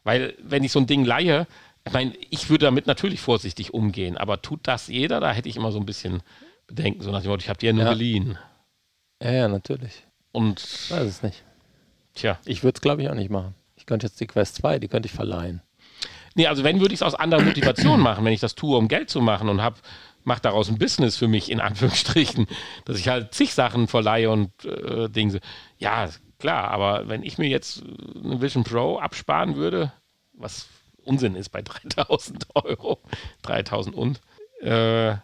Weil 0.04 0.36
wenn 0.44 0.64
ich 0.64 0.74
so 0.74 0.80
ein 0.80 0.88
Ding 0.88 1.06
leihe, 1.06 1.48
ich 1.86 1.94
meine, 1.94 2.14
ich 2.30 2.50
würde 2.50 2.66
damit 2.66 2.88
natürlich 2.88 3.22
vorsichtig 3.22 3.74
umgehen, 3.74 4.18
aber 4.18 4.42
tut 4.42 4.62
das 4.64 4.88
jeder? 4.88 5.22
Da 5.22 5.32
hätte 5.32 5.48
ich 5.48 5.56
immer 5.56 5.72
so 5.72 5.80
ein 5.80 5.86
bisschen 5.86 6.22
Bedenken, 6.68 7.02
so 7.02 7.12
nach 7.12 7.22
dem 7.22 7.30
Motto, 7.30 7.42
ich 7.42 7.50
habe 7.50 7.60
die 7.60 7.68
ja 7.68 7.74
nur 7.74 7.86
ja. 7.86 7.94
geliehen. 7.94 8.38
Ja, 9.22 9.32
ja, 9.32 9.48
natürlich. 9.48 10.06
Und. 10.32 10.62
Ich 10.62 10.92
weiß 10.92 11.08
es 11.08 11.24
nicht. 11.24 11.44
Tja. 12.14 12.40
Ich 12.46 12.64
würde 12.64 12.78
es, 12.78 12.82
glaube 12.82 13.02
ich, 13.02 13.10
auch 13.10 13.16
nicht 13.16 13.32
machen. 13.32 13.56
Ich 13.76 13.86
könnte 13.86 14.08
jetzt 14.08 14.20
die 14.20 14.28
Quest 14.28 14.56
2, 14.56 14.80
die 14.80 14.88
könnte 14.88 15.08
ich 15.08 15.14
verleihen. 15.14 15.62
Nee, 16.36 16.48
also 16.48 16.64
wenn, 16.64 16.80
würde 16.80 16.94
ich 16.94 17.00
es 17.00 17.04
aus 17.04 17.16
anderer 17.16 17.42
Motivation 17.42 18.00
machen, 18.02 18.26
wenn 18.26 18.34
ich 18.34 18.40
das 18.40 18.56
tue, 18.56 18.78
um 18.78 18.88
Geld 18.88 19.10
zu 19.10 19.22
machen 19.22 19.50
und 19.50 19.62
habe 19.62 19.78
mache 20.24 20.42
daraus 20.42 20.70
ein 20.70 20.78
Business 20.78 21.18
für 21.18 21.28
mich, 21.28 21.52
in 21.52 21.60
Anführungsstrichen, 21.60 22.48
dass 22.86 22.98
ich 22.98 23.10
halt 23.10 23.34
zig 23.34 23.54
Sachen 23.54 23.88
verleihe 23.88 24.30
und 24.30 24.52
äh, 24.66 25.10
Dinge. 25.10 25.40
Ja, 25.78 26.10
klar, 26.40 26.72
aber 26.72 27.08
wenn 27.10 27.24
ich 27.24 27.38
mir 27.38 27.50
jetzt 27.50 27.84
eine 28.24 28.42
Vision 28.42 28.64
Pro 28.64 28.98
absparen 28.98 29.56
würde, 29.56 29.92
was 30.34 30.68
Unsinn 31.04 31.36
ist 31.36 31.50
bei 31.50 31.62
3000 31.64 32.48
Euro, 32.56 33.00
3000 33.44 33.96
und, 33.96 34.22
äh, 34.62 35.16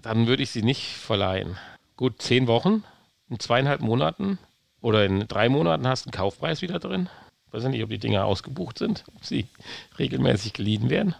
dann 0.00 0.26
würde 0.26 0.42
ich 0.42 0.50
sie 0.50 0.62
nicht 0.62 0.96
verleihen. 0.96 1.56
Gut, 1.96 2.22
zehn 2.22 2.46
Wochen, 2.46 2.84
in 3.28 3.38
zweieinhalb 3.38 3.80
Monaten 3.80 4.38
oder 4.80 5.04
in 5.04 5.26
drei 5.26 5.48
Monaten 5.48 5.86
hast 5.86 6.06
du 6.06 6.08
einen 6.08 6.18
Kaufpreis 6.18 6.62
wieder 6.62 6.78
drin. 6.78 7.08
Ich 7.46 7.52
weiß 7.52 7.64
nicht, 7.64 7.82
ob 7.82 7.90
die 7.90 7.98
Dinger 7.98 8.24
ausgebucht 8.24 8.78
sind, 8.78 9.04
ob 9.16 9.24
sie 9.24 9.48
regelmäßig 9.98 10.52
geliehen 10.52 10.90
werden. 10.90 11.14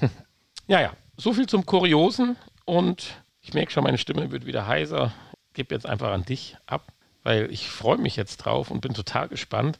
ja, 0.66 0.80
ja, 0.80 0.92
so 1.16 1.32
viel 1.32 1.46
zum 1.46 1.64
Kuriosen 1.64 2.36
und 2.64 3.16
ich 3.40 3.54
merke 3.54 3.72
schon, 3.72 3.84
meine 3.84 3.98
Stimme 3.98 4.30
wird 4.30 4.46
wieder 4.46 4.66
heiser. 4.66 5.12
Ich 5.48 5.54
gebe 5.54 5.74
jetzt 5.74 5.86
einfach 5.86 6.12
an 6.12 6.24
dich 6.24 6.56
ab, 6.66 6.92
weil 7.22 7.50
ich 7.50 7.68
freue 7.68 7.98
mich 7.98 8.16
jetzt 8.16 8.38
drauf 8.38 8.70
und 8.70 8.80
bin 8.80 8.94
total 8.94 9.28
gespannt, 9.28 9.78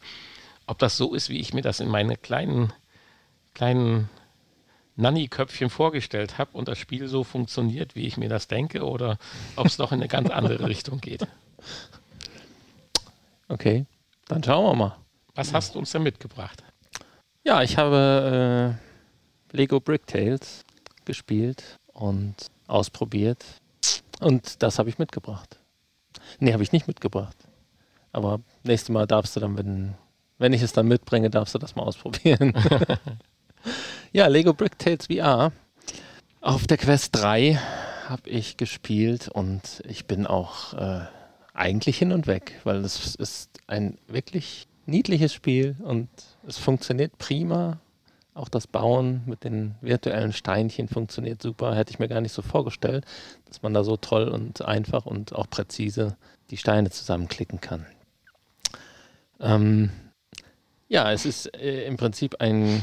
ob 0.66 0.78
das 0.78 0.97
so 0.97 1.14
ist, 1.14 1.28
wie 1.28 1.41
ich 1.41 1.53
mir 1.53 1.62
das 1.62 1.80
in 1.80 1.88
meine 1.88 2.16
kleinen, 2.16 2.72
kleinen 3.55 4.09
Nanny-Köpfchen 5.01 5.70
vorgestellt 5.70 6.38
habe 6.38 6.51
und 6.53 6.68
das 6.68 6.78
Spiel 6.78 7.09
so 7.09 7.24
funktioniert, 7.24 7.94
wie 7.94 8.07
ich 8.07 8.16
mir 8.16 8.28
das 8.28 8.48
denke, 8.48 8.84
oder 8.84 9.18
ob 9.57 9.66
es 9.66 9.76
doch 9.76 9.92
in 9.92 10.01
eine 10.01 10.09
ganz 10.09 10.30
andere 10.30 10.68
Richtung 10.68 11.01
geht. 11.01 11.26
Okay, 13.48 13.86
dann 14.28 14.42
schauen 14.42 14.64
wir 14.64 14.76
mal. 14.76 14.96
Was 15.34 15.53
hast 15.53 15.74
du 15.74 15.78
uns 15.80 15.90
denn 15.90 16.03
mitgebracht? 16.03 16.62
Ja, 17.44 17.62
ich 17.62 17.78
habe 17.78 18.78
äh, 19.53 19.57
Lego 19.57 19.80
Brick 19.80 20.07
Tales 20.07 20.64
gespielt 21.05 21.78
und 21.92 22.34
ausprobiert. 22.66 23.44
Und 24.20 24.62
das 24.62 24.78
habe 24.78 24.88
ich 24.88 24.98
mitgebracht. 24.98 25.59
Nee, 26.38 26.53
habe 26.53 26.62
ich 26.62 26.72
nicht 26.72 26.86
mitgebracht. 26.86 27.36
Aber 28.12 28.40
nächstes 28.62 28.90
Mal 28.90 29.07
darfst 29.07 29.34
du 29.36 29.40
dann, 29.40 29.57
wenn, 29.57 29.94
wenn 30.38 30.53
ich 30.53 30.62
es 30.62 30.72
dann 30.72 30.86
mitbringe, 30.86 31.30
darfst 31.30 31.55
du 31.55 31.59
das 31.59 31.74
mal 31.74 31.82
ausprobieren. 31.82 32.55
ja, 34.13 34.27
Lego 34.27 34.55
Brick 34.55 34.79
Tales 34.79 35.07
VR. 35.07 35.53
Auf 36.41 36.67
der 36.67 36.79
Quest 36.79 37.17
3 37.17 37.59
habe 38.09 38.29
ich 38.29 38.57
gespielt 38.57 39.29
und 39.29 39.83
ich 39.89 40.07
bin 40.07 40.27
auch 40.27 40.75
äh, 40.75 41.07
eigentlich 41.55 41.99
hin 41.99 42.13
und 42.13 42.27
weg, 42.27 42.61
weil 42.65 42.85
es 42.85 43.15
ist 43.15 43.51
ein 43.67 43.99
wirklich 44.09 44.67
niedliches 44.87 45.33
Spiel 45.33 45.77
und 45.81 46.09
es 46.47 46.59
funktioniert 46.59 47.19
prima. 47.19 47.79
Auch 48.35 48.49
das 48.49 48.67
Bauen 48.67 49.23
mit 49.27 49.45
den 49.45 49.75
virtuellen 49.81 50.33
Steinchen 50.33 50.89
funktioniert 50.89 51.43
super. 51.43 51.75
Hätte 51.75 51.93
ich 51.93 51.99
mir 51.99 52.09
gar 52.09 52.21
nicht 52.21 52.33
so 52.33 52.43
vorgestellt, 52.43 53.05
dass 53.47 53.63
man 53.63 53.75
da 53.75 53.85
so 53.85 53.97
toll 53.97 54.29
und 54.29 54.63
einfach 54.63 55.05
und 55.05 55.35
auch 55.35 55.51
präzise 55.51 56.17
die 56.51 56.57
Steine 56.57 56.91
zusammenklicken 56.91 57.61
kann. 57.61 57.87
Ähm, 59.41 59.91
ja, 60.89 61.13
es 61.13 61.25
ist 61.25 61.55
äh, 61.55 61.85
im 61.85 61.97
Prinzip 61.97 62.41
ein. 62.41 62.83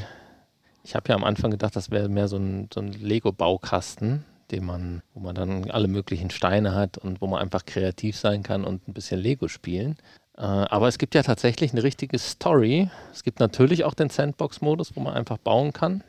Ich 0.87 0.95
habe 0.95 1.09
ja 1.09 1.15
am 1.15 1.25
Anfang 1.25 1.51
gedacht, 1.51 1.75
das 1.75 1.91
wäre 1.91 2.07
mehr 2.07 2.29
so 2.29 2.37
ein, 2.37 2.69
so 2.73 2.79
ein 2.79 2.93
Lego-Baukasten, 2.93 4.23
den 4.51 4.65
man, 4.65 5.01
wo 5.13 5.19
man 5.19 5.35
dann 5.35 5.69
alle 5.69 5.89
möglichen 5.89 6.29
Steine 6.29 6.73
hat 6.73 6.97
und 6.97 7.19
wo 7.19 7.27
man 7.27 7.41
einfach 7.41 7.65
kreativ 7.65 8.17
sein 8.17 8.41
kann 8.41 8.63
und 8.63 8.87
ein 8.87 8.93
bisschen 8.93 9.19
Lego 9.19 9.49
spielen. 9.49 9.97
Äh, 10.37 10.43
aber 10.43 10.87
es 10.87 10.97
gibt 10.97 11.13
ja 11.13 11.23
tatsächlich 11.23 11.73
eine 11.73 11.83
richtige 11.83 12.17
Story. 12.17 12.89
Es 13.11 13.23
gibt 13.23 13.41
natürlich 13.41 13.83
auch 13.83 13.95
den 13.95 14.09
Sandbox-Modus, 14.09 14.95
wo 14.95 15.01
man 15.01 15.13
einfach 15.13 15.37
bauen 15.37 15.73
kann. 15.73 16.05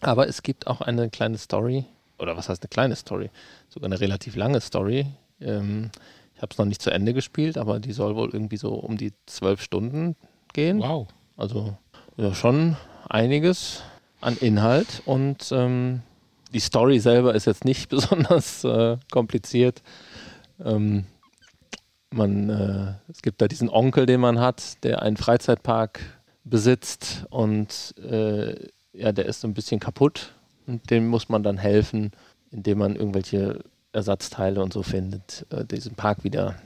Aber 0.00 0.28
es 0.28 0.44
gibt 0.44 0.68
auch 0.68 0.82
eine 0.82 1.10
kleine 1.10 1.36
Story, 1.36 1.84
oder 2.20 2.36
was 2.36 2.48
heißt 2.48 2.62
eine 2.62 2.68
kleine 2.68 2.94
Story? 2.94 3.28
Sogar 3.68 3.88
eine 3.88 3.98
relativ 3.98 4.36
lange 4.36 4.60
Story. 4.60 5.06
Ähm, 5.40 5.90
ich 6.36 6.42
habe 6.42 6.52
es 6.52 6.58
noch 6.58 6.66
nicht 6.66 6.80
zu 6.80 6.90
Ende 6.90 7.12
gespielt, 7.12 7.58
aber 7.58 7.80
die 7.80 7.92
soll 7.92 8.14
wohl 8.14 8.30
irgendwie 8.32 8.56
so 8.56 8.72
um 8.72 8.96
die 8.96 9.14
zwölf 9.26 9.60
Stunden 9.60 10.14
gehen. 10.52 10.78
Wow. 10.78 11.08
Also 11.36 11.76
ja, 12.16 12.32
schon 12.34 12.76
einiges 13.10 13.82
an 14.20 14.36
Inhalt 14.36 15.02
und 15.04 15.50
ähm, 15.52 16.02
die 16.52 16.60
Story 16.60 17.00
selber 17.00 17.34
ist 17.34 17.46
jetzt 17.46 17.64
nicht 17.64 17.88
besonders 17.90 18.64
äh, 18.64 18.96
kompliziert. 19.10 19.82
Ähm, 20.64 21.04
man, 22.10 22.50
äh, 22.50 22.94
es 23.10 23.22
gibt 23.22 23.40
da 23.40 23.48
diesen 23.48 23.68
Onkel, 23.68 24.06
den 24.06 24.20
man 24.20 24.40
hat, 24.40 24.82
der 24.84 25.02
einen 25.02 25.16
Freizeitpark 25.16 26.00
besitzt 26.44 27.26
und 27.30 27.94
äh, 27.98 28.68
ja, 28.92 29.12
der 29.12 29.26
ist 29.26 29.40
so 29.40 29.48
ein 29.48 29.54
bisschen 29.54 29.80
kaputt 29.80 30.34
und 30.66 30.90
dem 30.90 31.06
muss 31.06 31.28
man 31.28 31.42
dann 31.42 31.58
helfen, 31.58 32.10
indem 32.50 32.78
man 32.78 32.96
irgendwelche 32.96 33.60
Ersatzteile 33.92 34.62
und 34.62 34.72
so 34.72 34.82
findet, 34.82 35.46
äh, 35.50 35.64
diesen 35.64 35.94
Park 35.94 36.24
wieder 36.24 36.56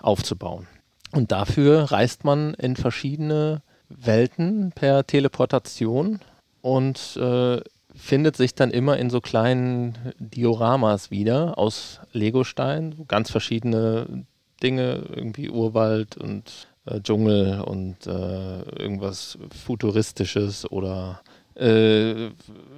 aufzubauen. 0.00 0.66
Und 1.12 1.32
dafür 1.32 1.90
reist 1.92 2.24
man 2.24 2.54
in 2.54 2.76
verschiedene 2.76 3.62
Welten 3.88 4.72
per 4.74 5.06
Teleportation 5.06 6.20
und 6.62 7.16
äh, 7.16 7.60
findet 7.94 8.36
sich 8.36 8.54
dann 8.54 8.70
immer 8.70 8.98
in 8.98 9.10
so 9.10 9.20
kleinen 9.20 9.96
Dioramas 10.18 11.10
wieder 11.10 11.58
aus 11.58 12.00
Legostein, 12.12 13.06
ganz 13.08 13.30
verschiedene 13.30 14.24
Dinge, 14.62 15.02
irgendwie 15.14 15.50
Urwald 15.50 16.16
und 16.16 16.68
äh, 16.86 17.00
Dschungel 17.00 17.60
und 17.60 18.06
äh, 18.06 18.62
irgendwas 18.78 19.38
Futuristisches 19.64 20.70
oder 20.70 21.20
äh, 21.56 22.30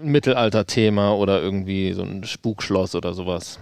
Mittelalter-Thema 0.03 1.15
oder 1.15 1.43
irgendwie 1.43 1.93
so 1.93 2.03
ein 2.03 2.25
Spukschloss 2.25 2.95
oder 2.95 3.15
sowas. 3.15 3.59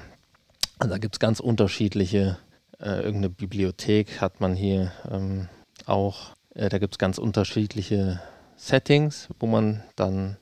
Also 0.78 0.92
da 0.92 0.98
gibt 0.98 1.16
es 1.16 1.20
ganz 1.20 1.40
unterschiedliche, 1.40 2.38
äh, 2.78 2.96
irgendeine 2.96 3.30
Bibliothek 3.30 4.20
hat 4.20 4.40
man 4.40 4.54
hier 4.54 4.92
ähm, 5.10 5.48
auch. 5.86 6.35
Äh, 6.56 6.68
da 6.68 6.78
gibt 6.78 6.94
es 6.94 6.98
ganz 6.98 7.18
unterschiedliche 7.18 8.20
Settings, 8.56 9.28
wo 9.38 9.46
man 9.46 9.82
dann 9.94 10.36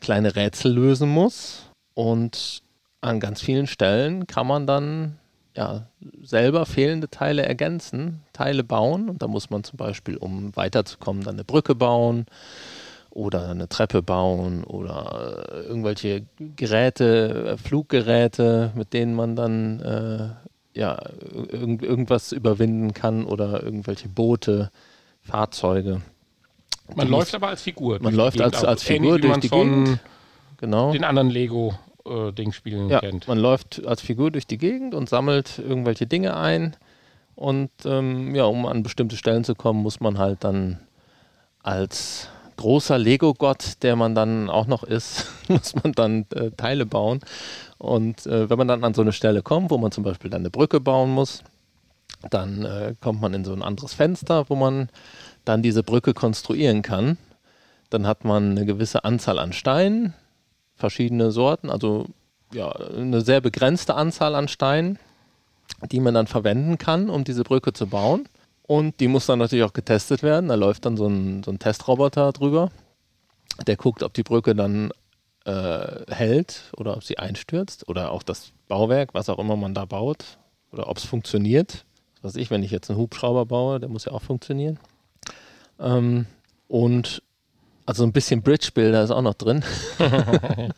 kleine 0.00 0.34
Rätsel 0.34 0.72
lösen 0.72 1.08
muss. 1.08 1.70
Und 1.94 2.62
an 3.00 3.20
ganz 3.20 3.40
vielen 3.40 3.66
Stellen 3.66 4.26
kann 4.26 4.46
man 4.46 4.66
dann 4.66 5.18
ja, 5.54 5.86
selber 6.22 6.64
fehlende 6.64 7.10
Teile 7.10 7.44
ergänzen, 7.44 8.22
Teile 8.32 8.64
bauen. 8.64 9.08
Und 9.08 9.22
da 9.22 9.28
muss 9.28 9.50
man 9.50 9.64
zum 9.64 9.76
Beispiel, 9.76 10.16
um 10.16 10.54
weiterzukommen, 10.56 11.22
dann 11.22 11.34
eine 11.34 11.44
Brücke 11.44 11.74
bauen 11.74 12.26
oder 13.10 13.50
eine 13.50 13.68
Treppe 13.68 14.02
bauen 14.02 14.64
oder 14.64 15.64
irgendwelche 15.66 16.24
Geräte, 16.56 17.52
äh, 17.52 17.56
Fluggeräte, 17.56 18.72
mit 18.74 18.92
denen 18.92 19.14
man 19.14 19.36
dann 19.36 19.80
äh, 19.80 20.78
ja, 20.78 21.02
irg 21.50 21.82
irgendwas 21.82 22.30
überwinden 22.30 22.94
kann 22.94 23.24
oder 23.24 23.62
irgendwelche 23.62 24.08
Boote, 24.08 24.70
Fahrzeuge. 25.22 26.02
Man 26.94 27.06
die 27.06 27.12
läuft 27.12 27.34
aber 27.34 27.48
als 27.48 27.62
Figur. 27.62 27.98
Man 28.00 28.14
läuft 28.14 28.40
als, 28.40 28.64
als 28.64 28.82
Figur 28.82 29.18
durch 29.18 29.38
die 29.38 29.48
Gegend. 29.48 29.98
Genau. 30.58 30.92
Den 30.92 31.04
anderen 31.04 31.30
Lego 31.30 31.74
äh, 32.04 32.32
Ding 32.32 32.52
spielen 32.52 32.88
ja, 32.88 33.00
kennt. 33.00 33.28
Man 33.28 33.38
läuft 33.38 33.84
als 33.86 34.00
Figur 34.00 34.30
durch 34.30 34.46
die 34.46 34.58
Gegend 34.58 34.94
und 34.94 35.08
sammelt 35.08 35.58
irgendwelche 35.58 36.06
Dinge 36.06 36.36
ein. 36.36 36.76
Und 37.36 37.70
ähm, 37.84 38.34
ja, 38.34 38.44
um 38.44 38.66
an 38.66 38.82
bestimmte 38.82 39.16
Stellen 39.16 39.44
zu 39.44 39.54
kommen, 39.54 39.82
muss 39.82 40.00
man 40.00 40.18
halt 40.18 40.44
dann 40.44 40.80
als 41.62 42.28
großer 42.56 42.98
Lego-Gott, 42.98 43.82
der 43.82 43.96
man 43.96 44.14
dann 44.14 44.50
auch 44.50 44.66
noch 44.66 44.82
ist, 44.82 45.26
muss 45.48 45.74
man 45.74 45.92
dann 45.92 46.26
äh, 46.34 46.50
Teile 46.50 46.84
bauen. 46.84 47.20
Und 47.78 48.26
äh, 48.26 48.50
wenn 48.50 48.58
man 48.58 48.68
dann 48.68 48.84
an 48.84 48.92
so 48.92 49.00
eine 49.00 49.12
Stelle 49.12 49.42
kommt, 49.42 49.70
wo 49.70 49.78
man 49.78 49.92
zum 49.92 50.04
Beispiel 50.04 50.30
dann 50.30 50.42
eine 50.42 50.50
Brücke 50.50 50.80
bauen 50.80 51.10
muss, 51.10 51.42
dann 52.28 52.64
äh, 52.64 52.94
kommt 53.00 53.20
man 53.20 53.32
in 53.32 53.44
so 53.44 53.52
ein 53.52 53.62
anderes 53.62 53.94
Fenster, 53.94 54.48
wo 54.48 54.56
man 54.56 54.88
dann 55.44 55.62
diese 55.62 55.82
Brücke 55.82 56.12
konstruieren 56.12 56.82
kann. 56.82 57.16
Dann 57.88 58.06
hat 58.06 58.24
man 58.24 58.50
eine 58.50 58.66
gewisse 58.66 59.04
Anzahl 59.04 59.38
an 59.38 59.52
Steinen, 59.52 60.14
verschiedene 60.76 61.30
Sorten, 61.30 61.70
also 61.70 62.06
ja, 62.52 62.70
eine 62.70 63.20
sehr 63.20 63.40
begrenzte 63.40 63.94
Anzahl 63.94 64.34
an 64.34 64.48
Steinen, 64.48 64.98
die 65.90 66.00
man 66.00 66.14
dann 66.14 66.26
verwenden 66.26 66.78
kann, 66.78 67.08
um 67.08 67.24
diese 67.24 67.44
Brücke 67.44 67.72
zu 67.72 67.86
bauen. 67.86 68.28
Und 68.62 69.00
die 69.00 69.08
muss 69.08 69.26
dann 69.26 69.38
natürlich 69.38 69.64
auch 69.64 69.72
getestet 69.72 70.22
werden. 70.22 70.48
Da 70.48 70.54
läuft 70.54 70.84
dann 70.84 70.96
so 70.96 71.06
ein, 71.06 71.42
so 71.42 71.50
ein 71.50 71.58
Testroboter 71.58 72.32
drüber. 72.32 72.70
Der 73.66 73.76
guckt, 73.76 74.02
ob 74.02 74.14
die 74.14 74.22
Brücke 74.22 74.54
dann 74.54 74.92
äh, 75.44 76.12
hält 76.12 76.72
oder 76.76 76.96
ob 76.96 77.04
sie 77.04 77.18
einstürzt 77.18 77.88
oder 77.88 78.12
auch 78.12 78.22
das 78.22 78.52
Bauwerk, 78.68 79.14
was 79.14 79.28
auch 79.28 79.38
immer 79.38 79.56
man 79.56 79.74
da 79.74 79.84
baut 79.84 80.38
oder 80.72 80.88
ob 80.88 80.98
es 80.98 81.04
funktioniert. 81.04 81.84
Was 82.22 82.36
ich, 82.36 82.50
wenn 82.50 82.62
ich 82.62 82.70
jetzt 82.70 82.90
einen 82.90 82.98
Hubschrauber 82.98 83.46
baue, 83.46 83.80
der 83.80 83.88
muss 83.88 84.04
ja 84.04 84.12
auch 84.12 84.22
funktionieren. 84.22 84.78
Ähm, 85.78 86.26
und 86.68 87.22
also 87.86 88.04
ein 88.04 88.12
bisschen 88.12 88.42
Bridge-Builder 88.42 89.02
ist 89.02 89.10
auch 89.10 89.22
noch 89.22 89.34
drin. 89.34 89.64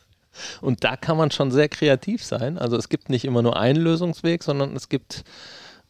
und 0.60 0.84
da 0.84 0.96
kann 0.96 1.16
man 1.16 1.30
schon 1.30 1.50
sehr 1.50 1.68
kreativ 1.68 2.24
sein. 2.24 2.58
Also 2.58 2.76
es 2.76 2.88
gibt 2.88 3.10
nicht 3.10 3.24
immer 3.24 3.42
nur 3.42 3.58
einen 3.58 3.82
Lösungsweg, 3.82 4.42
sondern 4.42 4.74
es 4.76 4.88
gibt 4.88 5.24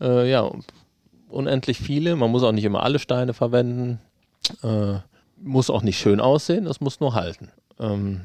äh, 0.00 0.28
ja 0.28 0.50
unendlich 1.28 1.78
viele. 1.78 2.16
Man 2.16 2.30
muss 2.30 2.42
auch 2.42 2.53
nicht 2.53 2.64
immer 2.64 2.82
alle 2.82 2.98
Steine 2.98 3.34
verwenden. 3.34 4.00
Äh, 4.62 4.94
muss 5.36 5.70
auch 5.70 5.82
nicht 5.82 5.98
schön 5.98 6.20
aussehen, 6.20 6.66
es 6.66 6.80
muss 6.80 7.00
nur 7.00 7.14
halten. 7.14 7.50
Ähm, 7.78 8.22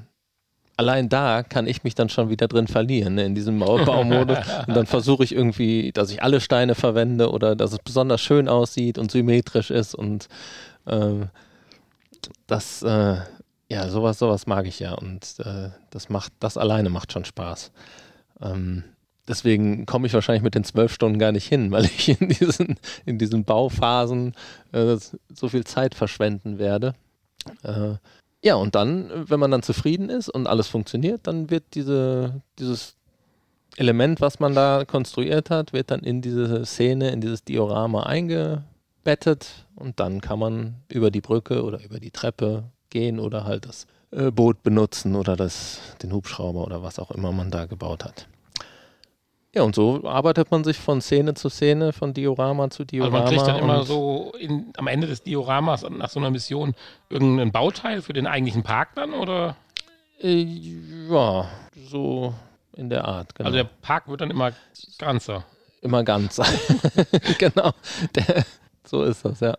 allein 0.78 1.10
da 1.10 1.44
kann 1.44 1.68
ich 1.68 1.84
mich 1.84 1.96
dann 1.96 2.08
schon 2.10 2.30
wieder 2.30 2.48
drin 2.48 2.68
verlieren, 2.68 3.16
ne, 3.16 3.26
in 3.26 3.36
diesem 3.36 3.60
Baumodus. 3.60 4.38
und 4.68 4.76
dann 4.76 4.86
versuche 4.86 5.24
ich 5.24 5.34
irgendwie, 5.34 5.92
dass 5.92 6.12
ich 6.12 6.24
alle 6.24 6.40
Steine 6.40 6.76
verwende 6.76 7.32
oder 7.32 7.56
dass 7.56 7.74
es 7.74 7.80
besonders 7.80 8.22
schön 8.22 8.48
aussieht 8.48 8.98
und 8.98 9.12
symmetrisch 9.12 9.72
ist 9.72 9.96
und 9.96 10.28
äh, 10.86 11.26
das, 12.46 12.84
äh, 12.84 13.18
ja, 13.70 13.90
sowas, 13.90 14.20
sowas 14.20 14.48
mag 14.48 14.66
ich 14.68 14.80
ja 14.80 14.94
und 14.94 15.36
äh, 15.40 15.70
das 15.90 16.10
macht, 16.10 16.32
das 16.40 16.58
alleine 16.58 16.90
macht 16.90 17.12
schon 17.12 17.26
Spaß. 17.26 17.72
Ähm, 18.42 18.84
deswegen 19.28 19.86
komme 19.86 20.08
ich 20.08 20.14
wahrscheinlich 20.14 20.44
mit 20.44 20.56
den 20.56 20.64
zwölf 20.64 20.94
Stunden 20.94 21.20
gar 21.20 21.32
nicht 21.32 21.48
hin, 21.48 21.72
weil 21.72 21.86
ich 21.86 22.10
in 22.22 22.30
diesen, 22.30 22.78
in 23.06 23.18
diesen 23.18 23.44
Bauphasen 23.44 24.34
äh, 24.72 24.98
so 25.34 25.50
viel 25.50 25.64
Zeit 25.64 25.96
verschwenden 25.96 26.60
werde. 26.60 26.94
Äh, 28.42 28.48
ja, 28.48 28.56
und 28.56 28.76
dann, 28.76 29.12
wenn 29.30 29.40
man 29.40 29.52
dann 29.52 29.64
zufrieden 29.64 30.10
ist 30.10 30.30
und 30.30 30.48
alles 30.48 30.68
funktioniert, 30.68 31.22
dann 31.28 31.50
wird 31.50 31.64
diese, 31.74 32.42
dieses 32.60 32.96
Element, 33.78 34.22
was 34.22 34.40
man 34.40 34.56
da 34.56 34.86
konstruiert 34.86 35.50
hat, 35.50 35.74
wird 35.74 35.92
dann 35.92 36.02
in 36.02 36.22
diese 36.22 36.66
Szene, 36.66 37.12
in 37.12 37.22
dieses 37.22 37.44
Diorama 37.44 38.04
eingebettet 38.04 39.68
und 39.76 40.00
dann 40.00 40.22
kann 40.22 40.40
man 40.40 40.76
über 40.90 41.12
die 41.12 41.22
Brücke 41.22 41.64
oder 41.64 41.84
über 41.84 42.00
die 42.00 42.12
Treppe 42.12 42.64
gehen 42.90 43.20
oder 43.20 43.44
halt 43.44 43.66
das 43.66 43.86
äh, 44.12 44.32
Boot 44.32 44.64
benutzen 44.64 45.16
oder 45.16 45.36
das, 45.36 45.80
den 46.02 46.12
Hubschrauber 46.12 46.64
oder 46.64 46.82
was 46.82 47.00
auch 47.00 47.12
immer 47.12 47.32
man 47.32 47.52
da 47.52 47.66
gebaut 47.66 48.04
hat. 48.04 48.28
Ja, 49.58 49.64
und 49.64 49.74
so 49.74 50.04
arbeitet 50.04 50.52
man 50.52 50.64
sich 50.64 50.78
von 50.78 51.02
Szene 51.02 51.34
zu 51.34 51.50
Szene, 51.50 51.92
von 51.92 52.14
Diorama 52.14 52.70
zu 52.70 52.86
Diorama. 52.86 53.22
Also 53.22 53.24
man 53.24 53.34
kriegt 53.34 53.48
dann 53.48 53.58
immer 53.64 53.84
so 53.86 54.32
in, 54.40 54.72
am 54.78 54.86
Ende 54.86 55.08
des 55.08 55.24
Dioramas 55.24 55.84
nach 55.90 56.12
so 56.12 56.20
einer 56.20 56.30
Mission 56.30 56.76
irgendein 57.10 57.52
Bauteil 57.52 58.04
für 58.04 58.14
den 58.14 58.28
eigentlichen 58.28 58.62
Park 58.62 58.90
dann, 58.94 59.16
oder? 59.16 59.56
Äh, 60.22 60.44
ja, 61.10 61.50
so 61.90 62.36
in 62.74 62.92
der 62.92 63.06
Art, 63.06 63.34
genau. 63.34 63.48
Also 63.48 63.58
der 63.58 63.64
Park 63.64 64.08
wird 64.08 64.22
dann 64.22 64.30
immer 64.30 64.52
ganzer. 65.00 65.44
Immer 65.82 66.04
ganzer. 66.04 66.46
genau. 67.40 67.72
Der, 68.14 68.46
so 68.84 69.02
ist 69.02 69.26
das, 69.26 69.40
ja. 69.40 69.58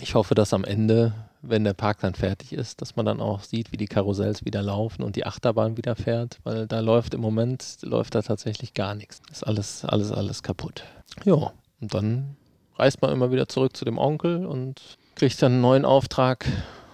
Ich 0.00 0.14
hoffe, 0.14 0.34
dass 0.34 0.54
am 0.54 0.64
Ende 0.64 1.12
wenn 1.48 1.64
der 1.64 1.74
Park 1.74 2.00
dann 2.00 2.14
fertig 2.14 2.52
ist, 2.52 2.80
dass 2.80 2.96
man 2.96 3.06
dann 3.06 3.20
auch 3.20 3.40
sieht, 3.40 3.72
wie 3.72 3.76
die 3.76 3.86
Karussells 3.86 4.44
wieder 4.44 4.62
laufen 4.62 5.02
und 5.02 5.16
die 5.16 5.26
Achterbahn 5.26 5.76
wieder 5.76 5.96
fährt, 5.96 6.38
weil 6.44 6.66
da 6.66 6.80
läuft 6.80 7.14
im 7.14 7.20
Moment, 7.20 7.78
läuft 7.82 8.14
da 8.14 8.22
tatsächlich 8.22 8.74
gar 8.74 8.94
nichts. 8.94 9.20
Ist 9.30 9.46
alles, 9.46 9.84
alles, 9.84 10.10
alles 10.12 10.42
kaputt. 10.42 10.84
Ja, 11.24 11.52
und 11.80 11.94
dann 11.94 12.36
reist 12.76 13.02
man 13.02 13.12
immer 13.12 13.30
wieder 13.30 13.48
zurück 13.48 13.76
zu 13.76 13.84
dem 13.84 13.98
Onkel 13.98 14.46
und 14.46 14.80
kriegt 15.14 15.40
dann 15.42 15.52
einen 15.52 15.60
neuen 15.60 15.84
Auftrag. 15.84 16.46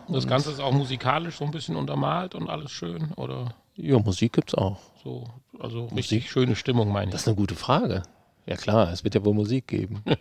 Das 0.09 0.26
Ganze 0.26 0.51
ist 0.51 0.61
auch 0.61 0.72
musikalisch 0.72 1.36
so 1.36 1.44
ein 1.44 1.53
bisschen 1.53 1.76
untermalt 1.76 2.34
und 2.34 2.51
alles 2.51 2.72
schön, 2.72 3.12
oder? 3.14 3.55
Ja, 3.76 3.98
Musik 3.98 4.32
gibt's 4.32 4.55
auch. 4.55 4.78
So, 5.03 5.24
also 5.59 5.82
Musik? 5.82 5.96
richtig 5.96 6.30
schöne 6.30 6.57
Stimmung, 6.57 6.92
meine 6.92 7.07
ich. 7.07 7.12
Das 7.12 7.22
ist 7.22 7.28
eine 7.28 7.36
gute 7.36 7.55
Frage. 7.55 8.03
Ja 8.46 8.57
klar, 8.57 8.90
es 8.90 9.05
wird 9.05 9.14
ja 9.14 9.24
wohl 9.24 9.34
Musik 9.34 9.68
geben. 9.68 10.03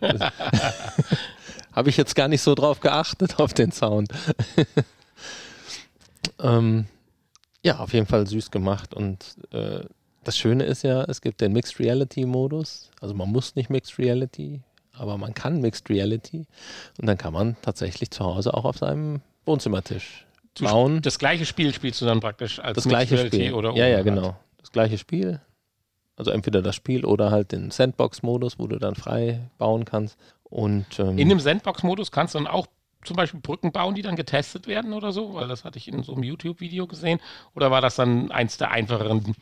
Habe 1.72 1.90
ich 1.90 1.96
jetzt 1.96 2.14
gar 2.14 2.28
nicht 2.28 2.42
so 2.42 2.54
drauf 2.54 2.80
geachtet, 2.80 3.38
auf 3.38 3.54
den 3.54 3.72
Sound. 3.72 4.12
ähm, 6.42 6.86
ja, 7.62 7.78
auf 7.78 7.92
jeden 7.92 8.06
Fall 8.06 8.26
süß 8.26 8.50
gemacht. 8.50 8.94
Und 8.94 9.36
äh, 9.52 9.80
das 10.24 10.36
Schöne 10.36 10.64
ist 10.64 10.82
ja, 10.82 11.04
es 11.04 11.20
gibt 11.20 11.40
den 11.40 11.52
Mixed 11.52 11.78
Reality 11.78 12.24
Modus. 12.26 12.90
Also 13.00 13.14
man 13.14 13.30
muss 13.30 13.56
nicht 13.56 13.70
Mixed 13.70 13.98
Reality, 13.98 14.60
aber 14.92 15.16
man 15.18 15.34
kann 15.34 15.60
Mixed 15.60 15.88
Reality. 15.88 16.46
Und 16.98 17.06
dann 17.06 17.18
kann 17.18 17.32
man 17.32 17.56
tatsächlich 17.62 18.10
zu 18.10 18.24
Hause 18.24 18.54
auch 18.54 18.64
auf 18.64 18.78
seinem 18.78 19.20
Wohnzimmertisch 19.44 20.26
bauen. 20.60 21.02
Das 21.02 21.18
gleiche 21.18 21.46
Spiel 21.46 21.72
spielst 21.72 22.00
du 22.00 22.06
dann 22.06 22.20
praktisch 22.20 22.58
als 22.58 22.74
das 22.74 22.84
Mixed 22.84 22.90
gleiche 22.90 23.14
Reality 23.16 23.36
Spiel. 23.36 23.54
oder 23.54 23.72
Ja, 23.74 23.86
ja, 23.86 24.02
genau. 24.02 24.36
Das 24.58 24.72
gleiche 24.72 24.98
Spiel. 24.98 25.40
Also 26.16 26.32
entweder 26.32 26.60
das 26.60 26.76
Spiel 26.76 27.06
oder 27.06 27.30
halt 27.30 27.52
den 27.52 27.70
Sandbox-Modus, 27.70 28.58
wo 28.58 28.66
du 28.66 28.78
dann 28.78 28.94
frei 28.94 29.48
bauen 29.56 29.86
kannst. 29.86 30.18
Und, 30.50 30.98
ähm, 30.98 31.16
in 31.16 31.28
dem 31.28 31.40
Sandbox-Modus 31.40 32.10
kannst 32.10 32.34
du 32.34 32.38
dann 32.38 32.48
auch 32.48 32.66
zum 33.04 33.16
Beispiel 33.16 33.40
Brücken 33.40 33.72
bauen, 33.72 33.94
die 33.94 34.02
dann 34.02 34.16
getestet 34.16 34.66
werden 34.66 34.92
oder 34.92 35.12
so? 35.12 35.34
Weil 35.34 35.48
das 35.48 35.64
hatte 35.64 35.78
ich 35.78 35.88
in 35.88 36.02
so 36.02 36.12
einem 36.12 36.22
YouTube-Video 36.22 36.86
gesehen. 36.86 37.20
Oder 37.54 37.70
war 37.70 37.80
das 37.80 37.96
dann 37.96 38.30
eins 38.30 38.58
der 38.58 38.70
einfacheren 38.70 39.34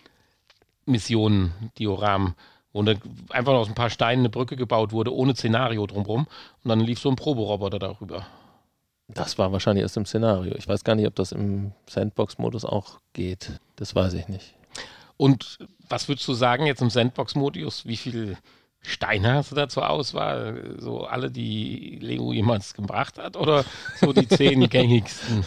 Missionen, 0.87 1.53
Dioramen, 1.79 2.35
wo 2.73 2.83
dann 2.83 3.01
einfach 3.31 3.55
aus 3.55 3.69
ein 3.69 3.75
paar 3.75 3.91
Steinen 3.91 4.23
eine 4.23 4.29
Brücke 4.29 4.57
gebaut 4.57 4.93
wurde, 4.93 5.15
ohne 5.15 5.35
Szenario 5.35 5.87
drumherum. 5.87 6.27
Und 6.63 6.69
dann 6.69 6.81
lief 6.81 7.01
so 7.01 7.09
ein 7.09 7.17
Proboroboter 7.17 7.79
darüber. 7.79 8.27
Das 9.09 9.39
war 9.39 9.53
wahrscheinlich 9.53 9.83
erst 9.83 9.97
im 9.97 10.05
Szenario. 10.05 10.55
Ich 10.57 10.69
weiß 10.69 10.85
gar 10.85 10.95
nicht, 10.95 11.07
ob 11.07 11.15
das 11.15 11.33
im 11.33 11.73
Sandbox-Modus 11.89 12.67
auch 12.67 13.01
geht. 13.15 13.59
Das 13.77 13.95
weiß 13.95 14.13
ich 14.13 14.29
nicht. 14.29 14.55
Und 15.17 15.59
was 15.89 16.09
würdest 16.09 16.29
du 16.29 16.35
sagen 16.35 16.67
jetzt 16.67 16.83
im 16.83 16.91
Sandbox-Modus? 16.91 17.87
Wie 17.87 17.97
viel 17.97 18.37
Steine 18.89 19.35
hast 19.35 19.51
du 19.53 19.55
da 19.55 19.69
zur 19.69 19.89
Auswahl? 19.91 20.77
So 20.79 21.05
alle, 21.05 21.31
die 21.31 21.99
Lego 22.01 22.33
jemals 22.33 22.73
gebracht 22.73 23.19
hat 23.19 23.37
oder 23.37 23.65
so 24.01 24.13
die 24.13 24.27
zehn 24.27 24.67
gängigsten? 24.71 25.45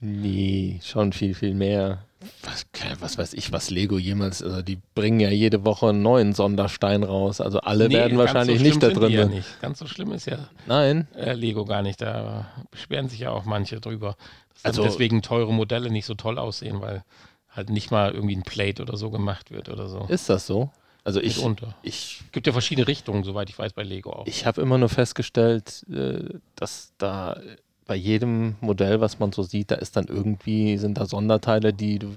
Nee, 0.00 0.80
schon 0.82 1.12
viel, 1.12 1.34
viel 1.34 1.54
mehr. 1.54 2.02
Was, 2.42 2.66
was, 2.98 3.18
weiß 3.18 3.34
ich, 3.34 3.52
was 3.52 3.70
Lego 3.70 3.98
jemals, 3.98 4.42
also 4.42 4.62
die 4.62 4.78
bringen 4.94 5.20
ja 5.20 5.30
jede 5.30 5.64
Woche 5.64 5.90
einen 5.90 6.02
neuen 6.02 6.32
Sonderstein 6.32 7.04
raus. 7.04 7.40
Also 7.40 7.60
alle 7.60 7.88
nee, 7.88 7.94
werden 7.94 8.18
wahrscheinlich 8.18 8.58
so 8.58 8.64
nicht 8.64 8.82
da 8.82 8.88
drin. 8.88 9.12
Ja 9.12 9.26
nicht. 9.26 9.60
Ganz 9.60 9.78
so 9.78 9.86
schlimm 9.86 10.12
ist 10.12 10.26
ja 10.26 10.38
Nein. 10.66 11.06
Äh, 11.14 11.34
Lego 11.34 11.64
gar 11.64 11.82
nicht. 11.82 12.00
Da 12.00 12.48
beschweren 12.72 13.08
sich 13.08 13.20
ja 13.20 13.30
auch 13.30 13.44
manche 13.44 13.80
drüber. 13.80 14.16
Dass 14.54 14.64
also, 14.64 14.82
deswegen 14.82 15.22
teure 15.22 15.52
Modelle 15.52 15.88
nicht 15.90 16.06
so 16.06 16.14
toll 16.14 16.38
aussehen, 16.38 16.80
weil 16.80 17.04
halt 17.48 17.70
nicht 17.70 17.92
mal 17.92 18.12
irgendwie 18.12 18.34
ein 18.34 18.42
Plate 18.42 18.82
oder 18.82 18.96
so 18.96 19.10
gemacht 19.10 19.52
wird 19.52 19.68
oder 19.68 19.88
so. 19.88 20.06
Ist 20.08 20.28
das 20.28 20.46
so? 20.46 20.70
Also 21.06 21.20
ich, 21.20 21.38
unter. 21.38 21.72
ich 21.82 22.20
gibt 22.32 22.48
ja 22.48 22.52
verschiedene 22.52 22.88
Richtungen, 22.88 23.22
soweit 23.22 23.48
ich 23.48 23.56
weiß, 23.56 23.74
bei 23.74 23.84
Lego 23.84 24.10
auch. 24.10 24.26
Ich 24.26 24.44
habe 24.44 24.60
immer 24.60 24.76
nur 24.76 24.88
festgestellt, 24.88 25.86
äh, 25.88 26.34
dass 26.56 26.94
da 26.98 27.40
bei 27.86 27.94
jedem 27.94 28.56
Modell, 28.60 29.00
was 29.00 29.20
man 29.20 29.30
so 29.30 29.44
sieht, 29.44 29.70
da 29.70 29.76
ist 29.76 29.96
dann 29.96 30.08
irgendwie, 30.08 30.78
sind 30.78 30.98
da 30.98 31.06
Sonderteile, 31.06 31.72
die 31.72 32.00
du 32.00 32.16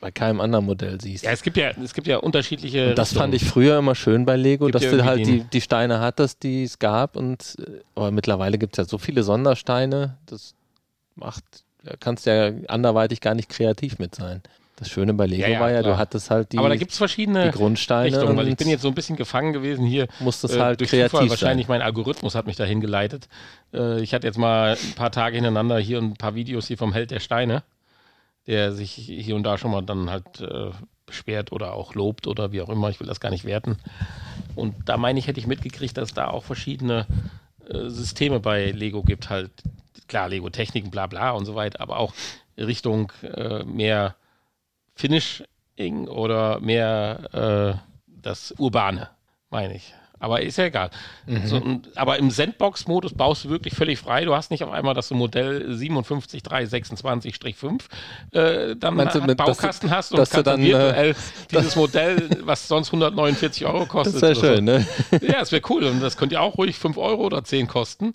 bei 0.00 0.10
keinem 0.10 0.40
anderen 0.40 0.64
Modell 0.64 0.98
siehst. 1.02 1.24
Ja, 1.24 1.32
es 1.32 1.42
gibt 1.42 1.58
ja, 1.58 1.72
es 1.72 1.92
gibt 1.92 2.06
ja 2.06 2.16
unterschiedliche. 2.16 2.88
Und 2.88 2.98
das 2.98 3.10
Richtungen. 3.10 3.32
fand 3.32 3.34
ich 3.34 3.44
früher 3.44 3.78
immer 3.78 3.94
schön 3.94 4.24
bei 4.24 4.36
Lego, 4.36 4.68
dass 4.70 4.84
du 4.84 5.04
halt 5.04 5.26
die, 5.26 5.44
die 5.44 5.60
Steine 5.60 6.00
hattest, 6.00 6.44
die 6.44 6.64
es 6.64 6.78
gab. 6.78 7.16
Und 7.16 7.56
äh, 7.58 7.80
aber 7.94 8.10
mittlerweile 8.10 8.56
gibt 8.56 8.72
es 8.72 8.78
ja 8.78 8.84
so 8.88 8.96
viele 8.96 9.22
Sondersteine, 9.22 10.16
das 10.24 10.54
macht, 11.14 11.44
da 11.82 11.94
kannst 12.00 12.24
ja 12.24 12.52
anderweitig 12.68 13.20
gar 13.20 13.34
nicht 13.34 13.50
kreativ 13.50 13.98
mit 13.98 14.14
sein. 14.14 14.42
Das 14.76 14.90
Schöne 14.90 15.14
bei 15.14 15.26
Lego 15.26 15.42
ja, 15.42 15.48
ja, 15.48 15.60
war 15.60 15.70
ja, 15.70 15.80
klar. 15.82 15.92
du 15.94 15.98
hattest 15.98 16.30
halt 16.30 16.52
die, 16.52 16.58
Aber 16.58 16.68
da 16.68 16.74
gibt 16.74 16.90
es 16.90 16.98
verschiedene 16.98 17.44
die 17.44 17.56
Grundsteine. 17.56 18.16
Richtungen, 18.16 18.36
weil 18.36 18.48
ich 18.48 18.56
bin 18.56 18.68
jetzt 18.68 18.82
so 18.82 18.88
ein 18.88 18.94
bisschen 18.94 19.16
gefangen 19.16 19.52
gewesen 19.52 19.86
hier. 19.86 20.08
Musstest 20.18 20.56
äh, 20.56 20.60
halt 20.60 20.80
durch 20.80 20.90
kreativ 20.90 21.12
Zufall, 21.12 21.30
Wahrscheinlich 21.30 21.68
mein 21.68 21.80
Algorithmus 21.80 22.34
hat 22.34 22.46
mich 22.46 22.56
dahin 22.56 22.80
geleitet. 22.80 23.28
Äh, 23.72 24.00
ich 24.00 24.14
hatte 24.14 24.26
jetzt 24.26 24.38
mal 24.38 24.72
ein 24.72 24.94
paar 24.94 25.12
Tage 25.12 25.36
hintereinander 25.36 25.78
hier 25.78 25.98
ein 25.98 26.14
paar 26.14 26.34
Videos 26.34 26.66
hier 26.66 26.76
vom 26.76 26.92
Held 26.92 27.12
der 27.12 27.20
Steine, 27.20 27.62
der 28.48 28.72
sich 28.72 28.92
hier 28.92 29.36
und 29.36 29.44
da 29.44 29.58
schon 29.58 29.70
mal 29.70 29.82
dann 29.82 30.10
halt 30.10 30.40
äh, 30.40 30.70
beschwert 31.06 31.52
oder 31.52 31.74
auch 31.74 31.94
lobt 31.94 32.26
oder 32.26 32.50
wie 32.50 32.60
auch 32.60 32.68
immer. 32.68 32.90
Ich 32.90 32.98
will 32.98 33.06
das 33.06 33.20
gar 33.20 33.30
nicht 33.30 33.44
werten. 33.44 33.76
Und 34.56 34.74
da 34.86 34.96
meine 34.96 35.20
ich, 35.20 35.28
hätte 35.28 35.38
ich 35.38 35.46
mitgekriegt, 35.46 35.96
dass 35.96 36.14
da 36.14 36.28
auch 36.28 36.42
verschiedene 36.42 37.06
äh, 37.68 37.88
Systeme 37.88 38.40
bei 38.40 38.72
Lego 38.72 39.04
gibt. 39.04 39.30
Halt, 39.30 39.50
klar, 40.08 40.28
Lego-Techniken, 40.28 40.90
bla 40.90 41.06
bla 41.06 41.30
und 41.30 41.44
so 41.44 41.54
weiter, 41.54 41.80
aber 41.80 41.98
auch 41.98 42.12
Richtung 42.58 43.12
äh, 43.22 43.62
mehr 43.62 44.16
Finishing 44.94 46.08
oder 46.08 46.60
mehr 46.60 47.28
äh, 47.32 47.74
das 48.06 48.52
Urbane, 48.58 49.10
meine 49.50 49.74
ich. 49.74 49.94
Aber 50.24 50.40
ist 50.40 50.56
ja 50.56 50.64
egal. 50.64 50.88
Mhm. 51.26 51.46
So, 51.46 51.60
aber 51.96 52.18
im 52.18 52.30
Sandbox-Modus 52.30 53.12
baust 53.12 53.44
du 53.44 53.50
wirklich 53.50 53.74
völlig 53.74 53.98
frei. 53.98 54.24
Du 54.24 54.34
hast 54.34 54.50
nicht 54.50 54.64
auf 54.64 54.70
einmal, 54.70 54.94
dass 54.94 55.08
du 55.08 55.14
Modell 55.14 55.70
57326-5 55.70 57.82
äh, 58.32 58.74
dann 58.74 58.94
Meinst 58.94 59.16
du, 59.16 59.20
Baukasten 59.34 59.90
dass, 59.90 59.98
hast 59.98 60.12
und 60.12 60.18
dass 60.18 60.30
du 60.30 60.42
dann 60.42 60.62
virtuell 60.62 61.10
äh, 61.10 61.14
dieses 61.50 61.76
Modell, 61.76 62.30
was 62.40 62.68
sonst 62.68 62.88
149 62.88 63.66
Euro 63.66 63.84
kostet. 63.84 64.14
Das 64.14 64.22
wäre 64.22 64.34
schön, 64.34 64.56
so. 64.56 64.62
ne? 64.62 64.86
Ja, 65.20 65.40
das 65.40 65.52
wäre 65.52 65.60
cool. 65.68 65.84
Und 65.84 66.00
das 66.00 66.16
könnte 66.16 66.36
ja 66.36 66.40
auch 66.40 66.56
ruhig 66.56 66.78
5 66.78 66.96
Euro 66.96 67.24
oder 67.24 67.44
10 67.44 67.66
kosten. 67.66 68.14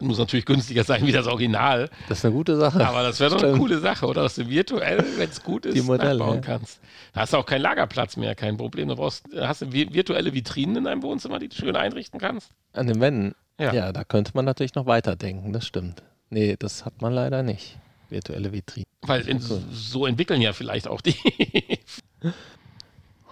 Muss 0.00 0.18
natürlich 0.18 0.44
günstiger 0.46 0.82
sein 0.84 1.06
wie 1.06 1.12
das 1.12 1.26
Original. 1.26 1.90
Das 2.08 2.18
ist 2.18 2.24
eine 2.24 2.34
gute 2.34 2.56
Sache. 2.56 2.86
Aber 2.86 3.02
das 3.02 3.20
wäre 3.20 3.30
doch 3.36 3.42
eine 3.42 3.56
coole 3.56 3.78
Sache, 3.80 4.06
oder? 4.06 4.22
Dass 4.22 4.34
du 4.36 4.48
virtuell, 4.48 5.04
wenn 5.18 5.28
es 5.28 5.42
gut 5.42 5.66
ist, 5.66 5.74
Die 5.76 5.82
Modelle, 5.82 6.18
nachbauen 6.18 6.36
ja. 6.36 6.40
kannst. 6.40 6.80
Da 7.12 7.20
hast 7.20 7.32
du 7.32 7.36
auch 7.38 7.46
keinen 7.46 7.62
Lagerplatz 7.62 8.16
mehr, 8.16 8.34
kein 8.34 8.56
Problem. 8.56 8.88
Du 8.88 8.96
brauchst, 8.96 9.24
hast 9.36 9.62
du 9.62 9.66
vi- 9.66 9.92
virtuelle 9.92 10.32
Vitrinen 10.32 10.76
in 10.76 10.84
deinem 10.84 11.02
Wohnzimmer, 11.02 11.38
die 11.38 11.48
du 11.48 11.56
schön 11.56 11.76
einrichten 11.76 12.18
kannst. 12.18 12.50
An 12.72 12.86
den 12.86 13.00
Wänden. 13.00 13.34
Ja. 13.58 13.72
Ja. 13.74 13.92
da 13.92 14.04
könnte 14.04 14.32
man 14.34 14.46
natürlich 14.46 14.74
noch 14.74 14.86
weiterdenken, 14.86 15.52
das 15.52 15.66
stimmt. 15.66 16.02
Nee, 16.30 16.56
das 16.58 16.84
hat 16.86 17.02
man 17.02 17.12
leider 17.12 17.42
nicht. 17.42 17.76
Virtuelle 18.08 18.52
Vitrine. 18.52 18.86
Weil 19.02 19.28
in, 19.28 19.40
so 19.40 20.06
entwickeln 20.06 20.40
ja 20.40 20.52
vielleicht 20.52 20.88
auch 20.88 21.00
die. 21.00 21.14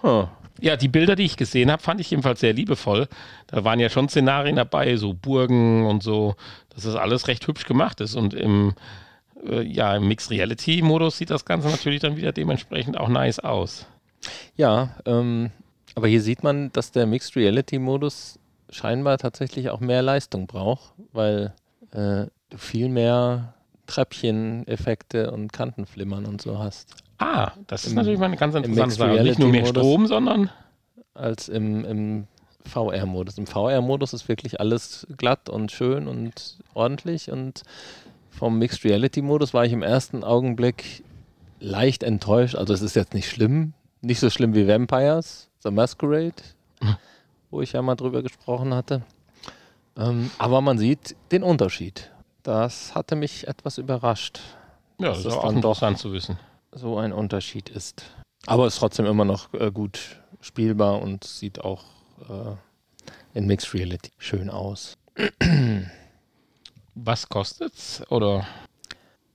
Huh. 0.03 0.27
Ja, 0.61 0.75
die 0.75 0.87
Bilder, 0.87 1.15
die 1.15 1.23
ich 1.23 1.37
gesehen 1.37 1.71
habe, 1.71 1.81
fand 1.81 2.01
ich 2.01 2.11
jedenfalls 2.11 2.39
sehr 2.39 2.53
liebevoll. 2.53 3.07
Da 3.47 3.63
waren 3.63 3.79
ja 3.79 3.89
schon 3.89 4.09
Szenarien 4.09 4.55
dabei, 4.55 4.95
so 4.97 5.13
Burgen 5.13 5.85
und 5.85 6.03
so, 6.03 6.35
dass 6.69 6.83
das 6.83 6.95
alles 6.95 7.27
recht 7.27 7.47
hübsch 7.47 7.65
gemacht 7.65 8.01
ist. 8.01 8.15
Und 8.15 8.33
im, 8.33 8.73
äh, 9.47 9.61
ja, 9.61 9.95
im 9.95 10.07
Mixed 10.07 10.31
Reality 10.31 10.81
Modus 10.81 11.17
sieht 11.17 11.29
das 11.29 11.45
Ganze 11.45 11.69
natürlich 11.69 12.01
dann 12.01 12.17
wieder 12.17 12.31
dementsprechend 12.31 12.97
auch 12.97 13.09
nice 13.09 13.39
aus. 13.39 13.85
Ja, 14.55 14.95
ähm, 15.05 15.51
aber 15.95 16.07
hier 16.07 16.21
sieht 16.21 16.43
man, 16.43 16.71
dass 16.71 16.91
der 16.91 17.05
Mixed 17.05 17.35
Reality 17.35 17.79
Modus 17.79 18.39
scheinbar 18.69 19.17
tatsächlich 19.17 19.69
auch 19.69 19.79
mehr 19.79 20.01
Leistung 20.01 20.47
braucht, 20.47 20.93
weil 21.11 21.53
äh, 21.91 22.25
du 22.49 22.57
viel 22.57 22.89
mehr 22.89 23.53
Treppchen-Effekte 23.87 25.31
und 25.31 25.51
Kantenflimmern 25.51 26.25
und 26.25 26.41
so 26.41 26.59
hast, 26.59 27.03
Ah, 27.19 27.51
das 27.67 27.85
ist 27.85 27.93
natürlich 27.95 28.19
mal 28.19 28.25
eine 28.27 28.37
ganz 28.37 28.55
interessante 28.55 28.95
Sache. 28.95 29.23
Nicht 29.23 29.39
nur 29.39 29.49
mehr 29.49 29.65
Strom, 29.65 30.07
sondern 30.07 30.49
als 31.13 31.49
im, 31.49 31.83
im 31.85 32.27
VR-Modus. 32.65 33.37
Im 33.37 33.45
VR-Modus 33.45 34.13
ist 34.13 34.27
wirklich 34.29 34.59
alles 34.59 35.05
glatt 35.17 35.49
und 35.49 35.71
schön 35.71 36.07
und 36.07 36.57
ordentlich 36.73 37.29
und 37.31 37.63
vom 38.29 38.57
Mixed 38.57 38.85
Reality-Modus 38.85 39.53
war 39.53 39.65
ich 39.65 39.73
im 39.73 39.83
ersten 39.83 40.23
Augenblick 40.23 41.03
leicht 41.59 42.03
enttäuscht. 42.03 42.55
Also 42.55 42.73
es 42.73 42.81
ist 42.81 42.95
jetzt 42.95 43.13
nicht 43.13 43.29
schlimm, 43.29 43.73
nicht 44.01 44.19
so 44.21 44.29
schlimm 44.29 44.53
wie 44.55 44.67
Vampires, 44.67 45.49
The 45.63 45.71
Masquerade, 45.71 46.35
Hm. 46.81 46.95
wo 47.51 47.61
ich 47.61 47.73
ja 47.73 47.81
mal 47.81 47.95
drüber 47.95 48.21
gesprochen 48.23 48.73
hatte. 48.73 49.01
Ähm, 49.97 50.31
aber 50.37 50.61
man 50.61 50.77
sieht 50.77 51.17
den 51.33 51.43
Unterschied. 51.43 52.11
Das 52.43 52.95
hatte 52.95 53.17
mich 53.17 53.47
etwas 53.49 53.77
überrascht, 53.77 54.39
ja, 54.99 55.09
Das 55.09 55.19
ist 55.19 55.27
auch 55.33 55.51
interessant 55.51 55.97
zu 55.97 56.13
wissen. 56.13 56.37
So 56.71 56.97
ein 56.97 57.13
Unterschied 57.13 57.69
ist. 57.69 58.03
Aber 58.45 58.65
es 58.65 58.73
ist 58.75 58.79
trotzdem 58.79 59.05
immer 59.05 59.25
noch 59.25 59.53
äh, 59.53 59.71
gut 59.71 60.21
spielbar 60.41 61.01
und 61.01 61.23
sieht 61.23 61.61
auch 61.61 61.83
äh, 62.29 62.55
in 63.37 63.45
Mixed 63.47 63.73
Reality 63.73 64.11
schön 64.17 64.49
aus. 64.49 64.95
Was 66.95 67.29
kostet's? 67.29 68.01
Oder 68.09 68.45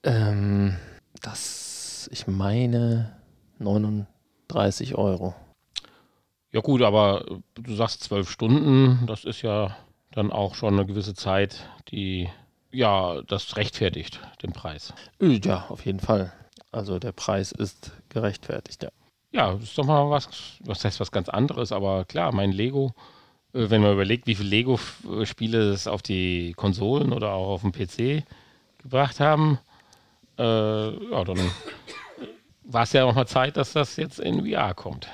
Ähm, 0.03 0.77
das, 1.23 2.09
ich 2.13 2.27
meine, 2.27 3.17
39 3.59 4.95
Euro. 4.97 5.35
ja 6.53 6.61
gut, 6.61 6.83
aber 6.83 7.25
du 7.55 7.75
sagst 7.75 8.03
zwölf 8.05 8.31
Stunden, 8.31 9.07
das 9.07 9.25
ist 9.25 9.43
ja 9.43 9.77
dann 10.13 10.31
auch 10.31 10.55
schon 10.55 10.75
eine 10.75 10.87
gewisse 10.87 11.15
Zeit, 11.15 11.69
die 11.89 12.29
ja 12.71 13.23
das 13.23 13.57
rechtfertigt, 13.57 14.21
den 14.43 14.53
Preis. 14.53 14.93
Äh, 15.21 15.41
Ja, 15.45 15.67
auf 15.69 15.87
jeden 15.87 16.01
Fall. 16.01 16.33
Also 16.75 16.99
der 16.99 17.13
Preis 17.13 17.53
ist 17.53 17.93
gerechtfertigt, 18.09 18.83
ja. 18.83 18.91
Ja, 19.31 19.53
das 19.53 19.65
ist 19.65 19.79
doch 19.79 19.85
mal 19.85 20.11
was, 20.11 20.29
was 20.61 20.85
heißt 20.85 21.01
was 21.01 21.11
ganz 21.11 21.29
anderes, 21.29 21.73
aber 21.73 22.05
klar, 22.05 22.33
mein 22.33 22.53
Lego, 22.53 22.95
äh, 23.53 23.71
wenn 23.71 23.83
man 23.83 23.93
überlegt, 23.93 24.27
wie 24.27 24.35
viele 24.35 24.51
Lego-Spiele 24.51 25.71
es 25.71 25.87
auf 25.87 26.03
die 26.03 26.53
Konsolen 26.57 27.13
oder 27.13 27.33
auch 27.33 27.55
auf 27.55 27.61
dem 27.63 27.73
PC 27.73 28.25
gebracht 28.83 29.21
haben, 29.21 29.59
äh, 30.39 31.11
ja, 31.11 31.25
dann 31.25 31.51
war 32.65 32.83
es 32.83 32.93
ja 32.93 33.05
auch 33.05 33.15
mal 33.15 33.27
Zeit, 33.27 33.57
dass 33.57 33.73
das 33.73 33.97
jetzt 33.97 34.19
in 34.19 34.47
VR 34.47 34.75
kommt. 34.75 35.09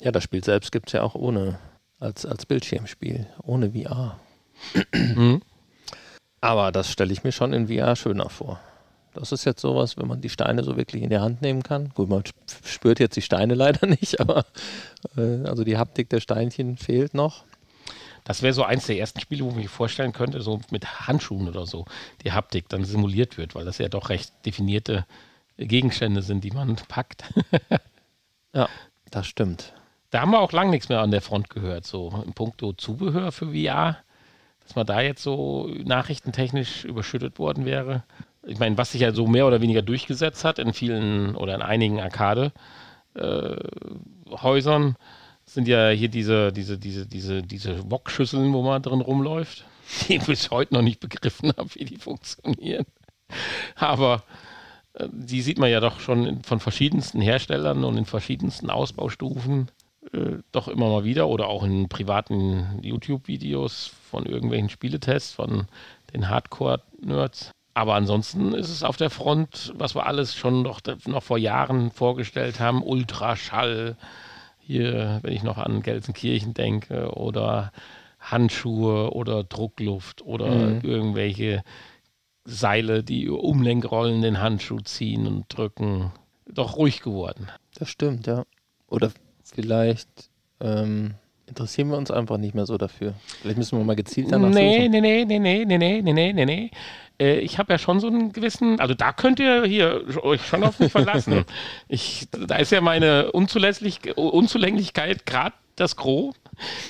Ja, 0.00 0.10
das 0.10 0.24
Spiel 0.24 0.42
selbst 0.42 0.72
gibt 0.72 0.88
es 0.88 0.92
ja 0.94 1.02
auch 1.02 1.14
ohne, 1.14 1.58
als, 1.98 2.26
als 2.26 2.46
Bildschirmspiel, 2.46 3.26
ohne 3.42 3.72
VR. 3.72 4.18
Mhm. 4.92 5.42
Aber 6.40 6.72
das 6.72 6.90
stelle 6.90 7.12
ich 7.12 7.24
mir 7.24 7.32
schon 7.32 7.52
in 7.52 7.68
VR 7.68 7.96
schöner 7.96 8.30
vor. 8.30 8.60
Das 9.14 9.32
ist 9.32 9.44
jetzt 9.44 9.60
sowas, 9.60 9.96
wenn 9.96 10.06
man 10.06 10.20
die 10.20 10.28
Steine 10.28 10.62
so 10.62 10.76
wirklich 10.76 11.02
in 11.02 11.10
die 11.10 11.18
Hand 11.18 11.42
nehmen 11.42 11.62
kann. 11.62 11.90
Gut, 11.94 12.08
man 12.08 12.22
sp- 12.22 12.38
spürt 12.64 13.00
jetzt 13.00 13.16
die 13.16 13.22
Steine 13.22 13.54
leider 13.56 13.86
nicht, 13.86 14.20
aber 14.20 14.44
äh, 15.16 15.46
also 15.46 15.64
die 15.64 15.76
Haptik 15.78 16.08
der 16.10 16.20
Steinchen 16.20 16.76
fehlt 16.76 17.14
noch. 17.14 17.44
Das 18.24 18.42
wäre 18.42 18.52
so 18.52 18.62
eins 18.64 18.86
der 18.86 18.98
ersten 18.98 19.18
Spiele, 19.18 19.44
wo 19.44 19.48
ich 19.50 19.56
mir 19.56 19.68
vorstellen 19.68 20.12
könnte, 20.12 20.40
so 20.42 20.60
mit 20.70 21.06
Handschuhen 21.08 21.48
oder 21.48 21.66
so, 21.66 21.86
die 22.22 22.32
Haptik 22.32 22.68
dann 22.68 22.84
simuliert 22.84 23.38
wird, 23.38 23.54
weil 23.54 23.64
das 23.64 23.78
ja 23.78 23.88
doch 23.88 24.10
recht 24.10 24.32
definierte 24.46 25.06
Gegenstände 25.56 26.22
sind, 26.22 26.44
die 26.44 26.50
man 26.52 26.76
packt. 26.88 27.24
Ja, 28.54 28.68
das 29.10 29.26
stimmt. 29.28 29.72
Da 30.10 30.20
haben 30.22 30.32
wir 30.32 30.40
auch 30.40 30.50
lang 30.52 30.70
nichts 30.70 30.88
mehr 30.88 31.00
an 31.00 31.12
der 31.12 31.20
Front 31.22 31.50
gehört, 31.50 31.86
so 31.86 32.22
im 32.26 32.32
Punkto 32.32 32.72
Zubehör 32.72 33.30
für 33.30 33.52
VR, 33.52 33.96
dass 34.64 34.74
man 34.74 34.86
da 34.86 35.00
jetzt 35.00 35.22
so 35.22 35.68
nachrichtentechnisch 35.84 36.84
überschüttet 36.84 37.38
worden 37.38 37.64
wäre. 37.64 38.02
Ich 38.46 38.58
meine, 38.58 38.78
was 38.78 38.92
sich 38.92 39.02
ja 39.02 39.12
so 39.12 39.26
mehr 39.26 39.46
oder 39.46 39.60
weniger 39.60 39.82
durchgesetzt 39.82 40.44
hat 40.44 40.58
in 40.58 40.72
vielen 40.72 41.36
oder 41.36 41.54
in 41.54 41.62
einigen 41.62 42.00
Arcade-Häusern, 42.00 44.96
sind 45.44 45.68
ja 45.68 45.90
hier 45.90 46.08
diese, 46.08 46.52
diese, 46.52 46.78
diese, 46.78 47.06
diese, 47.06 47.42
diese 47.42 47.90
Wokschüsseln, 47.90 48.52
wo 48.52 48.62
man 48.62 48.82
drin 48.82 49.00
rumläuft, 49.00 49.64
die 50.08 50.16
ich 50.16 50.24
bis 50.24 50.50
heute 50.50 50.74
noch 50.74 50.82
nicht 50.82 51.00
begriffen 51.00 51.52
habe, 51.56 51.70
wie 51.74 51.84
die 51.84 51.96
funktionieren. 51.96 52.86
Aber 53.74 54.22
äh, 54.94 55.08
die 55.12 55.42
sieht 55.42 55.58
man 55.58 55.70
ja 55.70 55.80
doch 55.80 56.00
schon 56.00 56.42
von 56.42 56.60
verschiedensten 56.60 57.20
Herstellern 57.20 57.84
und 57.84 57.96
in 57.96 58.06
verschiedensten 58.06 58.70
Ausbaustufen 58.70 59.70
äh, 60.12 60.38
doch 60.52 60.68
immer 60.68 60.88
mal 60.88 61.04
wieder 61.04 61.28
oder 61.28 61.48
auch 61.48 61.64
in 61.64 61.88
privaten 61.88 62.78
YouTube-Videos 62.82 63.90
von 64.10 64.26
irgendwelchen 64.26 64.68
Spieletests 64.68 65.32
von 65.32 65.66
den 66.12 66.28
Hardcore-Nerds. 66.28 67.52
Aber 67.80 67.94
ansonsten 67.94 68.52
ist 68.52 68.68
es 68.68 68.82
auf 68.82 68.98
der 68.98 69.08
Front, 69.08 69.72
was 69.74 69.94
wir 69.94 70.04
alles 70.04 70.34
schon 70.36 70.60
noch, 70.60 70.80
noch 71.06 71.22
vor 71.22 71.38
Jahren 71.38 71.90
vorgestellt 71.90 72.60
haben, 72.60 72.82
Ultraschall, 72.82 73.96
hier, 74.58 75.18
wenn 75.22 75.32
ich 75.32 75.42
noch 75.42 75.56
an 75.56 75.80
Gelsenkirchen 75.80 76.52
denke, 76.52 77.10
oder 77.16 77.72
Handschuhe 78.18 79.14
oder 79.14 79.44
Druckluft 79.44 80.20
oder 80.20 80.74
Mhm. 80.74 80.80
irgendwelche 80.82 81.62
Seile, 82.44 83.02
die 83.02 83.30
Umlenkrollen 83.30 84.20
den 84.20 84.40
Handschuh 84.42 84.80
ziehen 84.80 85.26
und 85.26 85.46
drücken. 85.48 86.12
Doch 86.46 86.76
ruhig 86.76 87.00
geworden. 87.00 87.48
Das 87.78 87.88
stimmt, 87.88 88.26
ja. 88.26 88.44
Oder 88.88 89.10
vielleicht 89.42 90.08
ähm, 90.60 91.14
interessieren 91.46 91.88
wir 91.88 91.96
uns 91.96 92.10
einfach 92.10 92.36
nicht 92.36 92.54
mehr 92.54 92.66
so 92.66 92.76
dafür. 92.76 93.14
Vielleicht 93.40 93.56
müssen 93.56 93.78
wir 93.78 93.84
mal 93.86 93.96
gezielt 93.96 94.30
danach 94.30 94.50
Nee, 94.50 94.76
suchen. 94.82 94.90
nee, 94.90 95.00
nee, 95.00 95.24
nee, 95.24 95.38
nee, 95.38 95.64
nee, 95.64 95.78
nee, 95.78 96.02
nee, 96.02 96.12
nee, 96.12 96.32
nee, 96.34 96.44
nee. 96.44 96.70
Äh, 97.20 97.40
Ich 97.40 97.58
habe 97.58 97.72
ja 97.72 97.78
schon 97.78 98.00
so 98.00 98.08
einen 98.08 98.32
gewissen, 98.32 98.80
also 98.80 98.94
da 98.94 99.12
könnt 99.12 99.38
ihr 99.38 99.64
hier 99.64 100.04
euch 100.22 100.44
schon 100.46 100.64
auf 100.64 100.80
mich 100.80 100.90
verlassen. 100.90 101.44
Ich, 101.88 102.28
da 102.30 102.56
ist 102.56 102.72
ja 102.72 102.80
meine 102.80 103.32
Unzulässig, 103.32 104.16
Unzulänglichkeit 104.16 105.26
gerade 105.26 105.54
das 105.76 105.96
Gros. 105.96 106.34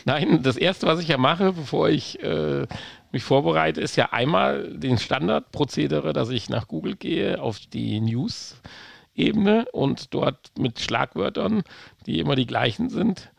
Nein, 0.04 0.42
das 0.42 0.56
Erste, 0.56 0.86
was 0.86 1.00
ich 1.00 1.08
ja 1.08 1.16
mache, 1.16 1.52
bevor 1.52 1.88
ich 1.88 2.22
äh, 2.22 2.66
mich 3.12 3.22
vorbereite, 3.22 3.80
ist 3.80 3.96
ja 3.96 4.12
einmal 4.12 4.68
den 4.76 4.98
Standardprozedere, 4.98 6.12
dass 6.12 6.30
ich 6.30 6.48
nach 6.50 6.68
Google 6.68 6.96
gehe, 6.96 7.40
auf 7.40 7.58
die 7.58 8.00
News-Ebene 8.00 9.66
und 9.72 10.12
dort 10.14 10.50
mit 10.58 10.80
Schlagwörtern, 10.80 11.62
die 12.06 12.18
immer 12.18 12.36
die 12.36 12.46
gleichen 12.46 12.90
sind, 12.90 13.30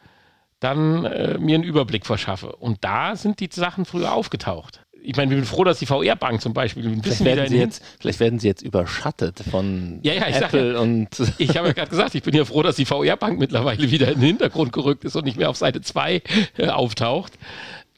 dann 0.59 1.05
äh, 1.05 1.37
mir 1.37 1.55
einen 1.55 1.63
Überblick 1.63 2.05
verschaffe. 2.05 2.55
Und 2.55 2.83
da 2.83 3.15
sind 3.15 3.39
die 3.39 3.49
Sachen 3.51 3.85
früher 3.85 4.13
aufgetaucht. 4.13 4.85
Ich 5.03 5.15
meine, 5.15 5.33
ich 5.33 5.37
bin 5.37 5.45
froh, 5.45 5.63
dass 5.63 5.79
die 5.79 5.85
VR-Bank 5.85 6.41
zum 6.41 6.53
Beispiel 6.53 6.83
ein 6.83 7.01
Vielleicht 7.01 7.03
bisschen 7.03 7.25
wieder 7.25 7.35
werden, 7.37 7.49
sie 7.49 7.57
jetzt, 7.57 7.83
vielleicht 7.99 8.19
werden 8.19 8.39
sie 8.39 8.47
jetzt 8.47 8.61
überschattet 8.61 9.39
von 9.49 9.99
Ja, 10.03 10.13
ja, 10.13 10.27
Apple 10.27 10.79
und 10.79 11.09
Ich 11.37 11.57
habe 11.57 11.67
ja 11.67 11.73
gerade 11.73 11.89
gesagt, 11.89 12.15
ich 12.15 12.23
bin 12.23 12.35
ja 12.35 12.45
froh, 12.45 12.61
dass 12.61 12.75
die 12.75 12.85
VR-Bank 12.85 13.39
mittlerweile 13.39 13.89
wieder 13.89 14.09
in 14.09 14.19
den 14.19 14.27
Hintergrund 14.27 14.71
gerückt 14.71 15.03
ist 15.03 15.15
und 15.15 15.25
nicht 15.25 15.37
mehr 15.37 15.49
auf 15.49 15.57
Seite 15.57 15.81
2 15.81 16.21
äh, 16.57 16.67
auftaucht. 16.67 17.33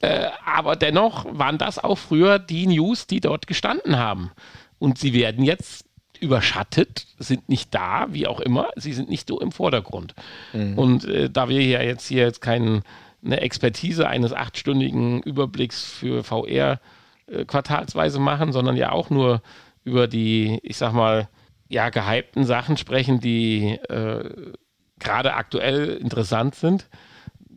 Äh, 0.01 0.27
aber 0.45 0.75
dennoch 0.75 1.25
waren 1.29 1.57
das 1.57 1.79
auch 1.79 1.97
früher 1.97 2.39
die 2.39 2.67
News, 2.67 3.07
die 3.07 3.19
dort 3.19 3.47
gestanden 3.47 3.97
haben. 3.97 4.31
Und 4.79 4.97
sie 4.97 5.13
werden 5.13 5.43
jetzt 5.43 5.85
überschattet, 6.19 7.07
sind 7.19 7.49
nicht 7.49 7.73
da, 7.73 8.07
wie 8.11 8.27
auch 8.27 8.39
immer. 8.39 8.69
Sie 8.75 8.93
sind 8.93 9.09
nicht 9.09 9.27
so 9.27 9.39
im 9.41 9.51
Vordergrund. 9.51 10.15
Und 10.53 11.05
äh, 11.05 11.29
da 11.29 11.49
wir 11.49 11.61
ja 11.61 11.81
jetzt 11.81 12.07
hier 12.07 12.23
jetzt 12.23 12.41
keine 12.41 12.81
Expertise 13.23 14.07
eines 14.07 14.33
achtstündigen 14.33 15.21
Überblicks 15.23 15.83
für 15.83 16.23
VR 16.23 16.79
äh, 17.27 17.45
quartalsweise 17.45 18.19
machen, 18.19 18.51
sondern 18.51 18.75
ja 18.75 18.91
auch 18.91 19.09
nur 19.09 19.41
über 19.83 20.07
die, 20.07 20.59
ich 20.63 20.77
sag 20.77 20.93
mal, 20.93 21.29
ja, 21.67 21.89
gehypten 21.89 22.45
Sachen 22.45 22.77
sprechen, 22.77 23.19
die 23.19 23.79
äh, 23.89 24.53
gerade 24.99 25.33
aktuell 25.33 25.89
interessant 25.97 26.55
sind, 26.55 26.87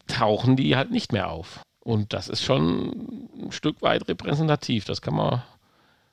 tauchen 0.06 0.56
die 0.56 0.76
halt 0.76 0.90
nicht 0.90 1.12
mehr 1.12 1.30
auf. 1.30 1.60
Und 1.80 2.12
das 2.12 2.28
ist 2.28 2.42
schon 2.42 3.28
ein 3.46 3.52
Stück 3.52 3.82
weit 3.82 4.08
repräsentativ, 4.08 4.84
das 4.84 5.02
kann 5.02 5.14
man 5.14 5.42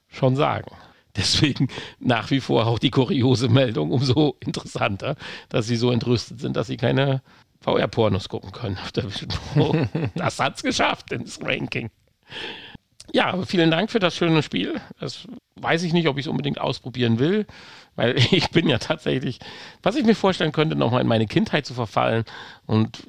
schon 0.08 0.36
sagen. 0.36 0.72
Deswegen 1.16 1.68
nach 2.00 2.32
wie 2.32 2.40
vor 2.40 2.66
auch 2.66 2.80
die 2.80 2.90
kuriose 2.90 3.48
Meldung 3.48 3.92
umso 3.92 4.36
interessanter, 4.40 5.16
dass 5.50 5.68
sie 5.68 5.76
so 5.76 5.92
entrüstet 5.92 6.40
sind, 6.40 6.58
dass 6.58 6.68
sie 6.68 6.78
keine 6.78 7.22
VR-Pornos 7.62 8.30
gucken 8.30 8.52
können 8.52 8.78
auf 8.78 8.92
der 8.92 9.06
Vision 9.06 9.30
Pro. 9.54 9.76
das 10.16 10.40
hat 10.40 10.58
es 10.58 10.64
geschafft 10.64 11.12
ins 11.12 11.40
Ranking. 11.42 11.90
Ja, 13.12 13.42
vielen 13.46 13.72
Dank 13.72 13.92
für 13.92 14.00
das 14.00 14.16
schöne 14.16 14.44
Spiel. 14.44 14.80
Das 15.00 15.28
weiß 15.56 15.84
ich 15.84 15.94
nicht, 15.94 16.08
ob 16.08 16.18
ich 16.18 16.26
es 16.26 16.30
unbedingt 16.30 16.60
ausprobieren 16.60 17.20
will, 17.20 17.46
weil 17.96 18.18
ich 18.32 18.50
bin 18.52 18.68
ja 18.70 18.78
tatsächlich, 18.78 19.40
was 19.82 19.96
ich 19.96 20.06
mir 20.06 20.16
vorstellen 20.16 20.52
könnte, 20.52 20.76
nochmal 20.76 21.02
in 21.02 21.08
meine 21.08 21.28
Kindheit 21.28 21.66
zu 21.66 21.74
verfallen 21.74 22.24
und 22.66 23.04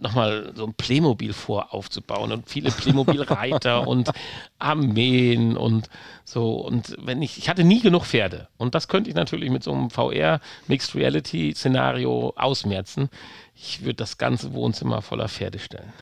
nochmal 0.00 0.52
so 0.54 0.66
ein 0.66 0.74
Playmobil 0.74 1.32
voraufzubauen 1.32 2.30
und 2.30 2.48
viele 2.48 2.70
Playmobil-Reiter 2.70 3.86
und 3.88 4.10
Armeen 4.58 5.56
und 5.56 5.88
so. 6.24 6.56
Und 6.56 6.96
wenn 7.00 7.22
ich, 7.22 7.38
ich 7.38 7.48
hatte 7.48 7.64
nie 7.64 7.80
genug 7.80 8.04
Pferde. 8.04 8.48
Und 8.58 8.74
das 8.74 8.88
könnte 8.88 9.08
ich 9.08 9.16
natürlich 9.16 9.50
mit 9.50 9.62
so 9.62 9.72
einem 9.72 9.90
VR 9.90 10.40
Mixed 10.68 10.94
Reality 10.94 11.54
Szenario 11.54 12.34
ausmerzen. 12.36 13.08
Ich 13.54 13.82
würde 13.82 13.94
das 13.94 14.18
ganze 14.18 14.52
Wohnzimmer 14.52 15.00
voller 15.00 15.28
Pferde 15.28 15.58
stellen. 15.58 15.92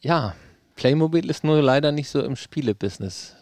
Ja, 0.00 0.34
Playmobil 0.80 1.28
ist 1.28 1.44
nur 1.44 1.60
leider 1.60 1.92
nicht 1.92 2.08
so 2.08 2.22
im 2.22 2.36
Spielebusiness 2.36 3.36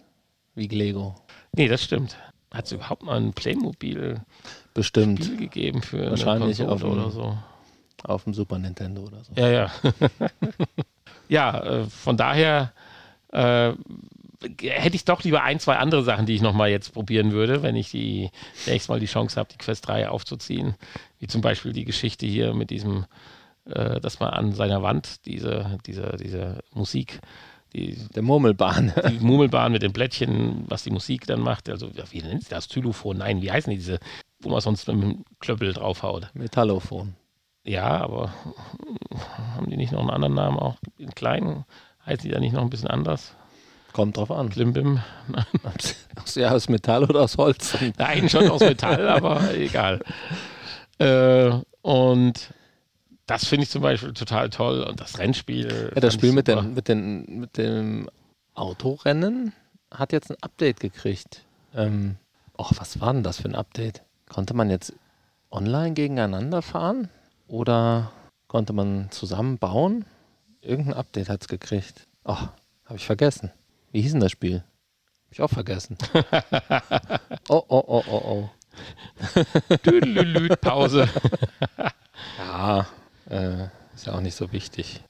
wie 0.56 0.66
Lego. 0.66 1.14
Nee, 1.52 1.68
das 1.68 1.84
stimmt. 1.84 2.16
Hat 2.52 2.64
es 2.64 2.72
überhaupt 2.72 3.04
mal 3.04 3.16
ein 3.16 3.32
Playmobil 3.32 4.20
Bestimmt. 4.74 5.24
Spiel 5.24 5.36
gegeben 5.36 5.80
für 5.80 6.10
Wahrscheinlich 6.10 6.60
auf 6.64 6.80
dem- 6.80 6.90
oder 6.90 7.10
so? 7.12 7.38
Auf 8.02 8.24
dem 8.24 8.34
Super 8.34 8.58
Nintendo 8.58 9.02
oder 9.02 9.22
so. 9.22 9.32
Ja, 9.36 9.48
ja. 9.50 9.70
ja, 11.28 11.62
äh, 11.62 11.84
von 11.84 12.16
daher 12.16 12.72
äh, 13.32 13.72
hätte 14.60 14.96
ich 14.96 15.04
doch 15.04 15.22
lieber 15.22 15.44
ein, 15.44 15.60
zwei 15.60 15.76
andere 15.76 16.02
Sachen, 16.02 16.26
die 16.26 16.34
ich 16.34 16.42
nochmal 16.42 16.70
jetzt 16.70 16.92
probieren 16.92 17.30
würde, 17.30 17.62
wenn 17.62 17.76
ich 17.76 17.92
die 17.92 18.30
nächstes 18.66 18.88
Mal 18.88 18.98
die 18.98 19.06
Chance 19.06 19.38
habe, 19.38 19.48
die 19.52 19.58
Quest 19.58 19.86
3 19.86 20.08
aufzuziehen. 20.08 20.74
Wie 21.20 21.28
zum 21.28 21.40
Beispiel 21.40 21.72
die 21.72 21.84
Geschichte 21.84 22.26
hier 22.26 22.52
mit 22.52 22.70
diesem, 22.70 23.06
äh, 23.68 24.00
dass 24.00 24.20
man 24.20 24.30
an 24.30 24.52
seiner 24.52 24.82
Wand 24.82 25.26
diese, 25.26 25.78
diese, 25.86 26.16
diese 26.18 26.62
Musik, 26.72 27.20
die, 27.72 27.96
Der 28.14 28.22
Murmelbahn. 28.22 28.92
die 29.10 29.20
Murmelbahn 29.20 29.72
mit 29.72 29.82
den 29.82 29.92
Blättchen, 29.92 30.64
was 30.68 30.84
die 30.84 30.90
Musik 30.90 31.26
dann 31.26 31.40
macht. 31.40 31.68
Also, 31.68 31.90
wie 32.10 32.22
nennt 32.22 32.40
sich 32.40 32.48
das? 32.48 32.68
Xylophon? 32.68 33.18
Nein, 33.18 33.42
wie 33.42 33.52
heißen 33.52 33.70
die 33.70 33.76
diese, 33.76 33.98
wo 34.40 34.48
man 34.48 34.60
sonst 34.60 34.88
mit 34.88 35.02
dem 35.02 35.24
Klöppel 35.38 35.72
draufhaut? 35.72 36.30
Metallophon. 36.34 37.14
Ja, 37.64 37.98
aber 38.00 38.32
haben 39.54 39.68
die 39.68 39.76
nicht 39.76 39.92
noch 39.92 40.00
einen 40.00 40.10
anderen 40.10 40.34
Namen 40.34 40.58
auch? 40.58 40.76
In 40.96 41.14
kleinen 41.14 41.64
heißen 42.06 42.22
die 42.22 42.34
da 42.34 42.40
nicht 42.40 42.54
noch 42.54 42.62
ein 42.62 42.70
bisschen 42.70 42.88
anders? 42.88 43.34
Kommt 43.92 44.16
drauf 44.16 44.30
an. 44.30 44.48
Klimbim? 44.48 45.00
Aus, 46.16 46.34
ja, 46.34 46.52
aus 46.52 46.68
Metall 46.68 47.04
oder 47.04 47.22
aus 47.22 47.36
Holz? 47.36 47.76
Nein, 47.98 48.28
schon 48.28 48.48
aus 48.48 48.60
Metall, 48.60 49.08
aber 49.08 49.54
egal. 49.54 50.00
Äh, 50.98 51.50
und 51.82 52.50
das 53.28 53.44
finde 53.44 53.64
ich 53.64 53.70
zum 53.70 53.82
Beispiel 53.82 54.12
total 54.14 54.50
toll. 54.50 54.82
Und 54.82 55.00
das 55.00 55.18
Rennspiel. 55.18 55.92
Ja, 55.94 56.00
das 56.00 56.14
Spiel 56.14 56.32
mit, 56.32 56.48
den, 56.48 56.74
mit, 56.74 56.88
den, 56.88 57.40
mit 57.40 57.56
dem 57.58 58.10
Autorennen 58.54 59.52
hat 59.92 60.12
jetzt 60.12 60.30
ein 60.30 60.36
Update 60.40 60.80
gekriegt. 60.80 61.44
Ähm, 61.74 62.16
och, 62.58 62.72
was 62.76 63.00
war 63.00 63.12
denn 63.12 63.22
das 63.22 63.42
für 63.42 63.48
ein 63.48 63.54
Update? 63.54 64.02
Konnte 64.28 64.54
man 64.54 64.70
jetzt 64.70 64.94
online 65.50 65.92
gegeneinander 65.92 66.62
fahren? 66.62 67.10
Oder 67.48 68.12
konnte 68.46 68.72
man 68.72 69.10
zusammen 69.10 69.58
bauen? 69.58 70.06
Irgendein 70.62 70.94
Update 70.94 71.28
hat 71.28 71.42
es 71.42 71.48
gekriegt. 71.48 72.06
Ach, 72.24 72.48
habe 72.86 72.96
ich 72.96 73.04
vergessen. 73.04 73.52
Wie 73.92 74.00
hieß 74.00 74.12
denn 74.12 74.20
das 74.20 74.32
Spiel? 74.32 74.64
Hab 75.26 75.32
ich 75.32 75.42
auch 75.42 75.50
vergessen. 75.50 75.98
oh, 77.48 77.62
oh, 77.68 77.84
oh, 77.86 78.04
oh, 78.08 78.22
oh. 78.24 78.50
Pause. 80.62 81.08
Ja, 82.38 82.84
äh, 83.28 83.64
ist 83.94 84.06
ja 84.06 84.14
auch 84.14 84.20
nicht 84.20 84.34
so 84.34 84.52
wichtig. 84.52 85.02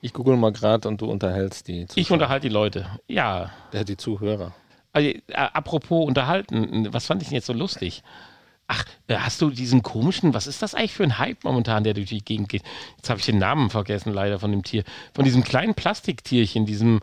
Ich 0.00 0.12
google 0.12 0.36
mal 0.36 0.52
gerade 0.52 0.86
und 0.88 1.00
du 1.00 1.06
unterhältst 1.06 1.66
die, 1.68 1.86
Ich 1.94 2.10
unterhalte 2.10 2.48
die 2.48 2.52
Leute. 2.52 2.86
Ja. 3.08 3.50
äh, 3.72 3.84
die 3.84 3.96
Zuhörer. 3.96 4.52
Also, 4.92 5.08
äh, 5.08 5.20
apropos 5.32 6.06
unterhalten, 6.06 6.92
was 6.92 7.06
fand 7.06 7.22
ich 7.22 7.28
denn 7.28 7.36
jetzt 7.36 7.46
so 7.46 7.52
lustig? 7.52 8.02
Ach, 8.66 8.84
äh, 9.08 9.16
hast 9.16 9.40
du 9.40 9.50
diesen 9.50 9.82
komischen, 9.82 10.34
was 10.34 10.46
ist 10.46 10.62
das 10.62 10.74
eigentlich 10.74 10.92
für 10.92 11.04
ein 11.04 11.18
Hype 11.18 11.44
momentan, 11.44 11.84
der 11.84 11.94
durch 11.94 12.10
die 12.10 12.24
Gegend 12.24 12.48
geht? 12.48 12.62
Jetzt 12.96 13.10
habe 13.10 13.20
ich 13.20 13.26
den 13.26 13.38
Namen 13.38 13.70
vergessen, 13.70 14.12
leider 14.12 14.38
von 14.38 14.50
dem 14.50 14.62
Tier. 14.62 14.84
Von 15.14 15.24
diesem 15.24 15.42
kleinen 15.42 15.74
Plastiktierchen, 15.74 16.66
diesem 16.66 17.00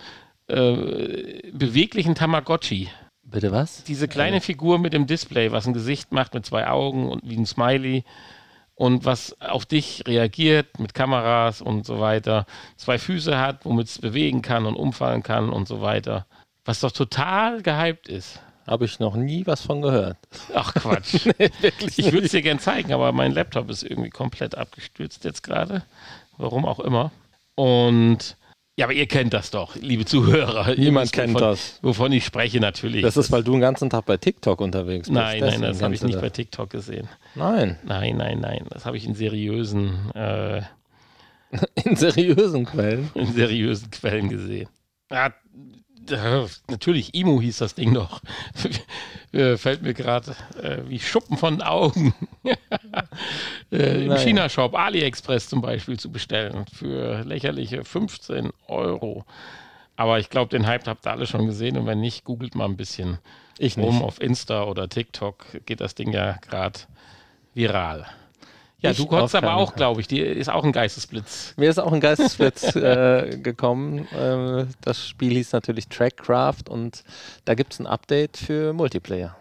äh, 0.48 1.52
beweglichen 1.52 2.16
Tamagotchi. 2.16 2.90
Bitte 3.24 3.52
was? 3.52 3.84
Diese 3.84 4.08
kleine 4.08 4.42
Figur 4.42 4.78
mit 4.78 4.94
dem 4.94 5.08
Display, 5.08 5.52
was 5.52 5.66
ein 5.66 5.74
Gesicht 5.74 6.12
macht 6.12 6.34
mit 6.34 6.46
zwei 6.46 6.68
Augen 6.68 7.10
und 7.10 7.22
wie 7.28 7.38
ein 7.38 7.46
Smiley 7.46 8.04
und 8.82 9.06
was 9.06 9.40
auf 9.40 9.68
dich 9.68 10.08
reagiert 10.08 10.80
mit 10.80 10.96
Kameras 10.96 11.62
und 11.62 11.86
so 11.86 12.00
weiter. 12.00 12.48
Zwei 12.78 12.98
Füße 12.98 13.38
hat, 13.38 13.64
womit 13.64 13.86
es 13.86 14.00
bewegen 14.00 14.42
kann 14.42 14.66
und 14.66 14.76
umfallen 14.76 15.22
kann 15.22 15.52
und 15.52 15.68
so 15.68 15.82
weiter. 15.82 16.26
Was 16.66 16.80
doch 16.80 16.92
total 16.92 17.62
gehypt 17.62 18.08
ist. 18.08 18.40
Habe 18.66 18.86
ich 18.86 19.00
noch 19.00 19.16
nie 19.16 19.46
was 19.46 19.62
von 19.62 19.84
gehört. 19.84 20.18
Ach 20.56 20.74
Quatsch. 20.74 21.26
Wirklich 21.62 22.00
Ich 22.00 22.12
würde 22.12 22.26
es 22.26 22.32
dir 22.32 22.42
gern 22.42 22.58
zeigen, 22.58 22.92
aber 22.92 23.12
mein 23.12 23.34
Laptop 23.34 23.70
ist 23.70 23.84
irgendwie 23.84 24.10
komplett 24.10 24.58
abgestürzt 24.58 25.26
jetzt 25.26 25.44
gerade. 25.44 25.84
Warum 26.38 26.66
auch 26.66 26.80
immer. 26.80 27.12
Und 27.54 28.36
ja, 28.82 28.88
aber 28.88 28.94
ihr 28.94 29.06
kennt 29.06 29.32
das 29.32 29.52
doch, 29.52 29.76
liebe 29.76 30.06
Zuhörer. 30.06 30.74
Niemand 30.76 31.14
kennt 31.14 31.36
wovon, 31.36 31.50
das. 31.50 31.78
Wovon 31.84 32.12
ich 32.14 32.26
spreche 32.26 32.60
natürlich. 32.60 33.04
Das 33.04 33.16
ist, 33.16 33.32
weil 33.32 33.44
du 33.44 33.52
den 33.52 33.62
ganzen 33.62 33.92
Tag 33.92 34.08
bei 34.08 34.18
TikTok 34.18 34.60
unterwegs 34.60 35.08
bist. 35.08 35.14
nein, 35.14 35.40
nein, 35.40 35.62
das 35.62 35.84
habe 35.84 35.94
ich 35.94 36.02
nicht 36.02 36.20
bei 36.20 36.32
TikTok 36.32 36.72
gesehen. 36.72 37.08
Nein, 37.36 37.78
Nein, 37.84 38.18
nein, 38.18 38.40
nein. 38.40 38.66
Das 38.72 38.88
habe 38.88 38.98
ich 38.98 39.06
in 39.06 39.14
seriösen, 39.14 40.10
äh, 40.16 40.64
in 41.84 41.96
seriösen 41.96 42.66
Quellen. 42.66 43.12
in 43.14 43.32
seriösen 43.34 43.92
Quellen 43.92 44.30
gesehen. 44.30 44.68
Ja, 45.12 45.28
äh, 45.28 45.32
natürlich, 46.70 47.14
Imo 47.14 47.40
hieß 47.42 47.58
das 47.60 47.76
Ding 47.76 47.94
doch. 47.94 48.22
Äh, 49.34 49.56
Fällt 49.56 49.82
mir 49.82 49.94
gerade 49.94 50.36
äh, 50.62 50.80
wie 50.90 51.00
Schuppen 51.00 51.38
von 51.38 51.54
den 51.56 51.62
Augen. 51.62 52.14
äh, 53.72 54.04
Im. 54.06 54.18
China-Shop 54.18 54.76
AliExpress 54.76 55.48
zum 55.48 55.62
Beispiel 55.62 55.98
zu 55.98 56.12
bestellen 56.12 56.66
für 56.74 57.24
lächerliche 57.24 57.86
15 57.86 58.50
Euro. 58.68 59.24
Aber 59.96 60.20
ich 60.20 60.30
glaube, 60.30 60.50
den 60.50 60.68
Hype 60.68 60.86
habt 60.86 61.08
ihr 61.08 61.12
alle 61.12 61.28
schon 61.28 61.46
gesehen 61.46 61.78
und 61.78 61.86
wenn 61.86 62.02
nicht, 62.02 62.26
googelt 62.26 62.56
mal 62.56 62.66
ein 62.66 62.76
bisschen 62.76 63.20
Ich 63.58 63.78
rum 63.78 63.96
nicht. 63.96 64.04
auf 64.04 64.22
Insta 64.22 64.64
oder 64.66 64.90
TikTok 64.90 65.46
geht 65.66 65.80
das 65.80 65.96
Ding 65.96 66.12
ja 66.12 66.34
gerade 66.42 66.80
viral. 67.54 68.06
Ja, 68.82 68.94
du 68.94 69.06
konntest 69.06 69.36
aber 69.36 69.56
auch, 69.56 69.76
glaube 69.76 70.02
ich, 70.02 70.08
dir 70.08 70.26
ist 70.36 70.50
auch 70.50 70.64
ein 70.64 70.72
Geistesblitz. 70.72 71.54
Mir 71.56 71.70
ist 71.70 71.80
auch 71.80 71.92
ein 71.94 72.00
Geistesblitz 72.00 72.76
äh, 72.76 73.38
gekommen. 73.42 74.08
Äh, 74.12 74.66
das 74.82 75.08
Spiel 75.08 75.32
hieß 75.34 75.54
natürlich 75.54 75.88
Trackcraft 75.88 76.64
und 76.70 77.04
da 77.46 77.54
gibt 77.54 77.74
es 77.74 77.80
ein 77.80 77.86
Update 77.88 78.38
für 78.38 78.74
Multiplayer. 78.74 79.36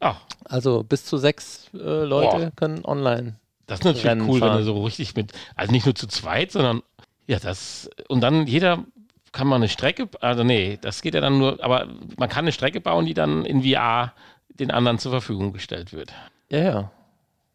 Ach, 0.00 0.20
Also 0.44 0.82
bis 0.82 1.04
zu 1.04 1.16
sechs 1.16 1.70
äh, 1.74 1.78
Leute 2.04 2.36
Boah. 2.36 2.52
können 2.56 2.84
online. 2.84 3.36
das 3.66 3.80
ist 3.80 3.84
natürlich 3.84 4.06
Rennen 4.06 4.22
cool, 4.28 4.40
wenn 4.40 4.48
fahren. 4.48 4.58
du 4.58 4.64
so 4.64 4.84
richtig 4.84 5.14
mit, 5.14 5.32
also 5.56 5.72
nicht 5.72 5.86
nur 5.86 5.94
zu 5.94 6.06
zweit, 6.06 6.52
sondern 6.52 6.82
ja, 7.26 7.38
das, 7.38 7.88
und 8.08 8.20
dann 8.22 8.46
jeder 8.46 8.84
kann 9.32 9.46
man 9.46 9.56
eine 9.62 9.68
Strecke, 9.68 10.08
also 10.20 10.42
nee, 10.42 10.78
das 10.80 11.02
geht 11.02 11.14
ja 11.14 11.20
dann 11.20 11.38
nur, 11.38 11.62
aber 11.62 11.86
man 12.18 12.28
kann 12.28 12.44
eine 12.44 12.52
Strecke 12.52 12.80
bauen, 12.80 13.06
die 13.06 13.14
dann 13.14 13.44
in 13.44 13.62
VR 13.62 14.12
den 14.48 14.70
anderen 14.70 14.98
zur 14.98 15.12
Verfügung 15.12 15.52
gestellt 15.52 15.92
wird. 15.92 16.12
Ja, 16.50 16.58
ja, 16.58 16.90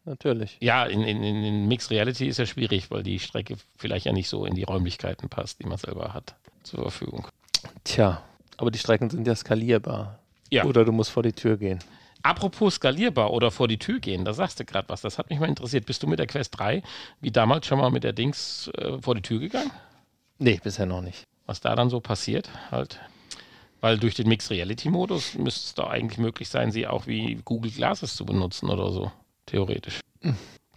natürlich. 0.06 0.56
Ja, 0.60 0.84
in, 0.84 1.02
in, 1.02 1.22
in 1.22 1.68
Mixed 1.68 1.90
Reality 1.90 2.26
ist 2.26 2.38
ja 2.38 2.46
schwierig, 2.46 2.90
weil 2.90 3.02
die 3.02 3.18
Strecke 3.18 3.56
vielleicht 3.76 4.06
ja 4.06 4.12
nicht 4.12 4.28
so 4.28 4.46
in 4.46 4.54
die 4.54 4.64
Räumlichkeiten 4.64 5.28
passt, 5.28 5.60
die 5.60 5.66
man 5.66 5.78
selber 5.78 6.14
hat 6.14 6.34
zur 6.62 6.82
Verfügung. 6.82 7.28
Tja, 7.84 8.22
aber 8.56 8.70
die 8.70 8.78
Strecken 8.78 9.10
sind 9.10 9.26
ja 9.26 9.34
skalierbar. 9.34 10.18
Ja. 10.50 10.64
Oder 10.64 10.84
du 10.84 10.92
musst 10.92 11.10
vor 11.10 11.22
die 11.22 11.32
Tür 11.32 11.56
gehen. 11.56 11.80
Apropos 12.22 12.74
skalierbar 12.74 13.32
oder 13.32 13.50
vor 13.50 13.68
die 13.68 13.78
Tür 13.78 14.00
gehen, 14.00 14.24
da 14.24 14.32
sagst 14.32 14.58
du 14.58 14.64
gerade 14.64 14.88
was, 14.88 15.00
das 15.00 15.18
hat 15.18 15.30
mich 15.30 15.38
mal 15.38 15.48
interessiert. 15.48 15.86
Bist 15.86 16.02
du 16.02 16.08
mit 16.08 16.18
der 16.18 16.26
Quest 16.26 16.58
3 16.58 16.82
wie 17.20 17.30
damals 17.30 17.66
schon 17.66 17.78
mal 17.78 17.90
mit 17.90 18.04
der 18.04 18.12
Dings 18.12 18.68
äh, 18.78 19.00
vor 19.00 19.14
die 19.14 19.22
Tür 19.22 19.38
gegangen? 19.38 19.70
Nee, 20.38 20.60
bisher 20.62 20.86
noch 20.86 21.02
nicht. 21.02 21.24
Was 21.46 21.60
da 21.60 21.76
dann 21.76 21.88
so 21.88 22.00
passiert 22.00 22.50
halt? 22.70 22.98
Weil 23.80 23.98
durch 23.98 24.14
den 24.14 24.28
Mixed 24.28 24.50
Reality 24.50 24.90
Modus 24.90 25.34
müsste 25.34 25.66
es 25.66 25.74
doch 25.74 25.88
eigentlich 25.88 26.18
möglich 26.18 26.48
sein, 26.48 26.72
sie 26.72 26.86
auch 26.86 27.06
wie 27.06 27.38
Google 27.44 27.70
Glasses 27.70 28.16
zu 28.16 28.26
benutzen 28.26 28.70
oder 28.70 28.90
so, 28.90 29.12
theoretisch. 29.46 30.00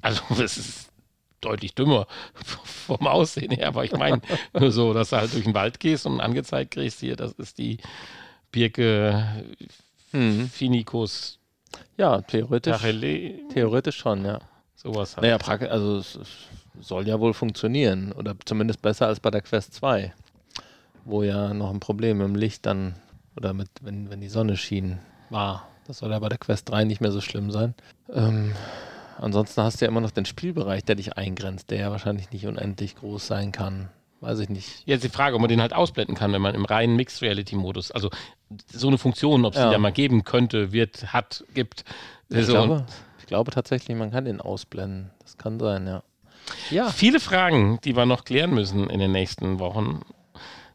Also 0.02 0.22
es 0.42 0.58
ist 0.58 0.90
deutlich 1.42 1.74
dümmer 1.74 2.08
vom 2.34 3.08
Aussehen 3.08 3.52
her, 3.52 3.70
aber 3.70 3.84
ich 3.86 3.94
meine 3.94 4.22
nur 4.54 4.72
so, 4.72 4.94
dass 4.94 5.12
du 5.12 5.18
halt 5.18 5.34
durch 5.34 5.46
den 5.46 5.54
Wald 5.54 5.80
gehst 5.80 6.06
und 6.06 6.20
angezeigt 6.22 6.72
kriegst, 6.72 7.00
hier, 7.00 7.16
das 7.16 7.32
ist 7.34 7.58
die 7.58 7.78
Birke 8.52 9.44
Mhm. 10.12 10.48
Finicus 10.50 11.40
Ja, 11.98 12.22
theoretisch, 12.22 12.74
Tachele, 12.74 13.48
theoretisch 13.50 13.98
schon, 13.98 14.26
ja. 14.26 14.40
sowas 14.76 15.16
halt. 15.16 15.24
Naja, 15.24 15.38
praktisch, 15.38 15.70
also 15.70 15.98
es, 15.98 16.16
es 16.16 16.28
soll 16.88 17.08
ja 17.08 17.20
wohl 17.20 17.34
funktionieren. 17.34 18.12
Oder 18.14 18.36
zumindest 18.46 18.82
besser 18.82 19.08
als 19.08 19.20
bei 19.20 19.30
der 19.30 19.42
Quest 19.42 19.74
2. 19.76 20.14
wo 21.06 21.24
ja 21.24 21.54
noch 21.54 21.70
ein 21.72 21.80
Problem 21.80 22.22
im 22.22 22.36
Licht 22.36 22.66
dann, 22.66 22.96
oder 23.36 23.54
mit, 23.54 23.70
wenn, 23.82 24.10
wenn 24.10 24.22
die 24.22 24.30
Sonne 24.30 24.58
schien, 24.58 25.00
war. 25.30 25.68
Das 25.90 25.98
soll 25.98 26.12
ja 26.12 26.20
bei 26.20 26.30
der 26.30 26.38
Quest 26.38 26.70
3 26.70 26.84
nicht 26.84 27.02
mehr 27.02 27.12
so 27.12 27.20
schlimm 27.20 27.50
sein. 27.50 27.74
Ähm, 28.14 28.54
ansonsten 29.18 29.64
hast 29.64 29.82
du 29.82 29.86
ja 29.86 29.90
immer 29.90 30.02
noch 30.02 30.12
den 30.12 30.26
Spielbereich, 30.26 30.84
der 30.84 30.94
dich 30.94 31.18
eingrenzt, 31.18 31.72
der 31.72 31.80
ja 31.80 31.90
wahrscheinlich 31.90 32.30
nicht 32.30 32.46
unendlich 32.46 32.96
groß 32.96 33.26
sein 33.26 33.52
kann. 33.52 33.90
Weiß 34.22 34.38
ich 34.38 34.50
nicht. 34.50 34.84
Jetzt 34.86 35.04
die 35.04 35.10
Frage, 35.10 35.34
ob 35.34 35.42
man 35.42 35.50
den 35.50 35.62
halt 35.62 35.74
ausblenden 35.74 36.16
kann, 36.16 36.32
wenn 36.32 36.44
man 36.44 36.54
im 36.54 36.66
reinen 36.66 36.96
Mixed 36.96 37.24
Reality 37.24 37.56
Modus, 37.56 37.90
also 37.90 38.12
so 38.68 38.88
eine 38.88 39.00
Funktion, 39.00 39.46
ob 39.46 39.54
es 39.54 39.60
ja. 39.60 39.66
die 39.66 39.74
da 39.74 39.80
mal 39.80 39.92
geben 39.92 40.24
könnte, 40.24 40.72
wird, 40.72 41.12
hat, 41.12 41.44
gibt. 41.56 41.86
Ich, 42.30 42.46
so. 42.46 42.52
glaube, 42.52 42.86
ich 43.18 43.26
glaube 43.26 43.50
tatsächlich, 43.50 43.98
man 43.98 44.12
kann 44.12 44.26
den 44.26 44.42
ausblenden. 44.42 45.10
Das 45.24 45.40
kann 45.40 45.60
sein, 45.60 45.88
ja. 45.88 46.04
Ja. 46.70 46.90
Viele 46.92 47.20
Fragen, 47.20 47.80
die 47.84 47.96
wir 47.96 48.06
noch 48.06 48.26
klären 48.26 48.52
müssen 48.52 48.92
in 48.92 49.00
den 49.00 49.12
nächsten 49.12 49.58
Wochen, 49.58 50.02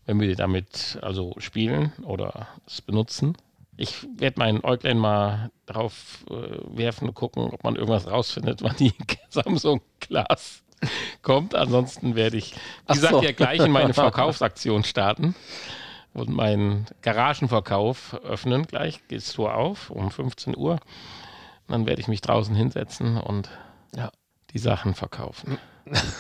wenn 0.06 0.18
wir 0.18 0.34
damit 0.34 0.98
also 1.02 1.36
spielen 1.38 1.92
oder 2.02 2.48
es 2.66 2.82
benutzen. 2.82 3.36
Ich 3.76 4.06
werde 4.16 4.38
meinen 4.38 4.64
Äuglein 4.64 4.98
mal 4.98 5.50
drauf 5.66 6.24
äh, 6.30 6.34
werfen 6.76 7.08
und 7.08 7.14
gucken, 7.14 7.50
ob 7.50 7.64
man 7.64 7.76
irgendwas 7.76 8.06
rausfindet, 8.08 8.62
wann 8.62 8.76
die 8.76 8.92
Samsung 9.28 9.80
Glas 10.00 10.62
kommt. 11.22 11.54
Ansonsten 11.54 12.14
werde 12.14 12.36
ich, 12.36 12.54
wie 12.88 12.94
gesagt, 12.94 13.14
so. 13.14 13.22
ja 13.22 13.32
gleich 13.32 13.60
in 13.60 13.72
meine 13.72 13.94
Verkaufsaktion 13.94 14.84
starten 14.84 15.34
und 16.12 16.30
meinen 16.30 16.86
Garagenverkauf 17.02 18.14
öffnen. 18.22 18.66
Gleich 18.66 19.06
geht 19.08 19.18
das 19.18 19.32
Tor 19.32 19.54
auf 19.54 19.90
um 19.90 20.10
15 20.10 20.56
Uhr. 20.56 20.78
dann 21.68 21.86
werde 21.86 22.00
ich 22.00 22.08
mich 22.08 22.20
draußen 22.20 22.54
hinsetzen 22.54 23.16
und 23.16 23.50
ja. 23.96 24.10
die 24.52 24.58
Sachen 24.58 24.94
verkaufen. 24.94 25.58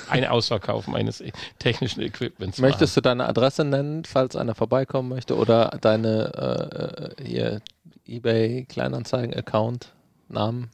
Ein 0.08 0.26
Ausverkauf 0.26 0.86
meines 0.86 1.22
technischen 1.58 2.02
Equipments. 2.02 2.58
Möchtest 2.58 2.96
machen. 2.96 3.02
du 3.02 3.08
deine 3.08 3.28
Adresse 3.28 3.64
nennen, 3.64 4.04
falls 4.04 4.36
einer 4.36 4.54
vorbeikommen 4.54 5.08
möchte? 5.08 5.36
Oder 5.36 5.76
deine 5.80 7.14
äh, 7.18 7.24
hier 7.24 7.62
eBay 8.06 8.64
Kleinanzeigen-Account, 8.66 9.92
Namen? 10.28 10.70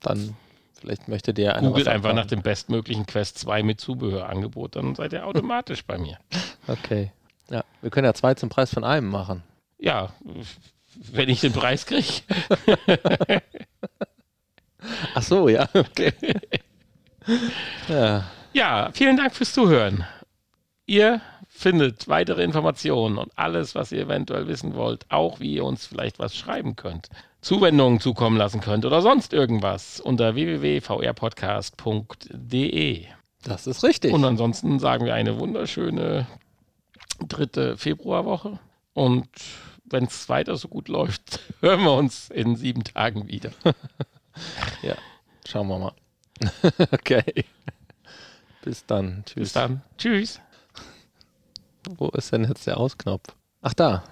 Dann 0.00 0.36
vielleicht 0.80 1.08
möchte 1.08 1.32
dir 1.32 1.54
einer. 1.54 1.68
Googelt 1.68 1.88
einfach 1.88 2.12
nach 2.12 2.26
dem 2.26 2.42
bestmöglichen 2.42 3.06
Quest 3.06 3.38
2 3.38 3.62
mit 3.62 3.80
Zubehörangebot, 3.80 4.76
dann 4.76 4.94
seid 4.94 5.12
ihr 5.12 5.26
automatisch 5.26 5.84
bei 5.84 5.98
mir. 5.98 6.18
Okay. 6.66 7.12
Ja, 7.50 7.64
wir 7.82 7.90
können 7.90 8.06
ja 8.06 8.14
zwei 8.14 8.34
zum 8.34 8.48
Preis 8.48 8.72
von 8.72 8.84
einem 8.84 9.08
machen. 9.08 9.42
Ja, 9.78 10.12
wenn 11.12 11.28
ich 11.28 11.40
den 11.40 11.52
Preis 11.52 11.86
kriege. 11.86 12.22
Ach 15.14 15.22
so, 15.22 15.48
ja, 15.48 15.68
okay. 15.74 16.12
ja. 17.88 18.24
ja, 18.52 18.90
vielen 18.92 19.16
Dank 19.16 19.34
fürs 19.34 19.52
Zuhören. 19.52 20.04
Ihr 20.86 21.20
findet 21.48 22.08
weitere 22.08 22.42
Informationen 22.42 23.16
und 23.16 23.32
alles, 23.36 23.74
was 23.74 23.90
ihr 23.92 24.02
eventuell 24.02 24.48
wissen 24.48 24.74
wollt, 24.74 25.06
auch 25.08 25.40
wie 25.40 25.54
ihr 25.54 25.64
uns 25.64 25.86
vielleicht 25.86 26.18
was 26.18 26.36
schreiben 26.36 26.76
könnt, 26.76 27.08
Zuwendungen 27.40 28.00
zukommen 28.00 28.36
lassen 28.36 28.60
könnt 28.60 28.84
oder 28.84 29.00
sonst 29.02 29.32
irgendwas 29.32 30.00
unter 30.00 30.34
www.vrpodcast.de. 30.34 33.06
Das 33.44 33.66
ist 33.66 33.84
richtig. 33.84 34.12
Und 34.12 34.24
ansonsten 34.24 34.78
sagen 34.78 35.04
wir 35.04 35.14
eine 35.14 35.38
wunderschöne 35.38 36.26
dritte 37.20 37.76
Februarwoche. 37.76 38.58
Und 38.94 39.28
wenn 39.84 40.04
es 40.04 40.28
weiter 40.28 40.56
so 40.56 40.68
gut 40.68 40.88
läuft, 40.94 41.40
hören 41.60 41.82
wir 41.82 41.92
uns 41.92 42.30
in 42.30 42.56
sieben 42.56 42.84
Tagen 42.84 43.28
wieder. 43.28 43.50
ja, 44.82 44.96
schauen 45.46 45.68
wir 45.68 45.78
mal. 45.78 45.92
okay. 46.92 47.44
Bis 48.62 48.86
dann. 48.86 49.22
Tschüss. 49.26 49.34
Bis 49.34 49.52
dann. 49.52 49.82
Tschüss. 49.98 50.40
Wo 51.96 52.08
ist 52.08 52.32
denn 52.32 52.44
jetzt 52.44 52.66
der 52.66 52.78
Ausknopf? 52.78 53.34
Ach 53.60 53.74
da. 53.74 54.04